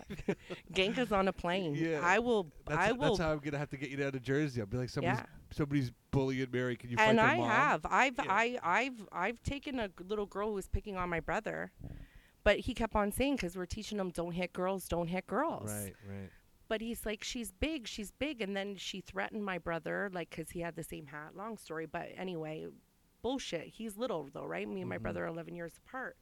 Genka's 0.74 1.12
on 1.12 1.28
a 1.28 1.34
plane. 1.34 1.76
Yeah. 1.76 2.02
I 2.04 2.20
will. 2.20 2.52
That's, 2.66 2.80
I 2.80 2.92
will. 2.92 3.16
that's 3.16 3.20
how 3.20 3.32
I'm 3.32 3.40
gonna 3.40 3.58
have 3.58 3.70
to 3.72 3.78
get 3.78 3.90
you 3.90 3.98
down 3.98 4.12
to 4.14 4.20
Jersey. 4.20 4.62
I'll 4.62 4.68
be 4.68 4.78
like, 4.78 4.90
somebody's 4.90 5.20
yeah. 5.20 5.26
somebody's 5.52 5.92
bullying 6.12 6.48
Mary. 6.52 6.76
Can 6.76 6.90
you 6.90 6.98
fight 6.98 7.10
and 7.10 7.20
their 7.20 7.26
I 7.26 7.38
mom? 7.38 7.50
have. 7.50 7.86
I've 7.86 8.16
Yeah. 8.18 8.26
I 8.30 8.60
I've 8.64 9.08
I've 9.12 9.44
taken 9.44 9.80
a 9.80 9.90
little 10.08 10.26
girl 10.26 10.50
who 10.50 10.56
was 10.56 10.68
picking 10.68 10.98
on 10.98 11.10
my 11.10 11.20
brother. 11.20 11.72
But 12.44 12.60
he 12.60 12.74
kept 12.74 12.96
on 12.96 13.12
saying, 13.12 13.36
because 13.36 13.58
we're 13.58 13.66
teaching 13.66 14.00
him, 14.00 14.12
don't 14.12 14.32
hit 14.32 14.54
girls, 14.54 14.88
don't 14.88 15.08
hit 15.08 15.28
girls. 15.28 15.70
Right, 15.70 15.94
right. 16.10 16.30
But 16.68 16.82
he's 16.82 17.06
like, 17.06 17.24
she's 17.24 17.52
big, 17.52 17.88
she's 17.88 18.12
big. 18.12 18.42
And 18.42 18.56
then 18.56 18.76
she 18.76 19.02
threatened 19.02 19.44
my 19.44 19.58
brother, 19.58 20.10
like, 20.14 20.30
because 20.30 20.52
he 20.52 20.62
had 20.62 20.76
the 20.76 20.84
same 20.84 21.08
hat. 21.08 21.36
Long 21.36 21.58
story. 21.58 21.86
But 21.86 22.10
anyway, 22.16 22.68
bullshit. 23.22 23.68
He's 23.68 23.98
little, 23.98 24.30
though, 24.32 24.46
right? 24.46 24.68
Me 24.68 24.82
and 24.82 24.90
my 24.90 24.98
Mhm. 24.98 25.02
brother 25.02 25.24
are 25.26 25.28
11 25.28 25.56
years 25.56 25.78
apart. 25.78 26.16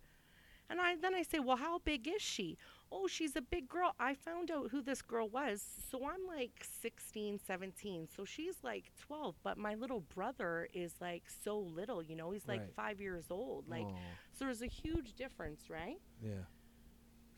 And 0.69 0.81
I 0.81 0.95
then 0.95 1.13
I 1.15 1.21
say, 1.21 1.39
well, 1.39 1.57
how 1.57 1.79
big 1.79 2.07
is 2.07 2.21
she? 2.21 2.57
Oh, 2.91 3.07
she's 3.07 3.35
a 3.35 3.41
big 3.41 3.67
girl. 3.67 3.93
I 3.99 4.13
found 4.13 4.49
out 4.49 4.69
who 4.71 4.81
this 4.81 5.01
girl 5.01 5.27
was. 5.27 5.63
So 5.91 6.05
I'm 6.05 6.25
like 6.27 6.63
16, 6.81 7.39
17. 7.45 8.07
So 8.15 8.23
she's 8.25 8.55
like 8.63 8.91
12. 8.99 9.35
But 9.43 9.57
my 9.57 9.75
little 9.75 10.01
brother 10.15 10.67
is 10.73 10.93
like 11.01 11.23
so 11.43 11.57
little, 11.59 12.01
you 12.01 12.15
know, 12.15 12.31
he's 12.31 12.47
like 12.47 12.61
Right. 12.61 12.73
five 12.75 13.01
years 13.01 13.25
old. 13.29 13.67
Like, 13.67 13.85
Aw, 13.87 13.93
so 14.33 14.45
there's 14.45 14.61
a 14.61 14.67
huge 14.67 15.13
difference, 15.15 15.69
right? 15.69 15.97
yeah. 16.23 16.43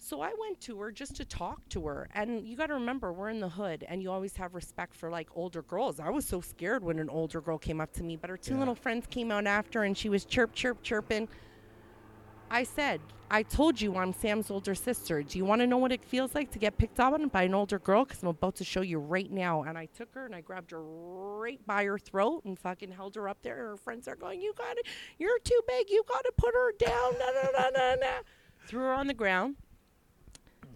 So 0.02 0.22
I 0.22 0.32
went 0.40 0.62
to 0.62 0.80
her 0.80 0.92
just 0.94 1.16
to 1.18 1.26
talk 1.26 1.68
to 1.70 1.86
her. 1.88 2.08
And 2.14 2.48
you 2.48 2.56
got 2.56 2.68
to 2.68 2.76
remember, 2.76 3.12
we're 3.12 3.28
in 3.30 3.42
the 3.42 3.50
hood 3.50 3.84
and 3.90 4.02
you 4.02 4.10
always 4.12 4.34
have 4.38 4.56
respect 4.56 4.96
for 4.96 5.10
like 5.12 5.28
older 5.36 5.62
girls. 5.64 6.00
I 6.00 6.10
was 6.10 6.26
so 6.26 6.40
scared 6.40 6.86
when 6.86 7.00
an 7.00 7.10
older 7.10 7.42
girl 7.42 7.58
came 7.58 7.82
up 7.82 7.92
to 7.94 8.04
me, 8.04 8.16
but 8.16 8.30
her 8.30 8.38
two 8.38 8.54
Yeah. 8.54 8.60
little 8.60 8.76
friends 8.76 9.08
came 9.08 9.30
out 9.30 9.46
after 9.46 9.84
and 9.84 9.98
she 9.98 10.08
was 10.08 10.24
chirp, 10.24 10.54
chirp, 10.54 10.82
chirping. 10.84 11.28
I 12.52 12.64
said, 12.64 13.00
I 13.32 13.44
told 13.44 13.80
you 13.80 13.96
I'm 13.96 14.12
Sam's 14.12 14.50
older 14.50 14.74
sister. 14.74 15.22
Do 15.22 15.38
you 15.38 15.46
want 15.46 15.62
to 15.62 15.68
know 15.68 15.78
what 15.78 15.92
it 15.92 16.04
feels 16.04 16.34
like 16.34 16.50
to 16.52 16.60
get 16.60 16.78
picked 16.80 17.00
on 17.00 17.28
by 17.28 17.44
an 17.44 17.54
older 17.54 17.78
girl? 17.78 18.04
Because 18.04 18.24
I'm 18.24 18.30
about 18.30 18.56
to 18.56 18.64
show 18.64 18.82
you 18.82 18.98
right 18.98 19.32
now. 19.32 19.64
And 19.64 19.78
I 19.78 19.86
took 19.86 20.14
her 20.16 20.26
and 20.26 20.34
I 20.34 20.42
grabbed 20.42 20.72
her 20.72 20.82
right 20.82 21.64
by 21.68 21.84
her 21.86 22.00
throat 22.00 22.44
and 22.46 22.58
fucking 22.58 22.92
held 22.92 23.16
her 23.16 23.30
up 23.30 23.38
there. 23.44 23.60
And 23.60 23.68
her 23.68 23.78
friends 23.78 24.08
are 24.08 24.16
going, 24.16 24.42
You 24.42 24.54
got 24.58 24.78
to, 24.78 24.84
you're 25.20 25.40
too 25.40 25.62
big. 25.68 25.92
You 25.92 26.04
got 26.08 26.24
to 26.24 26.32
put 26.38 26.56
her 26.56 26.72
down. 26.80 27.14
No, 27.20 27.28
no, 27.28 27.50
no, 27.60 27.70
no, 27.76 27.96
no. 28.02 28.12
Threw 28.66 28.82
her 28.82 28.94
on 28.94 29.06
the 29.06 29.14
ground. 29.14 29.56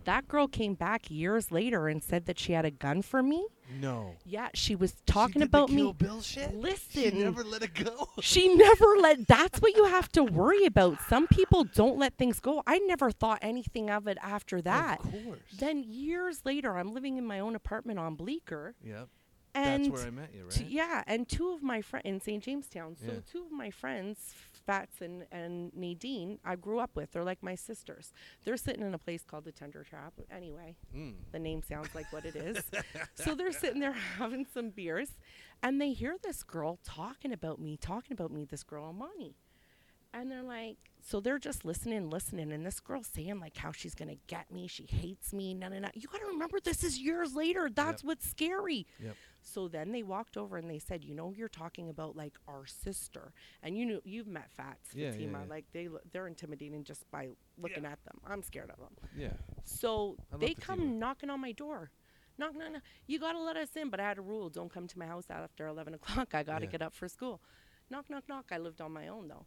That 0.05 0.27
girl 0.27 0.47
came 0.47 0.73
back 0.75 1.09
years 1.09 1.51
later 1.51 1.87
and 1.87 2.03
said 2.03 2.25
that 2.25 2.37
she 2.39 2.53
had 2.53 2.65
a 2.65 2.71
gun 2.71 3.01
for 3.01 3.23
me. 3.23 3.45
No. 3.79 4.15
Yeah, 4.25 4.49
she 4.53 4.75
was 4.75 4.91
She 4.91 4.97
talking 5.05 5.39
the 5.39 5.45
about 5.45 5.69
me. 5.71 5.91
Bill 5.97 6.21
shit? 6.21 6.53
Listen. 6.55 7.03
She 7.03 7.11
never 7.11 7.43
let 7.43 7.63
it 7.63 7.73
go. 7.73 8.09
She 8.21 8.53
never 8.55 8.85
let. 8.99 9.27
That's 9.27 9.59
what 9.61 9.75
you 9.75 9.85
have 9.85 10.09
to 10.13 10.23
worry 10.23 10.65
about. 10.65 10.99
Some 11.09 11.27
people 11.27 11.63
don't 11.63 11.97
let 11.97 12.17
things 12.17 12.39
go. 12.39 12.61
I 12.67 12.79
never 12.79 13.09
thought 13.11 13.39
anything 13.41 13.89
of 13.89 14.07
it 14.07 14.17
after 14.21 14.61
that. 14.61 14.99
Of 14.99 15.11
course. 15.11 15.39
Then 15.57 15.83
years 15.87 16.41
later, 16.45 16.77
I'm 16.77 16.93
living 16.93 17.17
in 17.17 17.25
my 17.25 17.39
own 17.39 17.55
apartment 17.55 17.97
on 17.99 18.15
Bleecker, 18.15 18.75
yep. 18.83 19.07
and 19.55 19.85
That's 19.85 19.93
where 19.93 20.07
I 20.07 20.11
met 20.11 20.29
you, 20.35 20.43
right? 20.43 20.51
t- 20.51 20.65
yeah, 20.65 21.03
and 21.07 21.27
two 21.27 21.49
of 21.53 21.63
my 21.63 21.81
friends 21.81 22.05
in 22.05 22.19
St. 22.21 22.43
Jamestown. 22.43 22.95
So 22.99 23.05
Yeah. 23.13 23.19
two 23.31 23.43
of 23.45 23.51
my 23.51 23.69
friends, 23.71 24.35
Fats 24.65 25.01
and, 25.01 25.25
and 25.31 25.71
Nadine, 25.75 26.39
I 26.45 26.55
grew 26.55 26.79
up 26.79 26.91
with. 26.95 27.11
They're 27.11 27.23
like 27.23 27.43
my 27.43 27.55
sisters. 27.55 28.13
They're 28.45 28.57
sitting 28.57 28.81
in 28.81 28.93
a 28.93 28.97
place 28.97 29.23
called 29.23 29.45
the 29.45 29.51
Tender 29.51 29.83
Trap. 29.83 30.13
Anyway, 30.31 30.75
Mm. 30.95 31.15
the 31.31 31.39
name 31.39 31.61
sounds 31.63 31.93
like 31.95 32.11
what 32.13 32.25
it 32.25 32.35
is. 32.35 32.63
so 33.15 33.35
they're 33.35 33.51
sitting 33.51 33.79
there 33.81 33.91
having 34.17 34.45
some 34.53 34.69
beers, 34.69 35.09
and 35.61 35.79
they 35.81 35.91
hear 35.91 36.15
this 36.23 36.43
girl 36.43 36.79
talking 36.83 37.33
about 37.33 37.59
me, 37.59 37.77
talking 37.77 38.13
about 38.13 38.31
me, 38.31 38.45
this 38.45 38.63
girl 38.63 38.85
Amani. 38.85 39.35
And 40.15 40.29
they're 40.31 40.43
like, 40.43 40.77
so 41.01 41.19
they're 41.19 41.39
just 41.39 41.65
listening, 41.65 42.09
listening, 42.09 42.51
and 42.53 42.63
this 42.65 42.79
girl's 42.79 43.07
saying 43.07 43.39
like 43.39 43.57
how 43.57 43.71
she's 43.71 43.95
gonna 43.95 44.15
get 44.27 44.51
me, 44.51 44.67
she 44.67 44.85
hates 44.85 45.33
me, 45.33 45.53
no, 45.53 45.67
no, 45.67 45.79
no. 45.79 45.89
You 45.95 46.07
gotta 46.07 46.27
remember 46.27 46.59
this 46.59 46.83
is 46.83 46.99
years 46.99 47.33
later. 47.35 47.69
That's 47.73 48.03
what's 48.03 48.29
scary. 48.29 48.85
Yep. 49.03 49.15
So 49.41 49.67
then 49.67 49.91
they 49.91 50.03
walked 50.03 50.37
over 50.37 50.55
and 50.57 50.69
they 50.69 50.79
said, 50.79 51.03
you 51.03 51.13
know, 51.15 51.33
you're 51.35 51.49
talking 51.49 51.89
about 51.89 52.15
like 52.15 52.33
our 52.47 52.65
sister, 52.65 53.33
and 53.63 53.77
you 53.77 53.85
know, 53.85 53.99
you've 54.05 54.27
met 54.27 54.49
Fats, 54.55 54.91
Yeah, 54.93 55.07
yeah, 55.07 55.11
Fatima. 55.13 55.39
yeah. 55.39 55.49
Like 55.49 55.65
they, 55.73 55.89
they're 56.11 56.27
intimidating 56.27 56.83
just 56.83 57.09
by 57.11 57.29
looking 57.57 57.83
at 57.85 58.01
them. 58.05 58.19
I'm 58.25 58.43
scared 58.43 58.69
of 58.69 58.77
them. 58.77 58.95
Yeah. 59.17 59.33
So 59.65 60.15
I 60.33 60.37
they 60.37 60.53
Fatima. 60.53 60.65
come 60.65 60.99
knocking 60.99 61.29
on 61.31 61.41
my 61.41 61.51
door. 61.53 61.89
Knock, 62.37 62.55
knock, 62.55 62.71
knock. 62.71 62.81
You 63.07 63.19
got 63.19 63.33
to 63.33 63.39
let 63.39 63.57
us 63.57 63.69
in. 63.75 63.89
But 63.89 63.99
I 63.99 64.03
had 64.07 64.17
a 64.17 64.21
rule 64.21 64.49
don't 64.49 64.71
come 64.73 64.87
to 64.87 64.97
my 64.97 65.05
house 65.05 65.25
after 65.29 65.67
11 65.67 65.93
o'clock. 65.95 66.33
I 66.33 66.41
got 66.43 66.59
to 66.59 66.65
Yeah. 66.65 66.71
get 66.71 66.81
up 66.81 66.93
for 66.93 67.07
school. 67.07 67.41
Knock, 67.91 68.09
knock, 68.09 68.23
knock. 68.29 68.45
I 68.51 68.57
lived 68.57 68.79
on 68.81 68.91
my 68.91 69.07
own, 69.09 69.27
though. 69.27 69.45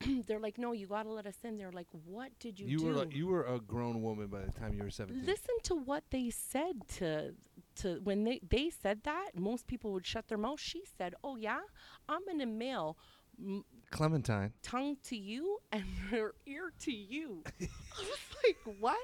They're 0.26 0.38
like, 0.40 0.58
no, 0.58 0.72
you 0.72 0.86
got 0.86 1.04
to 1.04 1.10
let 1.10 1.26
us 1.26 1.36
in. 1.44 1.58
They're 1.58 1.72
like, 1.72 1.88
what 2.04 2.30
did 2.38 2.58
you, 2.58 2.66
You 2.68 2.78
do? 2.78 2.84
were 2.86 2.92
like, 2.92 3.14
you 3.14 3.26
were 3.26 3.44
a 3.44 3.58
grown 3.58 4.02
woman 4.02 4.28
by 4.28 4.40
the 4.42 4.52
time 4.52 4.74
you 4.74 4.82
were 4.84 4.90
17. 4.90 5.24
Listen 5.26 5.54
to 5.64 5.74
what 5.74 6.04
they 6.10 6.30
said 6.30 6.86
to 6.98 7.34
to 7.76 8.00
when 8.04 8.24
they 8.24 8.40
they 8.48 8.70
said 8.70 9.02
that. 9.04 9.30
Most 9.36 9.66
people 9.66 9.92
would 9.92 10.06
shut 10.06 10.28
their 10.28 10.38
mouth. 10.38 10.60
She 10.60 10.82
said, 10.96 11.14
"Oh 11.22 11.36
yeah, 11.36 11.60
I'm 12.08 12.24
gonna 12.26 12.46
mail 12.46 12.96
m- 13.38 13.64
Clementine. 13.90 14.52
tongue 14.62 14.96
to 15.04 15.16
you 15.16 15.58
and 15.72 15.82
her 16.10 16.34
ear 16.46 16.72
to 16.80 16.92
you." 16.92 17.42
I 17.60 17.66
was 17.98 18.18
like, 18.44 18.76
"What?" 18.80 18.98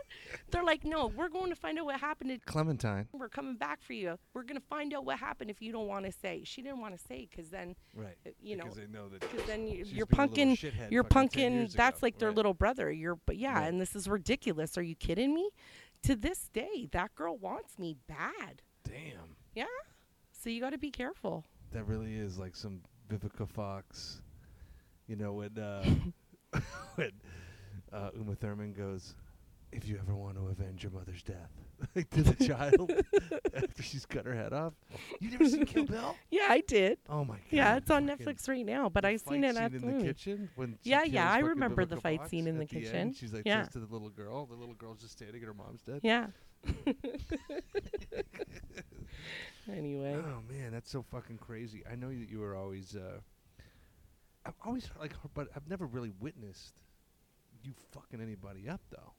They're 0.50 0.62
like, 0.64 0.84
"No, 0.84 1.06
we're 1.08 1.28
going 1.28 1.50
to 1.50 1.56
find 1.56 1.78
out 1.78 1.86
what 1.86 1.98
happened. 2.00 2.30
To 2.30 2.38
Clementine. 2.50 3.08
we're 3.12 3.28
coming 3.28 3.56
back 3.56 3.82
for 3.82 3.92
you. 3.92 4.18
We're 4.34 4.42
gonna 4.44 4.60
find 4.60 4.92
out 4.94 5.04
what 5.04 5.18
happened 5.18 5.50
if 5.50 5.60
you 5.62 5.72
don't 5.72 5.86
want 5.88 6.04
to 6.06 6.12
say." 6.12 6.42
She 6.44 6.62
didn't 6.62 6.80
want 6.80 6.96
to 6.98 7.04
say 7.06 7.26
because 7.30 7.50
then 7.50 7.74
Right. 7.94 8.16
uh, 8.26 8.30
you 8.40 8.56
know 8.56 8.64
because 8.64 8.78
they 8.78 8.86
know 8.86 9.08
that 9.08 9.20
because 9.20 9.44
then 9.46 9.66
you, 9.66 9.84
she's 9.84 9.92
you're 9.94 10.06
been 10.06 10.18
a 10.20 10.22
little 10.22 10.36
punking 10.46 10.58
shithead 10.58 10.90
you're 10.90 11.04
fucking 11.04 11.28
10 11.28 11.52
punking 11.52 11.54
years 11.60 11.74
that's 11.74 11.98
ago. 11.98 12.06
like 12.06 12.18
their 12.18 12.28
Right. 12.28 12.36
little 12.36 12.54
brother 12.54 12.90
you're 12.92 13.16
but 13.26 13.36
yeah 13.36 13.54
Right. 13.60 13.68
and 13.68 13.80
this 13.80 13.94
is 13.96 14.06
ridiculous 14.08 14.76
are 14.78 14.82
you 14.82 14.94
kidding 14.94 15.34
me 15.34 15.50
to 16.02 16.14
this 16.16 16.48
day 16.52 16.88
that 16.92 17.14
girl 17.14 17.36
wants 17.36 17.78
me 17.78 17.96
bad 18.06 18.62
Damn. 18.84 19.36
yeah 19.54 19.64
so 20.32 20.50
you 20.50 20.60
got 20.60 20.70
to 20.70 20.78
be 20.78 20.90
careful 20.90 21.44
That 21.72 21.84
really 21.86 22.14
is 22.16 22.38
like 22.38 22.54
some 22.56 22.80
Vivica 23.08 23.48
Fox. 23.48 24.22
You 25.06 25.16
know 25.16 25.32
when 25.34 25.58
uh, 25.58 25.84
when 26.94 27.12
uh, 27.92 28.10
Uma 28.16 28.34
Thurman 28.36 28.72
goes, 28.72 29.14
"If 29.72 29.86
you 29.86 29.98
ever 30.00 30.14
want 30.14 30.36
to 30.36 30.46
avenge 30.48 30.82
your 30.82 30.92
mother's 30.92 31.22
death," 31.22 31.50
to 32.12 32.22
the 32.22 32.44
child 32.44 32.90
after 33.54 33.82
she's 33.82 34.06
cut 34.06 34.24
her 34.24 34.34
head 34.34 34.52
off. 34.52 34.72
You 35.20 35.30
never 35.32 35.46
seen 35.46 35.66
Kill 35.66 35.84
Bill? 35.84 36.14
yeah 36.30 36.46
i 36.48 36.60
did 36.66 36.98
Oh 37.08 37.24
my 37.24 37.34
god! 37.34 37.42
yeah 37.50 37.76
it's 37.76 37.90
on 37.90 38.06
fucking- 38.08 38.24
netflix 38.26 38.48
right 38.48 38.64
now 38.64 38.88
but 38.88 39.04
i 39.04 39.16
seen 39.16 39.42
it 39.44 39.56
at 39.56 39.72
in 39.72 39.98
the 39.98 40.04
kitchen 40.04 40.48
when 40.56 40.78
Yeah, 40.84 41.02
yeah, 41.04 41.30
I 41.30 41.40
remember 41.40 41.84
the 41.84 41.96
fight 42.00 42.28
scene 42.28 42.46
in 42.46 42.60
at 42.60 42.68
the 42.68 42.76
end. 42.76 42.84
kitchen. 42.84 43.12
She's 43.14 43.32
like 43.32 43.42
Yeah. 43.44 43.64
to 43.64 43.78
the 43.80 43.86
little 43.92 44.08
girl. 44.10 44.46
The 44.46 44.54
little 44.54 44.74
girl's 44.74 45.00
just 45.00 45.12
standing 45.12 45.36
and 45.42 45.46
her 45.46 45.54
mom's 45.54 45.82
dead. 45.82 46.00
yeah 46.02 46.26
anyway 49.70 50.16
Oh 50.24 50.40
man, 50.48 50.72
that's 50.72 50.90
so 50.90 51.02
fucking 51.02 51.38
crazy. 51.38 51.82
I 51.90 51.94
know 51.96 52.08
that 52.08 52.30
you 52.30 52.38
were 52.40 52.54
always. 52.56 52.96
Uh, 52.96 53.18
I've 54.46 54.54
always 54.64 54.88
like, 55.00 55.12
but 55.34 55.48
I've 55.56 55.68
never 55.68 55.86
really 55.86 56.12
witnessed 56.20 56.74
you 57.62 57.72
fucking 57.92 58.20
anybody 58.20 58.68
up 58.68 58.80
though. 58.90 59.12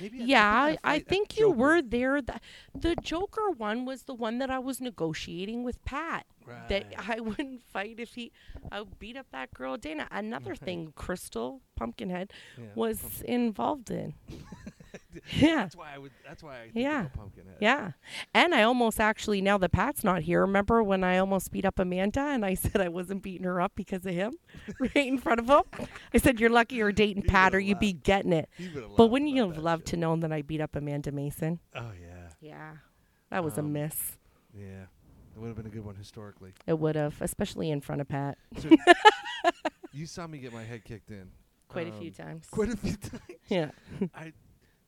Maybe 0.00 0.20
I- 0.22 0.24
yeah, 0.24 0.52
I, 0.52 0.60
I, 0.60 0.68
think 0.68 0.78
I 0.84 0.90
fight 0.92 1.00
at 1.02 1.08
think 1.08 1.38
you 1.38 1.46
Joker. 1.48 1.58
were 1.58 1.82
there. 1.82 2.22
The, 2.22 2.40
the 2.74 2.96
Joker 2.96 3.50
one 3.50 3.84
was 3.84 4.02
the 4.04 4.14
one 4.14 4.38
that 4.38 4.48
I 4.50 4.58
was 4.60 4.80
negotiating 4.80 5.64
with 5.64 5.84
Pat. 5.84 6.26
That 6.68 6.86
I 7.08 7.20
wouldn't 7.20 7.62
fight 7.62 7.96
if 7.98 8.14
he. 8.14 8.32
I 8.72 8.80
would 8.80 8.98
beat 8.98 9.16
up 9.16 9.26
that 9.32 9.52
girl 9.54 9.76
Dana. 9.76 10.08
Another 10.10 10.50
Right. 10.50 10.58
thing, 10.60 10.92
Crystal 10.96 11.60
Pumpkinhead 11.76 12.32
Yeah, 12.58 12.64
was 12.74 13.00
Pumpkin- 13.00 13.26
involved 13.34 13.90
in. 13.90 14.14
yeah, 15.36 15.56
That's 15.56 15.76
why 15.76 15.92
I 15.94 15.98
would. 15.98 16.10
That's 16.26 16.42
why 16.42 16.56
I 16.56 16.62
think 16.64 16.76
Yeah. 16.76 17.00
of 17.00 17.06
a 17.14 17.18
Pumpkinhead. 17.18 17.56
yeah. 17.60 17.92
And 18.34 18.54
I 18.54 18.62
almost 18.62 19.00
actually 19.00 19.40
now 19.40 19.58
that 19.58 19.72
Pat's 19.72 20.04
not 20.04 20.22
here. 20.22 20.40
Remember 20.42 20.82
when 20.82 21.02
I 21.04 21.18
almost 21.18 21.50
beat 21.52 21.64
up 21.64 21.78
Amanda 21.78 22.20
and 22.20 22.44
I 22.44 22.54
said 22.62 22.80
I 22.80 22.88
wasn't 22.88 23.22
beating 23.22 23.44
her 23.44 23.60
up 23.60 23.72
because 23.74 24.04
of 24.06 24.14
him, 24.14 24.32
right 24.80 24.94
in 24.96 25.18
front 25.18 25.40
of 25.40 25.48
him. 25.48 25.62
I 26.14 26.18
said 26.18 26.38
you're 26.40 26.50
lucky 26.50 26.76
you're 26.76 26.92
dating 26.92 27.22
He 27.24 27.28
Pat 27.28 27.54
or 27.54 27.58
would've 27.58 27.68
you'd 27.68 27.78
be 27.80 27.92
getting 27.92 28.32
it. 28.32 28.48
But 28.96 29.08
wouldn't 29.08 29.30
you 29.30 29.46
have 29.48 29.58
loved 29.58 29.82
shit. 29.82 29.94
to 29.94 29.96
know 29.98 30.16
that 30.16 30.32
I 30.32 30.42
beat 30.42 30.60
up 30.60 30.76
Amanda 30.76 31.12
Mason? 31.12 31.60
Oh 31.74 31.90
yeah, 32.00 32.28
Yeah, 32.40 32.72
that 33.30 33.42
was 33.44 33.56
a 33.58 33.60
Um, 33.60 33.72
miss. 33.72 34.16
yeah. 34.56 34.84
It 35.36 35.38
would 35.40 35.46
have 35.48 35.56
been 35.56 35.66
a 35.66 35.70
good 35.70 35.84
one 35.84 35.94
historically. 35.94 36.52
It 36.66 36.78
would 36.78 36.96
have, 36.96 37.14
especially 37.22 37.70
in 37.70 37.80
front 37.80 38.00
of 38.00 38.08
Pat, 38.08 38.36
So 38.58 38.68
you 39.92 40.06
saw 40.06 40.26
me 40.26 40.38
get 40.38 40.52
my 40.52 40.64
head 40.64 40.84
kicked 40.84 41.10
in 41.10 41.30
quite 41.68 41.88
a 41.88 41.92
few 41.92 42.08
um, 42.08 42.26
times. 42.26 42.46
Quite 42.50 42.68
a 42.72 42.76
few 42.76 42.96
times. 42.96 43.22
Yeah. 43.48 43.70
I, 44.14 44.32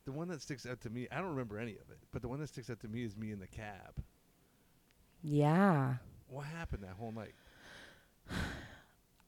the 0.05 0.13
one 0.13 0.29
that 0.29 0.43
sticks 0.43 0.67
out 0.67 0.81
to 0.83 0.91
me, 0.91 1.09
I 1.13 1.17
don't 1.19 1.31
remember 1.31 1.59
any 1.59 1.73
of 1.73 1.91
it, 1.91 1.99
but 2.13 2.23
the 2.23 2.29
one 2.29 2.41
that 2.41 2.49
sticks 2.49 2.71
out 2.71 2.81
to 2.81 2.89
me 2.89 3.05
is 3.05 3.17
me 3.17 3.31
in 3.31 3.39
the 3.39 3.47
cab. 3.47 4.03
Yeah. 5.23 5.95
What 6.29 6.47
happened 6.47 6.83
that 6.83 6.95
whole 6.99 7.13
night? 7.13 7.35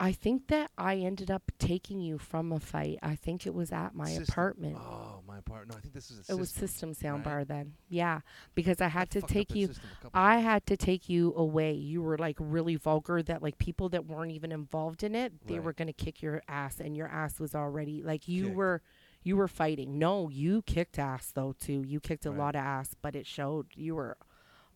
I 0.01 0.11
think 0.11 0.49
that 0.49 0.71
I 0.77 0.97
ended 0.97 1.31
up 1.31 1.53
taking 1.59 2.01
you 2.01 2.19
from 2.19 2.51
a 2.51 2.59
fight. 2.59 2.99
I 3.03 3.15
think 3.15 3.47
it 3.47 3.55
was 3.55 3.71
at 3.73 3.95
my 3.95 4.07
System. 4.07 4.27
apartment. 4.29 4.77
Oh, 4.77 5.21
my 5.27 5.39
apartment. 5.39 5.71
No, 5.71 5.77
I 5.77 5.81
think 5.81 5.95
this 5.95 6.11
is 6.11 6.29
a 6.29 6.33
it 6.33 6.39
was 6.39 6.51
system. 6.51 6.69
System 6.69 6.95
Sound 6.95 7.25
right? 7.25 7.33
Bar 7.33 7.45
then. 7.45 7.75
Yeah, 7.89 8.21
because 8.57 8.81
I 8.81 8.89
had 8.89 9.09
to 9.11 9.23
take 9.23 9.55
you. 9.55 9.69
System 9.69 9.89
I 10.13 10.39
had 10.41 10.67
to 10.67 10.77
take 10.77 11.09
you 11.09 11.33
away. 11.37 11.73
You 11.75 12.03
were 12.03 12.19
like 12.19 12.37
really 12.41 12.75
vulgar 12.75 13.23
that 13.23 13.41
like 13.41 13.57
people 13.59 13.89
that 13.91 14.05
weren't 14.05 14.33
even 14.33 14.51
involved 14.51 15.05
in 15.05 15.15
it, 15.15 15.33
they 15.47 15.55
Right. 15.55 15.65
were 15.65 15.73
going 15.73 15.87
to 15.87 15.93
kick 15.93 16.23
your 16.23 16.43
ass 16.49 16.81
and 16.81 16.97
your 16.97 17.07
ass 17.09 17.39
was 17.39 17.55
already 17.55 18.03
like 18.03 18.27
you 18.27 18.47
Kicked. 18.47 18.57
were 18.57 18.83
you 19.25 19.37
were 19.37 19.49
fighting. 19.49 19.99
No, 19.99 20.29
you 20.29 20.63
kicked 20.63 20.99
ass 20.99 21.33
though 21.35 21.55
too. 21.59 21.83
You 21.85 22.01
kicked 22.01 22.27
a 22.27 22.31
Right. 22.31 22.39
lot 22.39 22.55
of 22.55 22.61
ass, 22.63 22.95
but 23.03 23.17
it 23.17 23.27
showed. 23.27 23.67
You 23.75 23.97
were 23.97 24.17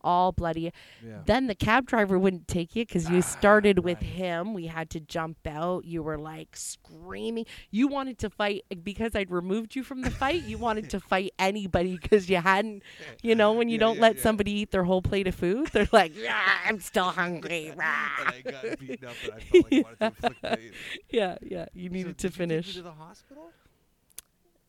all 0.01 0.31
bloody. 0.31 0.71
Yeah. 1.05 1.19
Then 1.25 1.47
the 1.47 1.55
cab 1.55 1.85
driver 1.85 2.17
wouldn't 2.17 2.47
take 2.47 2.73
you 2.73 2.85
because 2.85 3.09
you 3.09 3.17
ah, 3.17 3.21
started 3.21 3.79
with 3.79 3.97
right. 4.01 4.03
him. 4.11 4.53
We 4.53 4.67
had 4.67 4.89
to 4.91 5.01
jump 5.01 5.39
out. 5.45 5.83
You 5.83 6.01
were 6.03 6.17
like 6.17 6.55
screaming. 6.55 7.45
You 7.69 7.89
wanted 7.89 8.17
to 8.19 8.29
fight 8.29 8.63
eh, 8.71 8.75
because 8.81 9.13
I'd 9.13 9.29
removed 9.29 9.75
you 9.75 9.83
from 9.83 10.01
the 10.03 10.09
fight. 10.09 10.43
You 10.43 10.57
wanted 10.57 10.89
to 10.91 10.99
fight 11.11 11.33
anybody 11.37 11.97
because 12.01 12.29
you 12.29 12.37
hadn't, 12.37 12.83
you 13.21 13.35
know, 13.35 13.51
when 13.51 13.67
you 13.67 13.77
Yeah, 13.77 13.79
don't 13.79 13.95
yeah, 13.97 14.01
let 14.03 14.19
somebody 14.19 14.51
eat 14.51 14.71
their 14.71 14.85
whole 14.85 15.01
plate 15.01 15.27
of 15.27 15.35
food, 15.35 15.67
they're 15.73 15.89
like, 15.93 16.13
yeah, 16.15 16.39
I'm 16.65 16.79
still 16.79 17.09
hungry. 17.11 17.67
and 17.71 17.81
I 17.81 18.41
got 18.49 18.77
beaten 18.77 19.05
up, 19.05 19.21
and 19.23 19.33
I 19.33 19.39
felt 19.41 19.63
like 19.63 19.75
I 19.75 19.81
wanted 19.81 19.99
to 19.99 20.05
inflict 20.07 20.47
pain. 20.47 20.73
yeah, 21.09 21.37
yeah. 21.41 21.65
You 21.73 21.89
So 21.91 21.93
needed 21.93 22.17
did 22.17 22.19
to 22.19 22.27
you 22.27 22.31
finish. 22.31 22.73
to 22.73 22.81
the 22.81 22.93
hospital? 22.93 23.53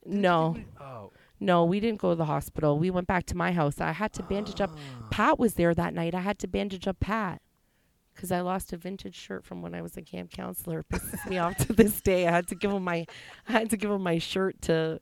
No, 0.06 0.54
Did 0.54 0.64
Oh. 0.80 1.10
no, 1.38 1.64
we 1.64 1.80
didn't 1.80 2.00
go 2.00 2.10
to 2.10 2.16
the 2.16 2.24
hospital. 2.24 2.78
We 2.78 2.90
went 2.90 3.06
back 3.06 3.26
to 3.26 3.36
my 3.36 3.52
house. 3.52 3.80
I 3.80 3.92
had 3.92 4.12
to 4.14 4.22
bandage 4.22 4.60
up. 4.60 4.70
Ah. 4.74 5.06
Pat 5.10 5.38
was 5.38 5.54
there 5.54 5.74
that 5.74 5.94
night. 5.94 6.14
I 6.14 6.20
had 6.20 6.38
to 6.40 6.48
bandage 6.48 6.86
up 6.88 7.00
Pat 7.00 7.40
because 8.14 8.32
I 8.32 8.40
lost 8.40 8.72
a 8.72 8.76
vintage 8.76 9.14
shirt 9.14 9.44
from 9.44 9.62
when 9.62 9.74
I 9.74 9.82
was 9.82 9.96
a 9.96 10.02
camp 10.02 10.30
counselor. 10.32 10.80
It 10.80 10.88
pisses 10.90 11.26
me 11.28 11.38
off 11.38 11.56
to 11.58 11.72
this 11.72 12.00
day. 12.00 12.26
I 12.26 12.30
had 12.30 12.48
to 12.48 12.54
give 12.54 12.70
him 12.70 12.84
my, 12.84 13.06
I 13.48 13.52
had 13.52 13.70
to 13.70 13.76
give 13.76 13.90
him 13.90 14.02
my 14.02 14.18
shirt 14.18 14.60
to 14.62 15.00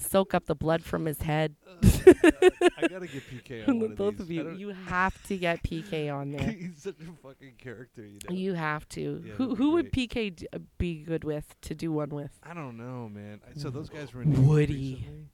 soak 0.00 0.34
up 0.34 0.46
the 0.46 0.54
blood 0.54 0.82
from 0.82 1.04
his 1.06 1.22
head. 1.22 1.54
I 1.82 2.86
gotta 2.88 3.06
get 3.06 3.22
PK 3.30 3.66
on 3.68 3.80
one 3.80 3.90
of 3.92 3.96
Both 3.96 4.18
these. 4.18 4.20
of 4.20 4.30
you, 4.30 4.50
you 4.52 4.68
have 4.70 5.22
to 5.28 5.36
get 5.36 5.62
PK 5.62 6.12
on 6.14 6.32
there. 6.36 6.50
He's 6.50 6.82
such 6.82 6.96
a 7.00 7.26
fucking 7.26 7.54
character, 7.58 8.04
you 8.06 8.18
know. 8.28 8.34
You 8.34 8.54
have 8.54 8.88
to. 8.90 9.22
Yeah, 9.24 9.32
who 9.34 9.44
that'd 9.46 9.58
who 9.58 9.70
would. 9.72 9.92
PK 9.92 10.34
d- 10.34 10.46
uh, 10.52 10.58
be 10.78 11.02
good 11.02 11.24
with 11.24 11.54
to 11.62 11.74
do 11.74 11.92
one 11.92 12.10
with? 12.10 12.32
I 12.42 12.54
don't 12.54 12.76
know, 12.76 13.08
man. 13.08 13.40
I- 13.48 13.58
So 13.58 13.70
those 13.70 13.88
guys 13.88 14.12
were 14.14 14.22
in 14.22 14.46
Woody. 14.46 14.74
recently? 15.00 15.28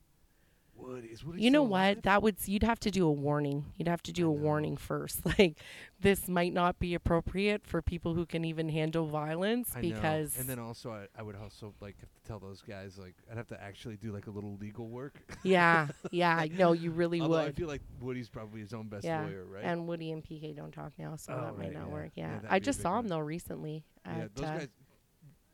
Woody. 0.76 1.08
Is 1.08 1.24
Woody 1.24 1.42
You 1.42 1.50
know 1.50 1.62
what? 1.62 2.02
That 2.04 2.22
would 2.22 2.36
you'd 2.46 2.62
have 2.62 2.78
to 2.80 2.90
do 2.90 3.06
a 3.06 3.12
warning. 3.12 3.64
You'd 3.76 3.88
have 3.88 4.02
to 4.04 4.12
do 4.12 4.30
I 4.30 4.32
a 4.32 4.36
know. 4.36 4.42
warning 4.42 4.76
first. 4.76 5.20
Like 5.38 5.58
this 6.00 6.28
might 6.28 6.52
not 6.52 6.78
be 6.78 6.94
appropriate 6.94 7.66
for 7.66 7.80
people 7.82 8.14
who 8.14 8.26
can 8.26 8.44
even 8.44 8.68
handle 8.68 9.06
violence 9.06 9.72
I 9.74 9.80
know. 9.80 9.94
because 9.94 10.36
And 10.38 10.48
then 10.48 10.58
also, 10.58 10.90
I, 10.92 11.06
I 11.18 11.22
would 11.22 11.36
also 11.36 11.74
like 11.80 11.98
have 12.00 12.12
to 12.12 12.22
tell 12.26 12.38
those 12.38 12.62
guys 12.62 12.98
like 12.98 13.14
I'd 13.30 13.36
have 13.36 13.48
to 13.48 13.62
actually 13.62 13.96
do 13.96 14.12
like 14.12 14.26
a 14.26 14.30
little 14.30 14.56
legal 14.56 14.88
work. 14.88 15.20
yeah, 15.42 15.88
yeah, 16.10 16.44
no, 16.56 16.72
you 16.72 16.90
really 16.90 17.20
Although 17.20 17.38
I 17.38 17.52
feel 17.52 17.68
like 17.68 17.82
Woody's 18.00 18.28
probably 18.28 18.60
his 18.60 18.72
own 18.74 18.88
best 18.88 19.04
Yeah, 19.04 19.22
lawyer, 19.24 19.44
right? 19.44 19.64
And 19.64 19.86
Woody 19.88 20.12
and 20.12 20.22
PK 20.24 20.54
don't 20.54 20.72
talk 20.72 20.92
now, 20.98 21.16
so 21.16 21.32
Oh, 21.32 21.44
that 21.46 21.58
might 21.58 21.72
not 21.72 21.86
yeah. 21.88 21.92
work. 21.92 22.10
Yeah, 22.14 22.40
Yeah, 22.42 22.48
I 22.50 22.58
just 22.58 22.80
saw 22.82 22.98
him 22.98 23.08
though 23.08 23.18
recently. 23.18 23.84
yeah, 24.04 24.18
At, 24.24 24.34
those 24.36 24.46
uh, 24.46 24.58
guys, 24.58 24.68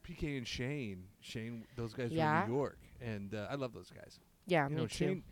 PK 0.07 0.37
and 0.39 0.47
Shane, 0.47 1.05
Shane, 1.21 1.65
those 1.77 1.95
guys 1.95 2.11
Yeah. 2.11 2.43
from 2.43 2.51
New 2.51 2.57
York, 2.59 2.79
and 3.01 3.35
uh, 3.35 3.47
I 3.51 3.55
love 3.55 3.73
those 3.73 3.91
guys. 3.91 4.19
Yeah, 4.47 4.69
you 4.69 4.75
me 4.75 4.81
know, 4.83 4.87
too. 4.87 4.95
Shane. 5.07 5.23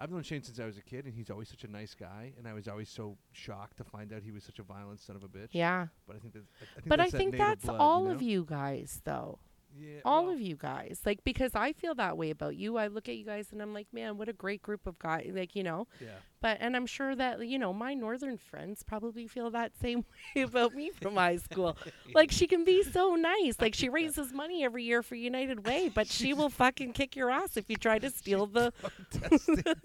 I've 0.00 0.12
known 0.12 0.22
Shane 0.22 0.44
since 0.44 0.60
I 0.60 0.64
was 0.64 0.78
a 0.78 0.82
kid, 0.82 1.06
and 1.06 1.14
he's 1.14 1.28
always 1.28 1.48
such 1.48 1.64
a 1.64 1.68
nice 1.68 1.92
guy. 1.94 2.32
And 2.38 2.46
I 2.46 2.52
was 2.52 2.68
always 2.68 2.88
so 2.88 3.16
shocked 3.32 3.78
to 3.78 3.84
find 3.84 4.12
out 4.12 4.22
he 4.22 4.30
was 4.30 4.44
such 4.44 4.60
a 4.60 4.62
violent 4.62 5.00
son 5.00 5.16
of 5.16 5.24
a 5.24 5.28
bitch. 5.28 5.48
yeah, 5.52 5.88
But 6.06 6.14
I 6.16 6.18
think 6.20 6.34
that. 6.34 6.42
I 6.60 6.74
think 6.80 6.88
but 6.88 7.00
I 7.00 7.02
that's 7.04 7.12
that 7.12 7.18
think 7.18 7.36
that's 7.36 7.64
blood, 7.64 7.80
all 7.80 8.02
you 8.02 8.08
know? 8.08 8.14
of 8.14 8.22
you 8.22 8.46
guys 8.48 9.00
though. 9.04 9.40
Yeah, 9.76 10.00
all 10.04 10.24
well, 10.24 10.34
of 10.34 10.40
you 10.40 10.56
guys 10.56 11.00
like 11.04 11.22
because 11.24 11.54
i 11.54 11.72
feel 11.72 11.94
that 11.96 12.16
way 12.16 12.30
about 12.30 12.56
you 12.56 12.78
i 12.78 12.86
look 12.88 13.08
at 13.08 13.16
you 13.16 13.24
guys 13.24 13.52
and 13.52 13.60
i'm 13.62 13.72
like 13.74 13.86
man 13.92 14.16
what 14.18 14.28
a 14.28 14.32
great 14.32 14.60
group 14.62 14.86
of 14.86 14.98
guys 14.98 15.30
like 15.34 15.54
you 15.54 15.62
know 15.62 15.86
Yeah. 16.00 16.16
but 16.40 16.56
and 16.60 16.74
i'm 16.74 16.86
sure 16.86 17.14
that 17.14 17.46
you 17.46 17.58
know 17.58 17.72
my 17.72 17.94
northern 17.94 18.38
friends 18.38 18.82
probably 18.82 19.26
feel 19.28 19.50
that 19.50 19.72
same 19.80 20.04
way 20.34 20.42
about 20.42 20.74
me 20.74 20.90
from 20.90 21.14
high 21.14 21.36
school 21.36 21.76
like 22.14 22.32
she 22.32 22.46
can 22.46 22.64
be 22.64 22.82
so 22.82 23.14
nice 23.14 23.60
like 23.60 23.74
she 23.74 23.88
raises 23.88 24.32
money 24.32 24.64
every 24.64 24.82
year 24.84 25.02
for 25.02 25.14
united 25.14 25.64
way 25.66 25.88
but 25.94 26.08
she 26.08 26.32
will 26.32 26.48
fucking 26.50 26.92
kick 26.92 27.14
your 27.14 27.30
ass 27.30 27.56
if 27.56 27.66
you 27.68 27.76
try 27.76 27.98
to 27.98 28.10
steal 28.10 28.46
the 28.46 28.72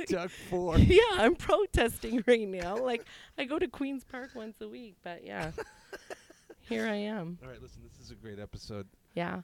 Doug 0.08 0.32
Ford. 0.50 0.80
yeah 0.80 0.98
i'm 1.18 1.36
protesting 1.36 2.24
right 2.26 2.48
now 2.48 2.78
like 2.78 3.04
i 3.38 3.44
go 3.44 3.60
to 3.60 3.68
queens 3.68 4.04
park 4.04 4.30
once 4.34 4.60
a 4.62 4.68
week 4.68 4.96
but 5.04 5.24
yeah 5.26 5.52
here 6.62 6.88
i 6.88 6.96
am 6.96 7.38
All 7.44 7.50
right, 7.50 7.62
listen, 7.62 7.82
this 7.84 8.04
is 8.04 8.12
a 8.12 8.16
great 8.16 8.40
episode. 8.40 8.88
yeah. 9.14 9.42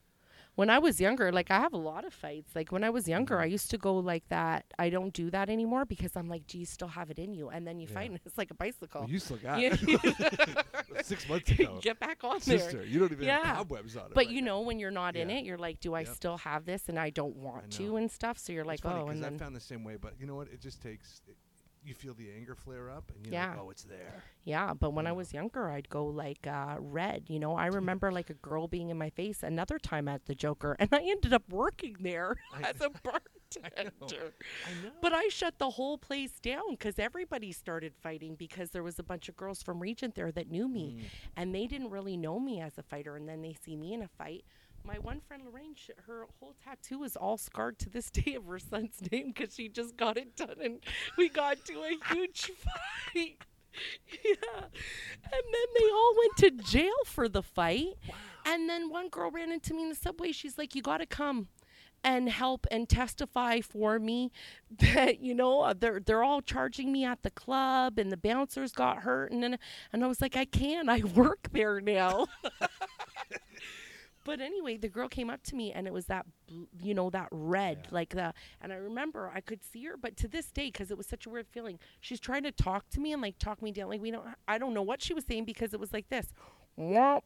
When 0.59 0.69
I 0.69 0.77
was 0.79 0.99
younger, 0.99 1.31
like 1.31 1.49
I 1.51 1.59
have 1.61 1.71
a 1.71 1.77
lot 1.77 2.03
of 2.03 2.13
fights. 2.13 2.53
Like 2.53 2.69
when 2.73 2.83
I 2.83 2.89
was 2.89 3.07
younger, 3.07 3.35
Mm-hmm. 3.35 3.43
I 3.43 3.57
used 3.57 3.69
to 3.71 3.77
go 3.77 3.93
like 3.95 4.27
that. 4.27 4.65
I 4.77 4.89
don't 4.89 5.13
do 5.13 5.29
that 5.31 5.47
anymore 5.49 5.85
because 5.85 6.17
I'm 6.17 6.27
like, 6.27 6.47
do 6.47 6.57
you 6.57 6.65
still 6.65 6.89
have 6.89 7.09
it 7.09 7.17
in 7.17 7.33
you? 7.33 7.47
And 7.47 7.65
then 7.65 7.79
you 7.79 7.87
Yeah. 7.87 7.93
fight, 7.93 8.09
and 8.11 8.19
it's 8.25 8.37
like 8.37 8.51
a 8.51 8.55
bicycle. 8.55 9.01
Well, 9.01 9.09
you 9.09 9.19
still 9.19 9.37
got 9.37 9.61
Yeah. 9.61 9.77
it. 9.79 10.57
Six 11.05 11.29
months 11.29 11.49
ago. 11.55 11.79
Get 11.81 11.97
back 12.01 12.25
on 12.25 12.39
there. 12.45 12.59
Sister, 12.59 12.83
you 12.85 12.99
don't 12.99 13.13
even 13.13 13.25
Yeah. 13.25 13.41
have 13.45 13.57
cobwebs 13.59 13.95
on 13.95 14.07
it. 14.07 14.15
But 14.15 14.25
right 14.25 14.35
you 14.35 14.41
now. 14.41 14.47
know, 14.47 14.61
when 14.67 14.79
you're 14.79 14.91
not 14.91 15.15
in 15.15 15.29
it, 15.29 15.45
you're 15.45 15.57
like, 15.57 15.79
do 15.79 15.93
I 15.93 16.01
Yep. 16.01 16.15
still 16.15 16.37
have 16.39 16.65
this? 16.65 16.89
And 16.89 16.99
I 16.99 17.09
don't 17.09 17.37
want 17.37 17.71
to 17.77 17.95
and 17.95 18.11
stuff. 18.11 18.37
So 18.37 18.51
you're 18.51 18.65
like, 18.65 18.81
oh, 18.83 19.07
and 19.07 19.25
I 19.25 19.29
found 19.37 19.55
the 19.55 19.61
same 19.61 19.85
way, 19.85 19.95
but 19.95 20.19
you 20.19 20.25
know 20.27 20.35
what? 20.35 20.49
It 20.51 20.59
just 20.59 20.81
takes. 20.81 21.21
It, 21.25 21.37
you 21.83 21.93
feel 21.93 22.13
the 22.13 22.29
anger 22.31 22.55
flare 22.55 22.89
up, 22.89 23.11
and 23.15 23.25
you're 23.25 23.33
Yeah. 23.33 23.51
like, 23.51 23.59
"Oh, 23.59 23.69
it's 23.69 23.83
there." 23.83 24.23
Yeah, 24.43 24.73
but 24.73 24.91
when 24.91 25.07
I 25.07 25.11
was 25.11 25.33
younger, 25.33 25.69
I'd 25.69 25.89
go 25.89 26.05
like 26.05 26.45
uh, 26.47 26.75
red. 26.79 27.29
You 27.29 27.39
know, 27.39 27.55
I 27.55 27.67
remember 27.67 28.11
like 28.11 28.29
a 28.29 28.33
girl 28.35 28.67
being 28.67 28.89
in 28.89 28.97
my 28.97 29.09
face 29.09 29.43
another 29.43 29.79
time 29.79 30.07
at 30.07 30.25
the 30.25 30.35
Joker, 30.35 30.75
and 30.79 30.89
I 30.93 30.99
ended 31.01 31.33
up 31.33 31.43
working 31.49 31.95
there 31.99 32.35
I- 32.53 32.69
as 32.69 32.81
a 32.81 32.89
bartender. 33.03 34.33
I 34.67 34.83
know. 34.83 34.91
But 35.01 35.13
I 35.13 35.27
shut 35.29 35.57
the 35.57 35.71
whole 35.71 35.97
place 35.97 36.39
down 36.39 36.71
because 36.71 36.99
everybody 36.99 37.51
started 37.51 37.93
fighting 37.95 38.35
because 38.35 38.71
there 38.71 38.83
was 38.83 38.99
a 38.99 39.03
bunch 39.03 39.27
of 39.29 39.35
girls 39.37 39.63
from 39.63 39.79
Regent 39.79 40.15
there 40.15 40.31
that 40.33 40.49
knew 40.51 40.67
me, 40.67 40.97
Mm. 40.99 41.03
and 41.37 41.55
they 41.55 41.65
didn't 41.67 41.89
really 41.89 42.17
know 42.17 42.39
me 42.39 42.61
as 42.61 42.77
a 42.77 42.83
fighter. 42.83 43.15
And 43.15 43.27
then 43.27 43.41
they 43.41 43.53
see 43.53 43.75
me 43.75 43.93
in 43.93 44.01
a 44.03 44.07
fight. 44.07 44.43
My 44.89 44.97
one 44.97 45.21
friend 45.21 45.43
Lorraine, 45.45 45.75
sh- 45.75 45.91
her 46.07 46.25
whole 46.39 46.55
tattoo 46.63 47.03
is 47.03 47.15
all 47.15 47.37
scarred 47.37 47.77
to 47.77 47.91
this 47.91 48.09
day 48.11 48.33
of 48.33 48.45
her 48.45 48.57
son's 48.57 48.99
name 49.11 49.27
because 49.27 49.53
she 49.53 49.69
just 49.69 49.95
got 49.95 50.17
it 50.17 50.35
done, 50.35 50.55
and 50.63 50.79
we 51.15 51.29
got 51.29 51.63
to 51.65 51.73
a 51.83 52.11
huge 52.11 52.51
fight. 53.13 53.37
Yeah, 54.25 54.61
and 54.61 55.43
then 55.53 55.67
they 55.77 55.91
all 55.91 56.15
went 56.17 56.37
to 56.37 56.71
jail 56.71 56.91
for 57.05 57.29
the 57.29 57.43
fight. 57.43 57.97
Wow. 58.07 58.15
And 58.47 58.67
then 58.67 58.89
one 58.89 59.09
girl 59.09 59.29
ran 59.29 59.51
into 59.51 59.75
me 59.75 59.83
in 59.83 59.89
the 59.89 59.95
subway. 59.95 60.31
She's 60.31 60.57
like, 60.57 60.73
"You 60.73 60.81
got 60.81 60.97
to 60.97 61.05
come." 61.05 61.49
and 62.01 62.29
help 62.29 62.65
and 62.71 62.87
testify 62.87 63.59
for 63.59 63.99
me 63.99 64.31
that 64.79 65.19
you 65.19 65.35
know 65.35 65.61
uh, 65.61 65.73
they're 65.77 65.99
they're 65.99 66.23
all 66.23 66.41
charging 66.41 66.93
me 66.93 67.03
at 67.03 67.23
the 67.23 67.29
club 67.29 67.99
and 67.99 68.09
the 68.09 68.15
bouncers 68.17 68.71
got 68.71 68.99
hurt 68.99 69.33
and 69.33 69.43
then 69.43 69.59
and 69.91 70.01
I 70.01 70.07
was 70.07 70.21
like 70.21 70.37
I 70.37 70.45
can 70.45 70.87
I 70.87 71.01
work 71.13 71.49
there 71.51 71.81
now. 71.81 72.27
But 74.29 74.41
anyway, 74.41 74.77
the 74.77 74.89
girl 74.89 75.07
came 75.07 75.29
up 75.29 75.41
to 75.43 75.55
me 75.55 75.71
and 75.71 75.87
it 75.87 75.93
was 75.93 76.05
that, 76.05 76.25
bl- 76.47 76.63
you 76.81 76.93
know, 76.93 77.09
that 77.09 77.29
red, 77.31 77.79
Yeah. 77.85 77.89
like 77.91 78.09
the, 78.11 78.33
and 78.61 78.71
I 78.71 78.75
remember 78.75 79.31
I 79.33 79.41
could 79.41 79.63
see 79.63 79.83
her, 79.85 79.97
but 79.97 80.15
to 80.17 80.27
this 80.27 80.51
day, 80.51 80.67
because 80.67 80.91
it 80.91 80.97
was 80.97 81.07
such 81.07 81.25
a 81.25 81.29
weird 81.29 81.47
feeling, 81.47 81.79
she's 81.99 82.19
trying 82.19 82.43
to 82.43 82.51
talk 82.51 82.89
to 82.91 82.99
me 82.99 83.11
and 83.11 83.21
like 83.21 83.39
talk 83.39 83.61
me 83.61 83.71
down. 83.71 83.89
Like, 83.89 84.01
we 84.01 84.11
don't, 84.11 84.25
I 84.47 84.59
don't 84.59 84.73
know 84.75 84.83
what 84.83 85.01
she 85.01 85.13
was 85.15 85.25
saying 85.25 85.45
because 85.45 85.73
it 85.73 85.79
was 85.79 85.91
like 85.93 86.09
this. 86.09 86.27
Like 86.77 87.23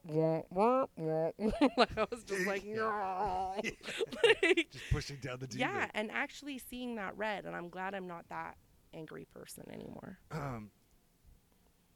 I 1.96 2.06
was 2.10 2.24
just 2.26 2.44
like, 2.46 2.64
no. 2.66 3.52
like, 3.62 4.68
Just 4.72 4.84
pushing 4.90 5.16
down 5.18 5.38
the 5.38 5.46
demon. 5.46 5.68
yeah, 5.74 5.86
and 5.94 6.10
actually 6.10 6.58
seeing 6.58 6.96
that 6.96 7.16
red, 7.16 7.44
and 7.44 7.54
I'm 7.54 7.68
glad 7.68 7.94
I'm 7.94 8.08
not 8.08 8.28
that 8.30 8.56
angry 8.92 9.26
person 9.32 9.64
anymore. 9.72 10.18
Um, 10.32 10.70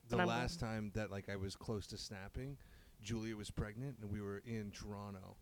the 0.09 0.18
last 0.18 0.61
time 0.61 0.92
that 0.94 1.11
like 1.11 1.28
I 1.28 1.34
was 1.36 1.56
close 1.56 1.86
to 1.88 1.98
snapping, 1.98 2.59
Julia 3.03 3.36
was 3.36 3.51
pregnant 3.51 3.96
and 4.03 4.11
we 4.11 4.20
were 4.20 4.42
in 4.46 4.70
Toronto, 4.72 5.36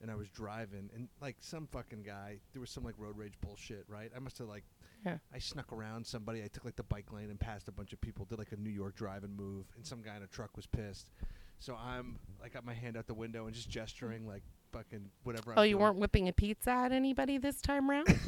and 0.00 0.10
I 0.10 0.14
was 0.14 0.28
driving 0.28 0.90
and 0.94 1.08
like 1.20 1.36
some 1.40 1.66
fucking 1.70 2.02
guy. 2.02 2.38
There 2.52 2.60
was 2.60 2.70
some 2.70 2.84
like 2.84 2.94
road 2.98 3.16
rage 3.16 3.34
bullshit, 3.40 3.84
right? 3.88 4.10
I 4.14 4.18
must 4.20 4.38
have 4.38 4.48
like, 4.48 4.64
Yeah. 5.04 5.18
I 5.34 5.38
snuck 5.38 5.72
around 5.72 6.06
somebody. 6.06 6.42
I 6.42 6.48
took 6.48 6.64
like 6.64 6.76
the 6.76 6.82
bike 6.84 7.12
lane 7.12 7.30
and 7.30 7.38
passed 7.40 7.68
a 7.68 7.72
bunch 7.72 7.92
of 7.92 8.00
people. 8.00 8.24
Did 8.24 8.38
like 8.38 8.52
a 8.52 8.56
New 8.56 8.70
York 8.70 8.94
driving 8.96 9.34
move, 9.36 9.66
and 9.76 9.86
some 9.86 10.02
guy 10.02 10.16
in 10.16 10.22
a 10.22 10.26
truck 10.26 10.56
was 10.56 10.66
pissed. 10.66 11.10
So 11.58 11.76
I'm 11.76 12.18
like 12.42 12.52
got 12.54 12.64
my 12.64 12.74
hand 12.74 12.96
out 12.96 13.06
the 13.06 13.14
window 13.14 13.46
and 13.46 13.54
just 13.54 13.68
gesturing 13.70 14.26
like 14.26 14.42
fucking 14.72 15.08
whatever. 15.22 15.54
Oh, 15.56 15.62
I'm 15.62 15.66
you 15.68 15.74
doing. 15.74 15.82
weren't 15.82 15.98
whipping 15.98 16.28
a 16.28 16.32
pizza 16.32 16.70
at 16.70 16.90
anybody 16.92 17.38
this 17.38 17.60
time 17.62 17.88
around? 17.90 18.08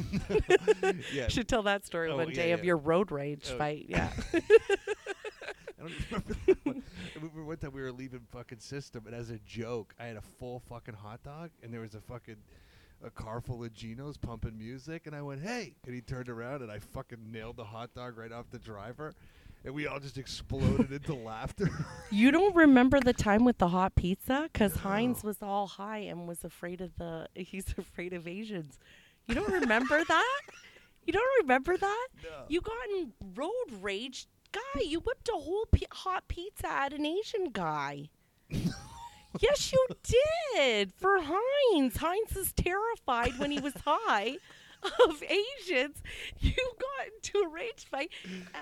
yeah, 1.13 1.27
Should 1.27 1.47
tell 1.49 1.63
that 1.63 1.85
story 1.85 2.09
Oh, 2.09 2.15
one 2.17 2.29
yeah, 2.29 2.35
day 2.35 2.51
of 2.53 2.63
your 2.63 2.77
road 2.77 3.11
rage 3.11 3.49
Oh. 3.53 3.57
fight. 3.57 3.85
Yeah. 3.89 4.09
Don't 5.87 6.05
remember 6.11 6.35
that 6.47 6.65
one. 6.65 6.83
I 7.15 7.15
remember 7.15 7.43
one 7.43 7.57
time 7.57 7.71
we 7.73 7.81
were 7.81 7.91
leaving 7.91 8.21
fucking 8.31 8.59
system, 8.59 9.03
and 9.05 9.15
as 9.15 9.29
a 9.29 9.39
joke, 9.39 9.93
I 9.99 10.05
had 10.05 10.17
a 10.17 10.21
full 10.21 10.59
fucking 10.69 10.95
hot 10.95 11.23
dog, 11.23 11.51
and 11.63 11.73
there 11.73 11.81
was 11.81 11.95
a 11.95 12.01
fucking 12.01 12.37
a 13.03 13.09
car 13.11 13.41
full 13.41 13.63
of 13.63 13.73
Genos 13.73 14.19
pumping 14.19 14.57
music, 14.57 15.05
and 15.05 15.15
I 15.15 15.21
went, 15.21 15.41
"Hey!" 15.41 15.75
And 15.85 15.93
he 15.93 16.01
turned 16.01 16.29
around, 16.29 16.61
and 16.63 16.71
I 16.71 16.79
fucking 16.79 17.31
nailed 17.31 17.57
the 17.57 17.63
hot 17.63 17.93
dog 17.93 18.17
right 18.17 18.31
off 18.31 18.49
the 18.51 18.57
driver, 18.57 19.13
and 19.63 19.73
we 19.73 19.85
all 19.85 19.99
just 19.99 20.17
exploded 20.17 20.91
into 20.91 21.13
laughter. 21.25 21.69
You 22.09 22.31
don't 22.31 22.55
remember 22.55 22.99
the 22.99 23.13
time 23.13 23.45
with 23.45 23.59
the 23.59 23.67
hot 23.67 23.95
pizza? 23.95 24.49
Because 24.51 24.77
Heinz 24.77 25.23
was 25.23 25.41
all 25.41 25.67
high 25.67 25.99
and 25.99 26.27
was 26.27 26.43
afraid 26.43 26.81
of 26.81 26.95
the. 26.97 27.27
He's 27.35 27.65
afraid 27.77 28.13
of 28.13 28.27
Asians. 28.27 28.79
You 29.27 29.35
don't 29.35 29.51
remember 29.51 30.03
that? 30.03 30.41
You 31.05 31.13
don't 31.13 31.41
remember 31.43 31.77
that? 31.77 32.07
No. 32.21 32.29
You 32.49 32.59
got 32.59 32.75
in 32.99 33.13
road 33.33 33.53
rage, 33.81 34.27
guy. 34.51 34.81
You 34.81 34.99
whipped 34.99 35.29
a 35.29 35.37
whole 35.37 35.65
pi- 35.71 35.87
hot 35.91 36.27
pizza 36.27 36.67
at 36.67 36.93
an 36.93 37.05
Asian 37.05 37.51
guy. 37.51 38.09
yes, 38.49 39.71
you 39.71 39.87
did 40.55 40.93
for 40.93 41.19
Heinz. 41.21 41.97
Heinz 41.97 42.35
is 42.35 42.53
terrified 42.53 43.37
when 43.39 43.51
he 43.51 43.59
was 43.59 43.73
high 43.85 44.37
of 44.83 45.23
Asians, 45.23 46.01
you 46.39 46.53
got 46.53 47.07
into 47.13 47.39
a 47.39 47.49
rage 47.49 47.85
fight, 47.89 48.11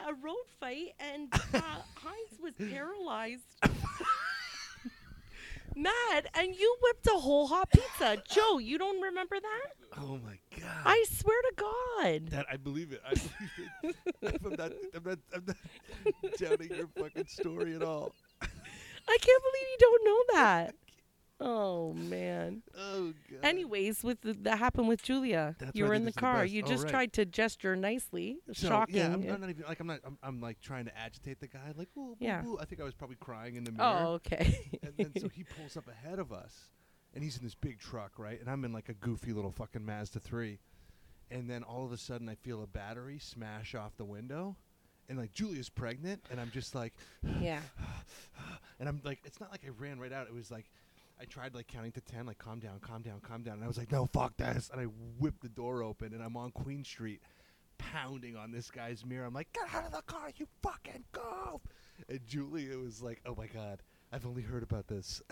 a 0.08 0.14
road 0.14 0.46
fight, 0.60 0.94
and 1.00 1.34
uh, 1.34 1.62
Heinz 1.96 2.40
was 2.42 2.54
paralyzed. 2.70 3.44
Mad, 5.76 6.30
and 6.34 6.56
you 6.56 6.78
whipped 6.82 7.08
a 7.08 7.20
whole 7.20 7.48
hot 7.48 7.70
pizza. 7.70 8.22
Joe, 8.30 8.60
you 8.60 8.78
don't 8.78 9.02
remember 9.02 9.38
that? 9.40 9.98
Oh 9.98 10.20
my 10.24 10.38
god. 10.60 10.82
I 10.86 11.04
swear 11.10 11.36
to 11.42 11.54
God. 11.58 12.28
that 12.30 12.46
I 12.52 12.58
believe 12.58 12.92
it. 12.94 13.02
I 13.06 13.14
believe 13.14 13.96
it. 14.24 14.40
I'm 14.44 14.52
not. 14.52 14.72
I'm 14.94 15.04
not. 15.04 15.20
I'm 15.34 15.44
not 15.46 16.38
doubting 16.38 16.70
your 16.76 16.88
fucking 16.98 17.28
story 17.28 17.76
at 17.76 17.84
all. 17.84 18.14
I 18.42 19.18
can't 19.22 19.44
believe 19.44 19.68
you 19.72 19.78
don't 19.80 20.06
know 20.06 20.24
that. 20.34 20.76
Oh 21.40 21.92
man. 21.94 22.64
Oh 22.78 23.14
god. 23.30 23.40
Anyways, 23.44 24.04
with 24.04 24.22
the, 24.22 24.34
that 24.44 24.58
happened 24.58 24.88
with 24.88 25.04
Julia. 25.04 25.56
That's 25.60 25.76
you 25.76 25.84
why 25.84 25.88
I 25.88 25.90
were 25.90 25.96
think 25.96 26.02
in 26.02 26.06
the 26.06 26.12
the 26.14 26.20
car. 26.20 26.42
best. 26.44 26.54
You 26.54 26.64
Oh, 26.64 26.68
just 26.68 26.84
right. 26.86 26.90
tried 26.92 27.14
to 27.14 27.26
gesture 27.26 27.76
nicely. 27.76 28.38
So, 28.54 28.68
Shocking. 28.70 28.96
Yeah, 28.96 29.08
I'm, 29.08 29.30
I'm 29.30 29.42
not 29.42 29.50
even 29.50 29.66
like 29.68 29.80
I'm 29.82 29.88
not. 29.88 30.00
I'm, 30.06 30.18
I'm 30.24 30.40
like 30.40 30.62
trying 30.62 30.86
to 30.86 30.98
agitate 30.98 31.42
the 31.42 31.48
guy. 31.48 31.74
Like, 31.76 31.90
ooh, 31.98 32.16
Yeah. 32.20 32.42
I 32.60 32.64
think 32.66 32.80
I 32.80 32.86
was 32.86 32.94
probably 32.94 33.18
crying 33.20 33.56
in 33.58 33.66
the 33.66 33.72
oh, 33.72 33.74
mirror. 33.76 34.06
oh, 34.08 34.12
okay. 34.14 34.60
and 34.82 34.94
then 34.98 35.12
so 35.20 35.28
he 35.34 35.44
pulls 35.44 35.76
up 35.76 35.88
ahead 35.90 36.20
of 36.20 36.32
us, 36.32 36.70
and 37.14 37.22
he's 37.24 37.38
in 37.38 37.44
this 37.44 37.56
big 37.56 37.80
truck, 37.80 38.14
right? 38.18 38.40
And 38.40 38.50
I'm 38.50 38.64
in 38.64 38.72
like 38.72 38.88
a 38.88 38.94
goofy 38.94 39.34
little 39.34 39.52
fucking 39.52 39.86
Mazda 39.86 40.20
three, 40.22 40.60
and 41.30 41.50
then 41.50 41.64
all 41.64 41.84
of 41.84 41.92
a 41.92 41.98
sudden 41.98 42.30
I 42.30 42.36
feel 42.36 42.64
a 42.64 42.68
battery 42.68 43.20
smash 43.20 43.76
off 43.76 43.98
the 43.98 44.06
window, 44.06 44.56
and 45.10 45.18
like 45.18 45.34
Julia's 45.34 45.68
pregnant, 45.70 46.22
and 46.32 46.40
I'm 46.40 46.52
just 46.52 46.74
like, 46.76 46.94
yeah. 47.42 47.60
and 48.80 48.88
I'm 48.88 49.02
like, 49.04 49.20
it's 49.26 49.42
not 49.42 49.52
like 49.52 49.66
I 49.66 49.70
ran 49.78 50.00
right 50.00 50.14
out. 50.14 50.28
It 50.28 50.34
was 50.34 50.50
like. 50.50 50.72
I 51.20 51.26
tried 51.26 51.56
like 51.56 51.68
counting 51.68 51.92
to 51.94 52.02
ten, 52.02 52.26
like 52.26 52.38
calm 52.38 52.60
down, 52.60 52.80
calm 52.82 53.02
down, 53.02 53.20
calm 53.22 53.42
down, 53.44 53.56
and 53.56 53.64
I 53.64 53.68
was 53.68 53.78
like, 53.78 53.92
no, 53.92 54.06
fuck 54.06 54.36
this, 54.38 54.70
and 54.72 54.82
I 54.82 54.86
whipped 55.20 55.42
the 55.42 55.50
door 55.50 55.82
open, 55.84 56.14
and 56.14 56.22
I'm 56.22 56.36
on 56.38 56.52
Queen 56.52 56.84
Street, 56.84 57.22
pounding 57.78 58.36
on 58.36 58.52
this 58.52 58.70
guy's 58.70 59.06
mirror. 59.06 59.26
I'm 59.26 59.34
like, 59.34 59.52
get 59.54 59.74
out 59.74 59.86
of 59.86 59.92
the 59.94 60.02
car, 60.02 60.30
you 60.36 60.46
fucking 60.62 61.06
goof! 61.14 61.62
And 62.10 62.20
Julia 62.28 62.78
was 62.78 63.02
like, 63.02 63.22
oh 63.26 63.34
my 63.38 63.48
god, 63.48 63.82
I've 64.12 64.26
only 64.26 64.42
heard 64.42 64.64
about 64.64 64.88
this. 64.88 65.22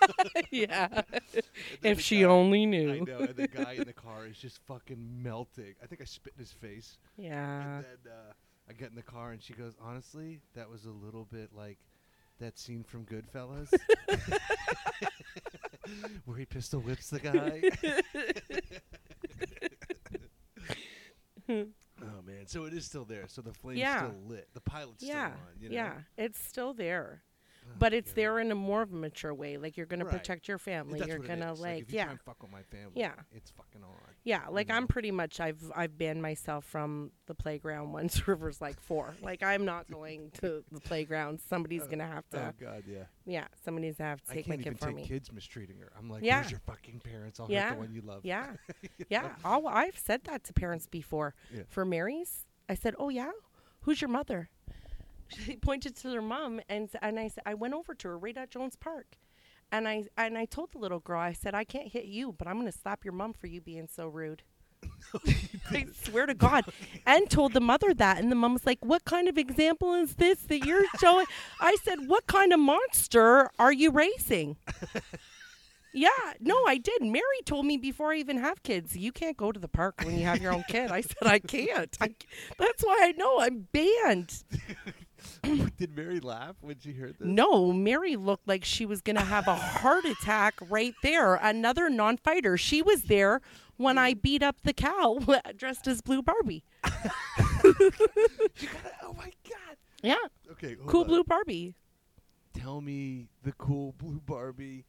yeah. 0.50 1.02
If 1.82 2.00
she 2.00 2.18
guy- 2.20 2.24
only 2.24 2.66
knew. 2.66 2.92
I 2.92 2.98
know, 3.00 3.18
and 3.18 3.36
the 3.36 3.48
guy 3.48 3.72
in 3.74 3.84
the 3.84 3.92
car 3.92 4.26
is 4.26 4.36
just 4.36 4.58
fucking 4.66 5.22
melting. 5.22 5.74
I 5.82 5.86
think 5.86 6.00
I 6.00 6.04
spit 6.04 6.32
in 6.36 6.40
his 6.40 6.52
face. 6.52 6.98
Yeah. 7.16 7.76
and 7.76 7.84
then 7.84 8.12
uh, 8.12 8.32
I 8.68 8.72
get 8.72 8.90
in 8.90 8.96
the 8.96 9.02
car, 9.02 9.30
and 9.32 9.42
she 9.42 9.52
goes, 9.54 9.74
"Honestly, 9.80 10.40
that 10.54 10.68
was 10.68 10.84
a 10.84 10.90
little 10.90 11.24
bit 11.24 11.50
like 11.54 11.78
that 12.40 12.58
scene 12.58 12.84
from 12.84 13.04
Goodfellas, 13.06 13.72
where 16.24 16.36
he 16.38 16.44
pistol 16.46 16.80
whips 16.80 17.10
the 17.10 17.20
guy." 17.20 17.62
oh 22.02 22.22
man, 22.24 22.46
so 22.46 22.64
it 22.64 22.74
is 22.74 22.84
still 22.84 23.04
there. 23.04 23.24
So 23.28 23.42
the 23.42 23.52
flame's 23.52 23.80
Yeah. 23.80 23.98
still 23.98 24.20
lit. 24.26 24.48
The 24.54 24.60
pilot's 24.60 25.02
yeah. 25.02 25.28
still 25.28 25.40
on. 25.40 25.62
You 25.62 25.68
know? 25.70 25.74
Yeah. 25.74 25.92
It's 26.16 26.38
still 26.38 26.74
there. 26.74 27.22
Oh, 27.70 27.74
But 27.78 27.92
it's 27.92 28.12
there 28.12 28.38
in 28.38 28.50
a 28.50 28.54
more 28.54 28.82
of 28.82 28.92
a 28.92 28.96
mature 28.96 29.34
way. 29.34 29.56
Like 29.56 29.76
you're 29.76 29.86
gonna 29.86 30.04
Right. 30.04 30.12
protect 30.16 30.48
your 30.48 30.58
family. 30.58 30.98
That's 30.98 31.08
you're 31.08 31.18
what 31.18 31.24
it 31.26 31.28
gonna 31.40 31.52
is. 31.52 31.60
like, 31.60 31.82
if 31.82 31.92
you 31.92 31.96
yeah. 31.98 32.04
try 32.04 32.12
and 32.12 32.20
fuck 32.22 32.42
with 32.42 32.50
my 32.52 32.62
family, 32.62 32.92
Yeah. 32.94 33.14
it's 33.32 33.50
fucking 33.50 33.82
on. 33.82 33.90
Yeah, 34.24 34.46
like? 34.48 34.70
I'm 34.70 34.86
pretty 34.86 35.10
much 35.10 35.40
I've 35.40 35.62
I've 35.74 35.96
banned 35.96 36.20
myself 36.20 36.64
from 36.64 37.12
the 37.26 37.34
playground 37.34 37.92
once 37.98 38.26
River's 38.28 38.60
like 38.60 38.80
four. 38.80 39.14
Like 39.22 39.42
I'm 39.42 39.64
not 39.64 39.90
going 39.90 40.30
to 40.40 40.64
the 40.70 40.80
playground. 40.80 41.40
Somebody's 41.40 41.82
Uh, 41.82 41.86
gonna 41.86 42.06
have 42.06 42.28
to 42.30 42.48
Oh 42.48 42.52
god, 42.60 42.84
yeah. 42.86 43.04
yeah, 43.26 43.46
somebody's 43.64 43.96
gonna 43.96 44.10
have 44.10 44.22
to 44.24 44.32
I 44.32 44.34
take 44.34 44.48
my 44.48 44.56
can't 44.56 44.60
even 44.66 44.72
kid 44.74 44.80
from 44.80 44.88
take 44.88 44.96
me. 44.96 45.06
kids 45.08 45.32
mistreating 45.32 45.78
her. 45.78 45.92
I'm 45.98 46.10
like, 46.10 46.22
Yeah. 46.22 46.40
where's 46.40 46.50
your 46.50 46.60
fucking 46.60 47.00
parents? 47.00 47.40
I'll 47.40 47.46
hurt 47.46 47.52
Yeah. 47.52 47.72
the 47.74 47.78
one 47.80 47.92
you 47.92 48.02
love. 48.02 48.24
Yeah. 48.24 48.54
Yeah. 49.08 49.34
I'll, 49.44 49.66
I've 49.68 49.98
said 49.98 50.24
that 50.24 50.44
to 50.44 50.52
parents 50.52 50.86
before. 50.86 51.34
Yeah. 51.54 51.62
For 51.68 51.84
Mary's, 51.84 52.46
I 52.68 52.74
said, 52.74 52.94
"Oh 52.98 53.08
yeah, 53.08 53.30
who's 53.82 54.02
your 54.02 54.10
mother?" 54.10 54.50
She 55.28 55.56
pointed 55.56 55.96
to 55.96 56.08
their 56.10 56.22
mom, 56.22 56.60
and 56.68 56.88
and 57.02 57.18
I 57.18 57.28
said, 57.28 57.42
I 57.46 57.54
went 57.54 57.74
over 57.74 57.94
to 57.94 58.08
her 58.08 58.18
right 58.18 58.36
at 58.36 58.50
Jones 58.50 58.76
Park, 58.76 59.16
and 59.70 59.86
I 59.88 60.04
and 60.16 60.38
I 60.38 60.44
told 60.46 60.72
the 60.72 60.78
little 60.78 61.00
girl, 61.00 61.20
I 61.20 61.32
said, 61.32 61.54
"I 61.54 61.64
can't 61.64 61.88
hit 61.88 62.06
you, 62.06 62.32
but 62.32 62.48
I'm 62.48 62.58
gonna 62.58 62.72
slap 62.72 63.04
your 63.04 63.12
mom 63.14 63.32
for 63.34 63.46
you 63.46 63.60
being 63.60 63.88
so 63.88 64.06
rude." 64.06 64.42
I 65.70 65.86
swear 66.04 66.26
to 66.26 66.34
God, 66.34 66.64
and 67.06 67.28
told 67.28 67.52
the 67.52 67.60
mother 67.60 67.92
that, 67.94 68.18
and 68.18 68.30
the 68.30 68.36
mom 68.36 68.52
was 68.54 68.66
like, 68.66 68.84
"What 68.84 69.04
kind 69.04 69.28
of 69.28 69.36
example 69.36 69.94
is 69.94 70.14
this 70.14 70.40
that 70.42 70.64
you're 70.64 70.84
showing?" 71.00 71.26
I 71.60 71.76
said, 71.82 72.08
"What 72.08 72.26
kind 72.26 72.52
of 72.52 72.60
monster 72.60 73.50
are 73.58 73.72
you 73.72 73.90
raising?" 73.90 74.56
Yeah, 75.94 76.08
no, 76.38 76.64
I 76.66 76.76
did. 76.76 77.02
Mary 77.02 77.40
told 77.44 77.64
me 77.64 77.76
before 77.78 78.12
I 78.12 78.16
even 78.16 78.36
have 78.38 78.62
kids, 78.62 78.96
you 78.96 79.10
can't 79.10 79.36
go 79.36 79.50
to 79.52 79.58
the 79.58 79.68
park 79.68 80.02
when 80.04 80.18
you 80.18 80.26
have 80.26 80.40
your 80.40 80.52
own 80.52 80.62
kid. 80.68 80.90
I 80.90 81.00
said 81.00 81.26
I 81.26 81.38
can't. 81.38 81.96
I, 82.00 82.14
that's 82.58 82.82
why 82.84 82.98
I 83.02 83.12
know 83.12 83.40
I'm 83.40 83.66
banned. 83.72 84.44
Did 85.76 85.94
Mary 85.96 86.20
laugh 86.20 86.56
when 86.60 86.78
she 86.78 86.92
heard 86.92 87.16
this? 87.18 87.26
No, 87.26 87.72
Mary 87.72 88.16
looked 88.16 88.46
like 88.48 88.64
she 88.64 88.86
was 88.86 89.00
going 89.00 89.16
to 89.16 89.22
have 89.24 89.46
a 89.48 89.54
heart 89.54 90.04
attack 90.04 90.54
right 90.68 90.94
there. 91.02 91.34
Another 91.36 91.88
non-fighter. 91.90 92.56
She 92.56 92.82
was 92.82 93.02
there 93.02 93.40
when 93.76 93.98
I 93.98 94.14
beat 94.14 94.42
up 94.42 94.56
the 94.62 94.72
cow 94.72 95.18
dressed 95.56 95.86
as 95.86 96.00
Blue 96.00 96.22
Barbie. 96.22 96.64
You 97.64 98.68
gotta, 98.68 98.92
oh 99.02 99.12
my 99.14 99.30
god. 99.48 99.76
Yeah, 100.02 100.16
Okay, 100.52 100.76
cool 100.86 101.02
on. 101.02 101.06
Blue 101.08 101.24
Barbie. 101.24 101.74
Tell 102.54 102.80
me 102.80 103.28
the 103.42 103.52
cool 103.52 103.92
blue 103.98 104.20
Barbie 104.24 104.84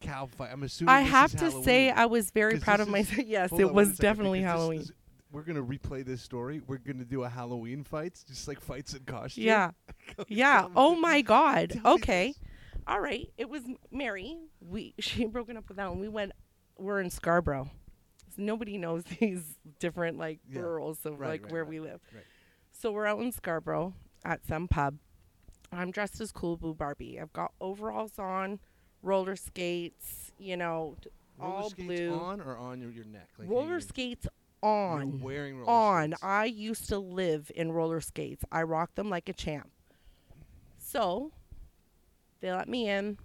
cow 0.00 0.26
fight. 0.26 0.50
I'm 0.52 0.62
assuming. 0.62 0.94
I 0.94 1.00
have 1.00 1.32
to 1.38 1.50
say 1.62 1.90
I 1.90 2.06
was 2.06 2.30
very 2.30 2.58
proud 2.60 2.80
of 2.80 2.88
myself. 2.88 3.26
Yes, 3.26 3.50
it 3.52 3.72
was 3.72 3.98
definitely 3.98 4.40
because 4.40 4.52
this 4.52 4.60
Halloween. 4.60 4.88
We're 5.34 5.42
gonna 5.42 5.62
replay 5.62 6.04
this 6.04 6.22
story. 6.22 6.62
We're 6.66 6.78
gonna 6.78 7.04
do 7.04 7.24
a 7.24 7.28
Halloween 7.28 7.82
fights, 7.84 8.22
just 8.24 8.46
like 8.48 8.60
fights 8.60 8.94
in 8.94 9.00
costume. 9.00 9.44
Yeah. 9.44 9.72
Yeah. 10.28 10.68
Oh 10.76 10.94
my 10.94 11.20
God. 11.22 11.70
tell 11.82 11.94
Okay. 11.94 12.34
All 12.86 13.00
right. 13.00 13.28
It 13.36 13.48
was 13.48 13.62
Mary. 13.90 14.36
We 14.60 14.94
she 15.00 15.26
broken 15.26 15.56
up 15.56 15.68
with 15.68 15.76
that 15.78 15.90
one. 15.90 15.98
We 16.00 16.08
went. 16.08 16.32
We're 16.78 17.00
in 17.00 17.10
Scarborough. 17.10 17.70
So 18.36 18.42
nobody 18.42 18.78
knows 18.78 19.04
these 19.20 19.58
different 19.80 20.18
like 20.18 20.38
Yeah. 20.48 20.60
boroughs 20.60 21.04
of 21.04 21.18
Right, 21.20 21.28
like 21.30 21.42
right, 21.44 21.52
where 21.52 21.62
right, 21.64 21.70
we 21.70 21.80
live. 21.80 22.00
So 22.72 22.90
we're 22.92 23.06
out 23.06 23.20
in 23.20 23.32
Scarborough 23.32 23.94
at 24.24 24.44
some 24.46 24.68
pub. 24.68 24.96
I'm 25.72 25.90
dressed 25.90 26.20
as 26.20 26.30
cool 26.32 26.56
blue 26.56 26.74
Barbie. 26.74 27.18
I've 27.20 27.32
got 27.32 27.52
overalls 27.60 28.18
on, 28.18 28.60
roller 29.02 29.36
skates. 29.36 30.32
You 30.38 30.56
know, 30.56 30.96
Roller 31.38 31.54
all 31.54 31.70
skates 31.70 31.86
blue. 31.86 32.12
on 32.14 32.40
or 32.40 32.56
on 32.56 32.80
your, 32.80 32.90
your 32.90 33.04
neck. 33.04 33.28
Like 33.38 33.48
roller 33.48 33.66
hanging? 33.66 33.80
Skates 34.64 35.12
You're 35.12 35.14
on 35.14 35.20
wearing 35.20 35.58
roller 35.58 35.70
on. 35.70 36.10
skates. 36.10 36.22
I 36.24 36.44
used 36.46 36.88
to 36.88 36.98
live 36.98 37.50
in 37.54 37.72
roller 37.72 38.00
skates. 38.00 38.44
I 38.50 38.62
rocked 38.62 38.96
them 38.96 39.10
like 39.10 39.28
a 39.28 39.32
champ. 39.32 39.70
So 40.78 41.32
they 42.40 42.52
let 42.52 42.68
me 42.68 42.88
in. 42.88 43.18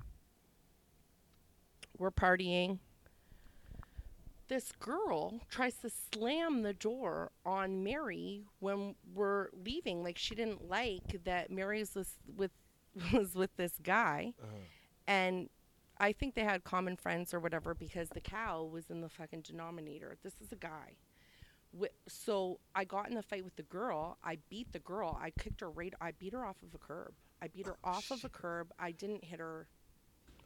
We're 1.98 2.12
partying. 2.12 2.80
This 4.48 4.72
girl 4.80 5.42
tries 5.50 5.76
to 5.78 5.90
slam 6.12 6.64
the 6.64 6.74
door 6.74 7.32
on 7.46 7.84
Mary 7.84 8.46
when 8.60 8.96
we're 9.14 9.50
leaving. 9.54 10.02
Like 10.04 10.18
she 10.18 10.34
didn't 10.34 10.68
like 10.68 11.24
that 11.26 11.52
Mary's 11.52 11.94
was 11.94 12.14
with 12.36 12.52
was 13.14 13.36
with 13.36 13.56
this 13.58 13.74
guy, 13.84 14.34
Uh-huh. 14.42 14.58
and 15.08 15.50
I 16.00 16.12
think 16.14 16.34
they 16.34 16.44
had 16.44 16.64
common 16.64 16.96
friends 16.96 17.34
or 17.34 17.40
whatever 17.40 17.76
because 17.76 18.10
the 18.10 18.22
cow 18.22 18.64
was 18.64 18.90
in 18.90 19.02
the 19.02 19.10
fucking 19.10 19.42
denominator. 19.42 20.18
This 20.24 20.34
is 20.42 20.52
a 20.52 20.56
guy. 20.56 20.96
So 22.08 22.60
I 22.76 22.84
got 22.84 23.10
in 23.12 23.18
a 23.18 23.22
fight 23.22 23.44
with 23.44 23.56
the 23.56 23.64
girl. 23.64 24.18
I 24.24 24.38
beat 24.50 24.72
the 24.72 24.80
girl. 24.80 25.18
I 25.22 25.32
kicked 25.32 25.62
her 25.62 25.70
right. 25.70 25.94
I 26.02 26.12
beat 26.12 26.34
her 26.34 26.46
off 26.46 26.62
of 26.64 26.74
a 26.74 26.78
curb. 26.78 27.14
I 27.42 27.48
beat 27.48 27.68
her 27.68 27.78
Oh, 27.84 27.90
off 27.92 28.12
of 28.12 28.24
a 28.26 28.30
curb. 28.30 28.72
I 28.80 28.92
didn't 28.92 29.24
hit 29.24 29.40
her. 29.40 29.68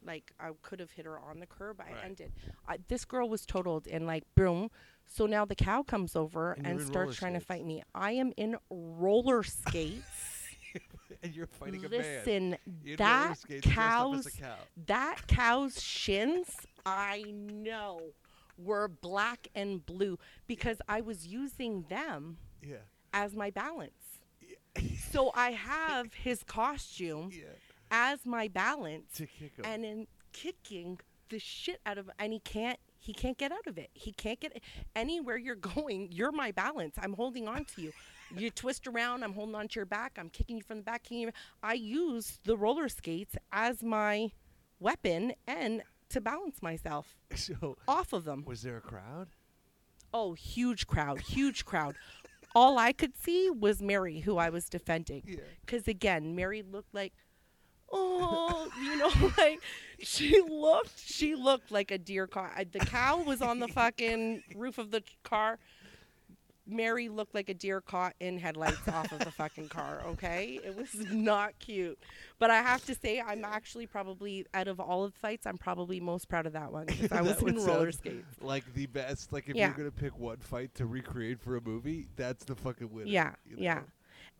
Like 0.05 0.34
I 0.39 0.49
could 0.61 0.80
have 0.82 0.91
hit 0.91 1.05
her 1.05 1.17
on 1.17 1.39
the 1.39 1.45
curb. 1.45 1.80
I 1.80 1.93
Right. 1.93 2.03
ended. 2.03 2.34
I, 2.67 2.78
this 2.89 3.05
girl 3.05 3.30
was 3.30 3.45
totaled 3.45 3.88
and 3.88 4.05
like 4.05 4.24
boom. 4.36 4.69
So 5.05 5.26
now 5.26 5.45
the 5.45 5.55
cow 5.55 5.82
comes 5.84 6.15
over 6.15 6.53
And 6.53 6.67
and, 6.67 6.82
starts 6.82 7.15
trying 7.15 7.34
to 7.34 7.39
fight 7.39 7.65
me. 7.65 7.84
I 7.95 8.11
am 8.13 8.34
in 8.38 8.57
roller 8.69 9.43
skates. 9.43 10.49
and 11.24 11.34
you're 11.34 11.47
fighting 11.47 11.86
a 11.86 11.89
man. 11.89 11.99
Listen, 11.99 12.57
that 12.97 13.38
skates 13.38 13.65
cow's 13.67 14.28
cow. 14.28 14.55
that 14.88 15.26
cow's 15.28 15.82
shins, 15.82 16.49
I 16.86 17.24
know, 17.28 18.01
were 18.58 18.88
black 18.88 19.47
and 19.56 19.86
blue 19.86 20.18
because 20.47 20.78
I 20.88 21.01
was 21.01 21.28
using 21.28 21.84
them 21.89 22.38
Yeah. 22.62 22.78
as 23.14 23.36
my 23.36 23.49
balance. 23.49 24.22
So 25.12 25.32
I 25.36 25.51
have 25.72 26.14
his 26.14 26.43
costume 26.43 27.32
Yeah. 27.34 27.45
as 27.91 28.26
my 28.26 28.47
balance 28.47 29.14
To 29.18 29.26
kick 29.28 29.56
him. 29.58 29.66
and 29.66 29.86
in 29.86 30.08
kicking 30.32 30.99
the 31.30 31.39
shit 31.39 31.80
out 31.86 31.97
of 31.97 32.10
and 32.20 32.34
he 32.34 32.39
can't 32.39 32.80
he 32.99 33.12
can't 33.14 33.38
get 33.38 33.51
out 33.51 33.68
of 33.68 33.78
it. 33.78 33.89
He 33.93 34.14
can't 34.14 34.39
get 34.39 34.62
anywhere 34.95 35.36
you're 35.36 35.56
going. 35.76 36.10
You're 36.12 36.32
my 36.32 36.51
balance. 36.51 36.95
I'm 36.97 37.14
holding 37.14 37.47
on 37.49 37.66
to 37.66 37.82
you. 37.82 37.91
You 38.36 38.49
twist 38.49 38.88
around, 38.88 39.24
I'm 39.24 39.34
holding 39.34 39.54
on 39.56 39.68
to 39.68 39.76
your 39.80 39.86
back. 39.86 40.14
I'm 40.18 40.30
kicking 40.30 40.56
you 40.58 40.64
from 40.64 40.78
the 40.78 40.84
back. 40.84 41.04
Kicking 41.04 41.20
you. 41.20 41.32
I 41.62 41.74
use 41.74 42.39
the 42.45 42.56
roller 42.56 42.88
skates 42.88 43.36
as 43.51 43.84
my 43.84 44.32
weapon 44.80 45.34
and 45.45 45.84
to 46.14 46.22
balance 46.22 46.61
myself 46.61 47.16
so 47.36 47.78
off 47.88 48.14
of 48.14 48.24
them. 48.24 48.43
was 48.45 48.61
there 48.61 48.78
a 48.78 48.82
crowd? 48.82 49.30
Oh, 50.14 50.34
huge 50.34 50.88
crowd, 50.88 51.20
huge 51.22 51.66
crowd. 51.66 51.95
All 52.55 52.78
I 52.78 52.93
could 52.93 53.18
see 53.18 53.49
was 53.49 53.82
Mary, 53.82 54.20
who 54.20 54.38
I 54.38 54.49
was 54.49 54.70
defending. 54.70 55.24
Yeah. 55.26 55.38
Because 55.66 55.88
again, 55.88 56.36
Mary 56.36 56.61
looked 56.61 56.93
like, 56.93 57.14
oh, 57.91 58.70
you 58.84 58.95
know, 58.97 59.32
like 59.38 59.59
she 59.99 60.39
looked, 60.47 60.99
she 60.99 61.36
looked 61.36 61.72
like 61.72 61.89
a 61.89 61.97
deer 61.97 62.28
cow. 62.28 62.49
The 62.72 62.80
cow 62.80 63.24
was 63.24 63.41
on 63.41 63.59
the 63.59 63.68
fucking 63.68 64.43
roof 64.55 64.78
of 64.78 64.91
the 64.91 65.03
car. 65.24 65.57
Mary 66.66 67.09
looked 67.09 67.36
like 67.36 67.49
a 67.49 67.53
deer 67.53 67.82
caught 67.82 68.14
in 68.20 68.38
headlights 68.38 68.88
off 68.88 69.11
of 69.11 69.20
the 69.20 69.32
fucking 69.38 69.68
car. 69.70 70.01
Okay, 70.05 70.59
it 70.64 70.76
was 70.76 70.93
not 71.11 71.57
cute. 71.59 71.99
But 72.39 72.51
I 72.51 72.61
have 72.61 72.86
to 72.86 72.95
say, 72.95 73.20
I'm 73.22 73.43
actually 73.43 73.86
probably 73.88 74.45
out 74.53 74.68
of 74.68 74.80
all 74.80 75.03
of 75.03 75.14
the 75.14 75.20
fights, 75.20 75.45
I'm 75.45 75.57
probably 75.57 75.99
most 75.99 76.30
proud 76.30 76.45
of 76.45 76.53
that 76.53 76.72
one 76.72 76.88
'cause 76.88 77.11
I 77.11 77.22
was 77.22 77.41
in 77.41 77.55
roller 77.55 77.91
skates. 77.91 78.38
Like 78.39 78.74
the 78.74 78.86
best. 78.86 79.34
Like 79.34 79.49
if 79.49 79.55
Yeah. 79.55 79.68
you're 79.68 79.78
gonna 79.78 79.91
pick 79.91 80.18
one 80.18 80.38
fight 80.38 80.74
to 80.76 80.86
recreate 80.86 81.39
for 81.39 81.57
a 81.57 81.61
movie, 81.61 82.07
that's 82.16 82.45
the 82.45 82.55
fucking 82.55 82.91
winner. 82.91 83.09
Yeah, 83.09 83.36
you 83.45 83.57
yeah. 83.59 83.76
know? 83.76 83.84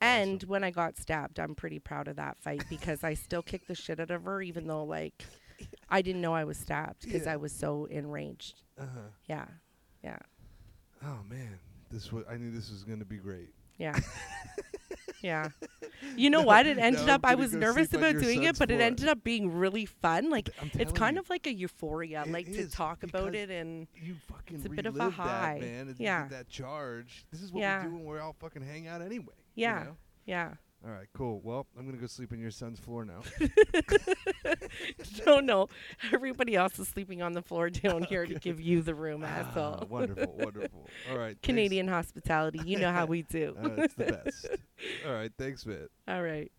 And 0.00 0.42
when 0.44 0.64
I 0.64 0.70
got 0.70 0.96
stabbed, 0.96 1.38
I'm 1.38 1.54
pretty 1.54 1.78
proud 1.78 2.08
of 2.08 2.16
that 2.16 2.38
fight 2.38 2.62
because 2.68 3.04
I 3.04 3.14
still 3.14 3.42
kicked 3.42 3.68
the 3.68 3.74
shit 3.74 4.00
out 4.00 4.10
of 4.10 4.24
her, 4.24 4.40
even 4.42 4.66
though 4.66 4.84
like 4.84 5.24
I 5.88 6.02
didn't 6.02 6.20
know 6.22 6.34
I 6.34 6.44
was 6.44 6.56
stabbed 6.58 7.02
because 7.04 7.26
Yeah. 7.26 7.32
I 7.34 7.36
was 7.36 7.52
so 7.52 7.84
enraged. 7.86 8.62
Uh-huh. 8.78 9.08
Yeah, 9.26 9.46
yeah, 10.02 10.18
Oh 11.02 11.20
man, 11.28 11.58
this 11.94 12.12
was. 12.12 12.24
I 12.28 12.36
knew 12.36 12.50
this 12.50 12.70
was 12.70 12.82
gonna 12.84 13.04
be 13.04 13.16
great. 13.16 13.50
yeah, 13.78 13.98
yeah. 15.22 15.48
You 16.16 16.28
know 16.28 16.40
No, 16.40 16.46
what? 16.46 16.66
It 16.66 16.76
ended 16.78 17.02
I'm 17.02 17.08
up. 17.10 17.20
I 17.24 17.34
was 17.34 17.54
nervous 17.54 17.92
about 17.94 18.18
doing 18.18 18.42
it, 18.42 18.58
but 18.58 18.70
it 18.70 18.80
ended 18.80 19.08
up 19.08 19.24
being 19.24 19.50
really 19.56 19.86
fun. 19.86 20.28
Like 20.28 20.50
it's 20.74 20.92
kind 20.92 21.16
you. 21.16 21.20
of 21.22 21.30
like 21.30 21.46
a 21.46 21.52
euphoria, 21.52 22.24
like 22.28 22.46
to 22.52 22.68
talk 22.68 23.02
about 23.02 23.34
it 23.34 23.50
and 23.50 23.86
You 24.02 24.16
fucking 24.28 24.56
It's 24.56 24.66
a 24.66 24.68
bit 24.68 24.86
of 24.86 24.96
a 24.96 25.08
high. 25.10 25.58
that, 25.60 25.66
man. 25.66 25.88
you 25.88 25.94
Yeah. 26.04 26.28
that 26.28 26.48
charge. 26.48 27.24
This 27.32 27.40
is 27.42 27.52
what 27.52 27.60
Yeah. 27.60 27.84
we 27.84 27.88
do 27.90 27.94
when 27.96 28.04
we're 28.04 28.20
all 28.20 28.34
fucking 28.38 28.62
hang 28.62 28.86
out 28.86 29.00
anyway. 29.00 29.34
you 29.54 29.62
yeah, 29.62 29.84
know? 29.84 29.96
yeah. 30.26 30.50
All 30.86 30.90
right, 30.92 31.06
cool. 31.14 31.40
Well, 31.42 31.66
I'm 31.78 31.86
gonna 31.86 31.96
go 31.96 32.06
sleep 32.06 32.30
on 32.32 32.38
your 32.38 32.50
son's 32.50 32.78
floor 32.78 33.06
now. 33.06 33.20
no, 35.26 35.40
no. 35.40 35.68
Everybody 36.12 36.56
else 36.56 36.78
is 36.78 36.88
sleeping 36.88 37.22
on 37.22 37.32
the 37.32 37.40
floor 37.40 37.70
down 37.70 38.02
here 38.02 38.26
to 38.26 38.34
give 38.34 38.60
you 38.60 38.82
the 38.82 38.94
room, 38.94 39.22
Ah, 39.24 39.28
asshole. 39.28 39.86
wonderful, 39.88 40.34
wonderful. 40.38 40.86
All 41.10 41.16
right, 41.16 41.28
thanks. 41.36 41.40
Canadian 41.42 41.88
hospitality. 41.88 42.60
You 42.66 42.78
know 42.80 42.92
how 42.92 43.06
we 43.06 43.22
do. 43.22 43.56
Uh, 43.64 43.68
it's 43.78 43.94
the 43.94 44.04
best. 44.04 44.46
All 45.06 45.12
right, 45.14 45.32
thanks, 45.38 45.64
man. 45.64 45.88
All 46.06 46.22
right. 46.22 46.52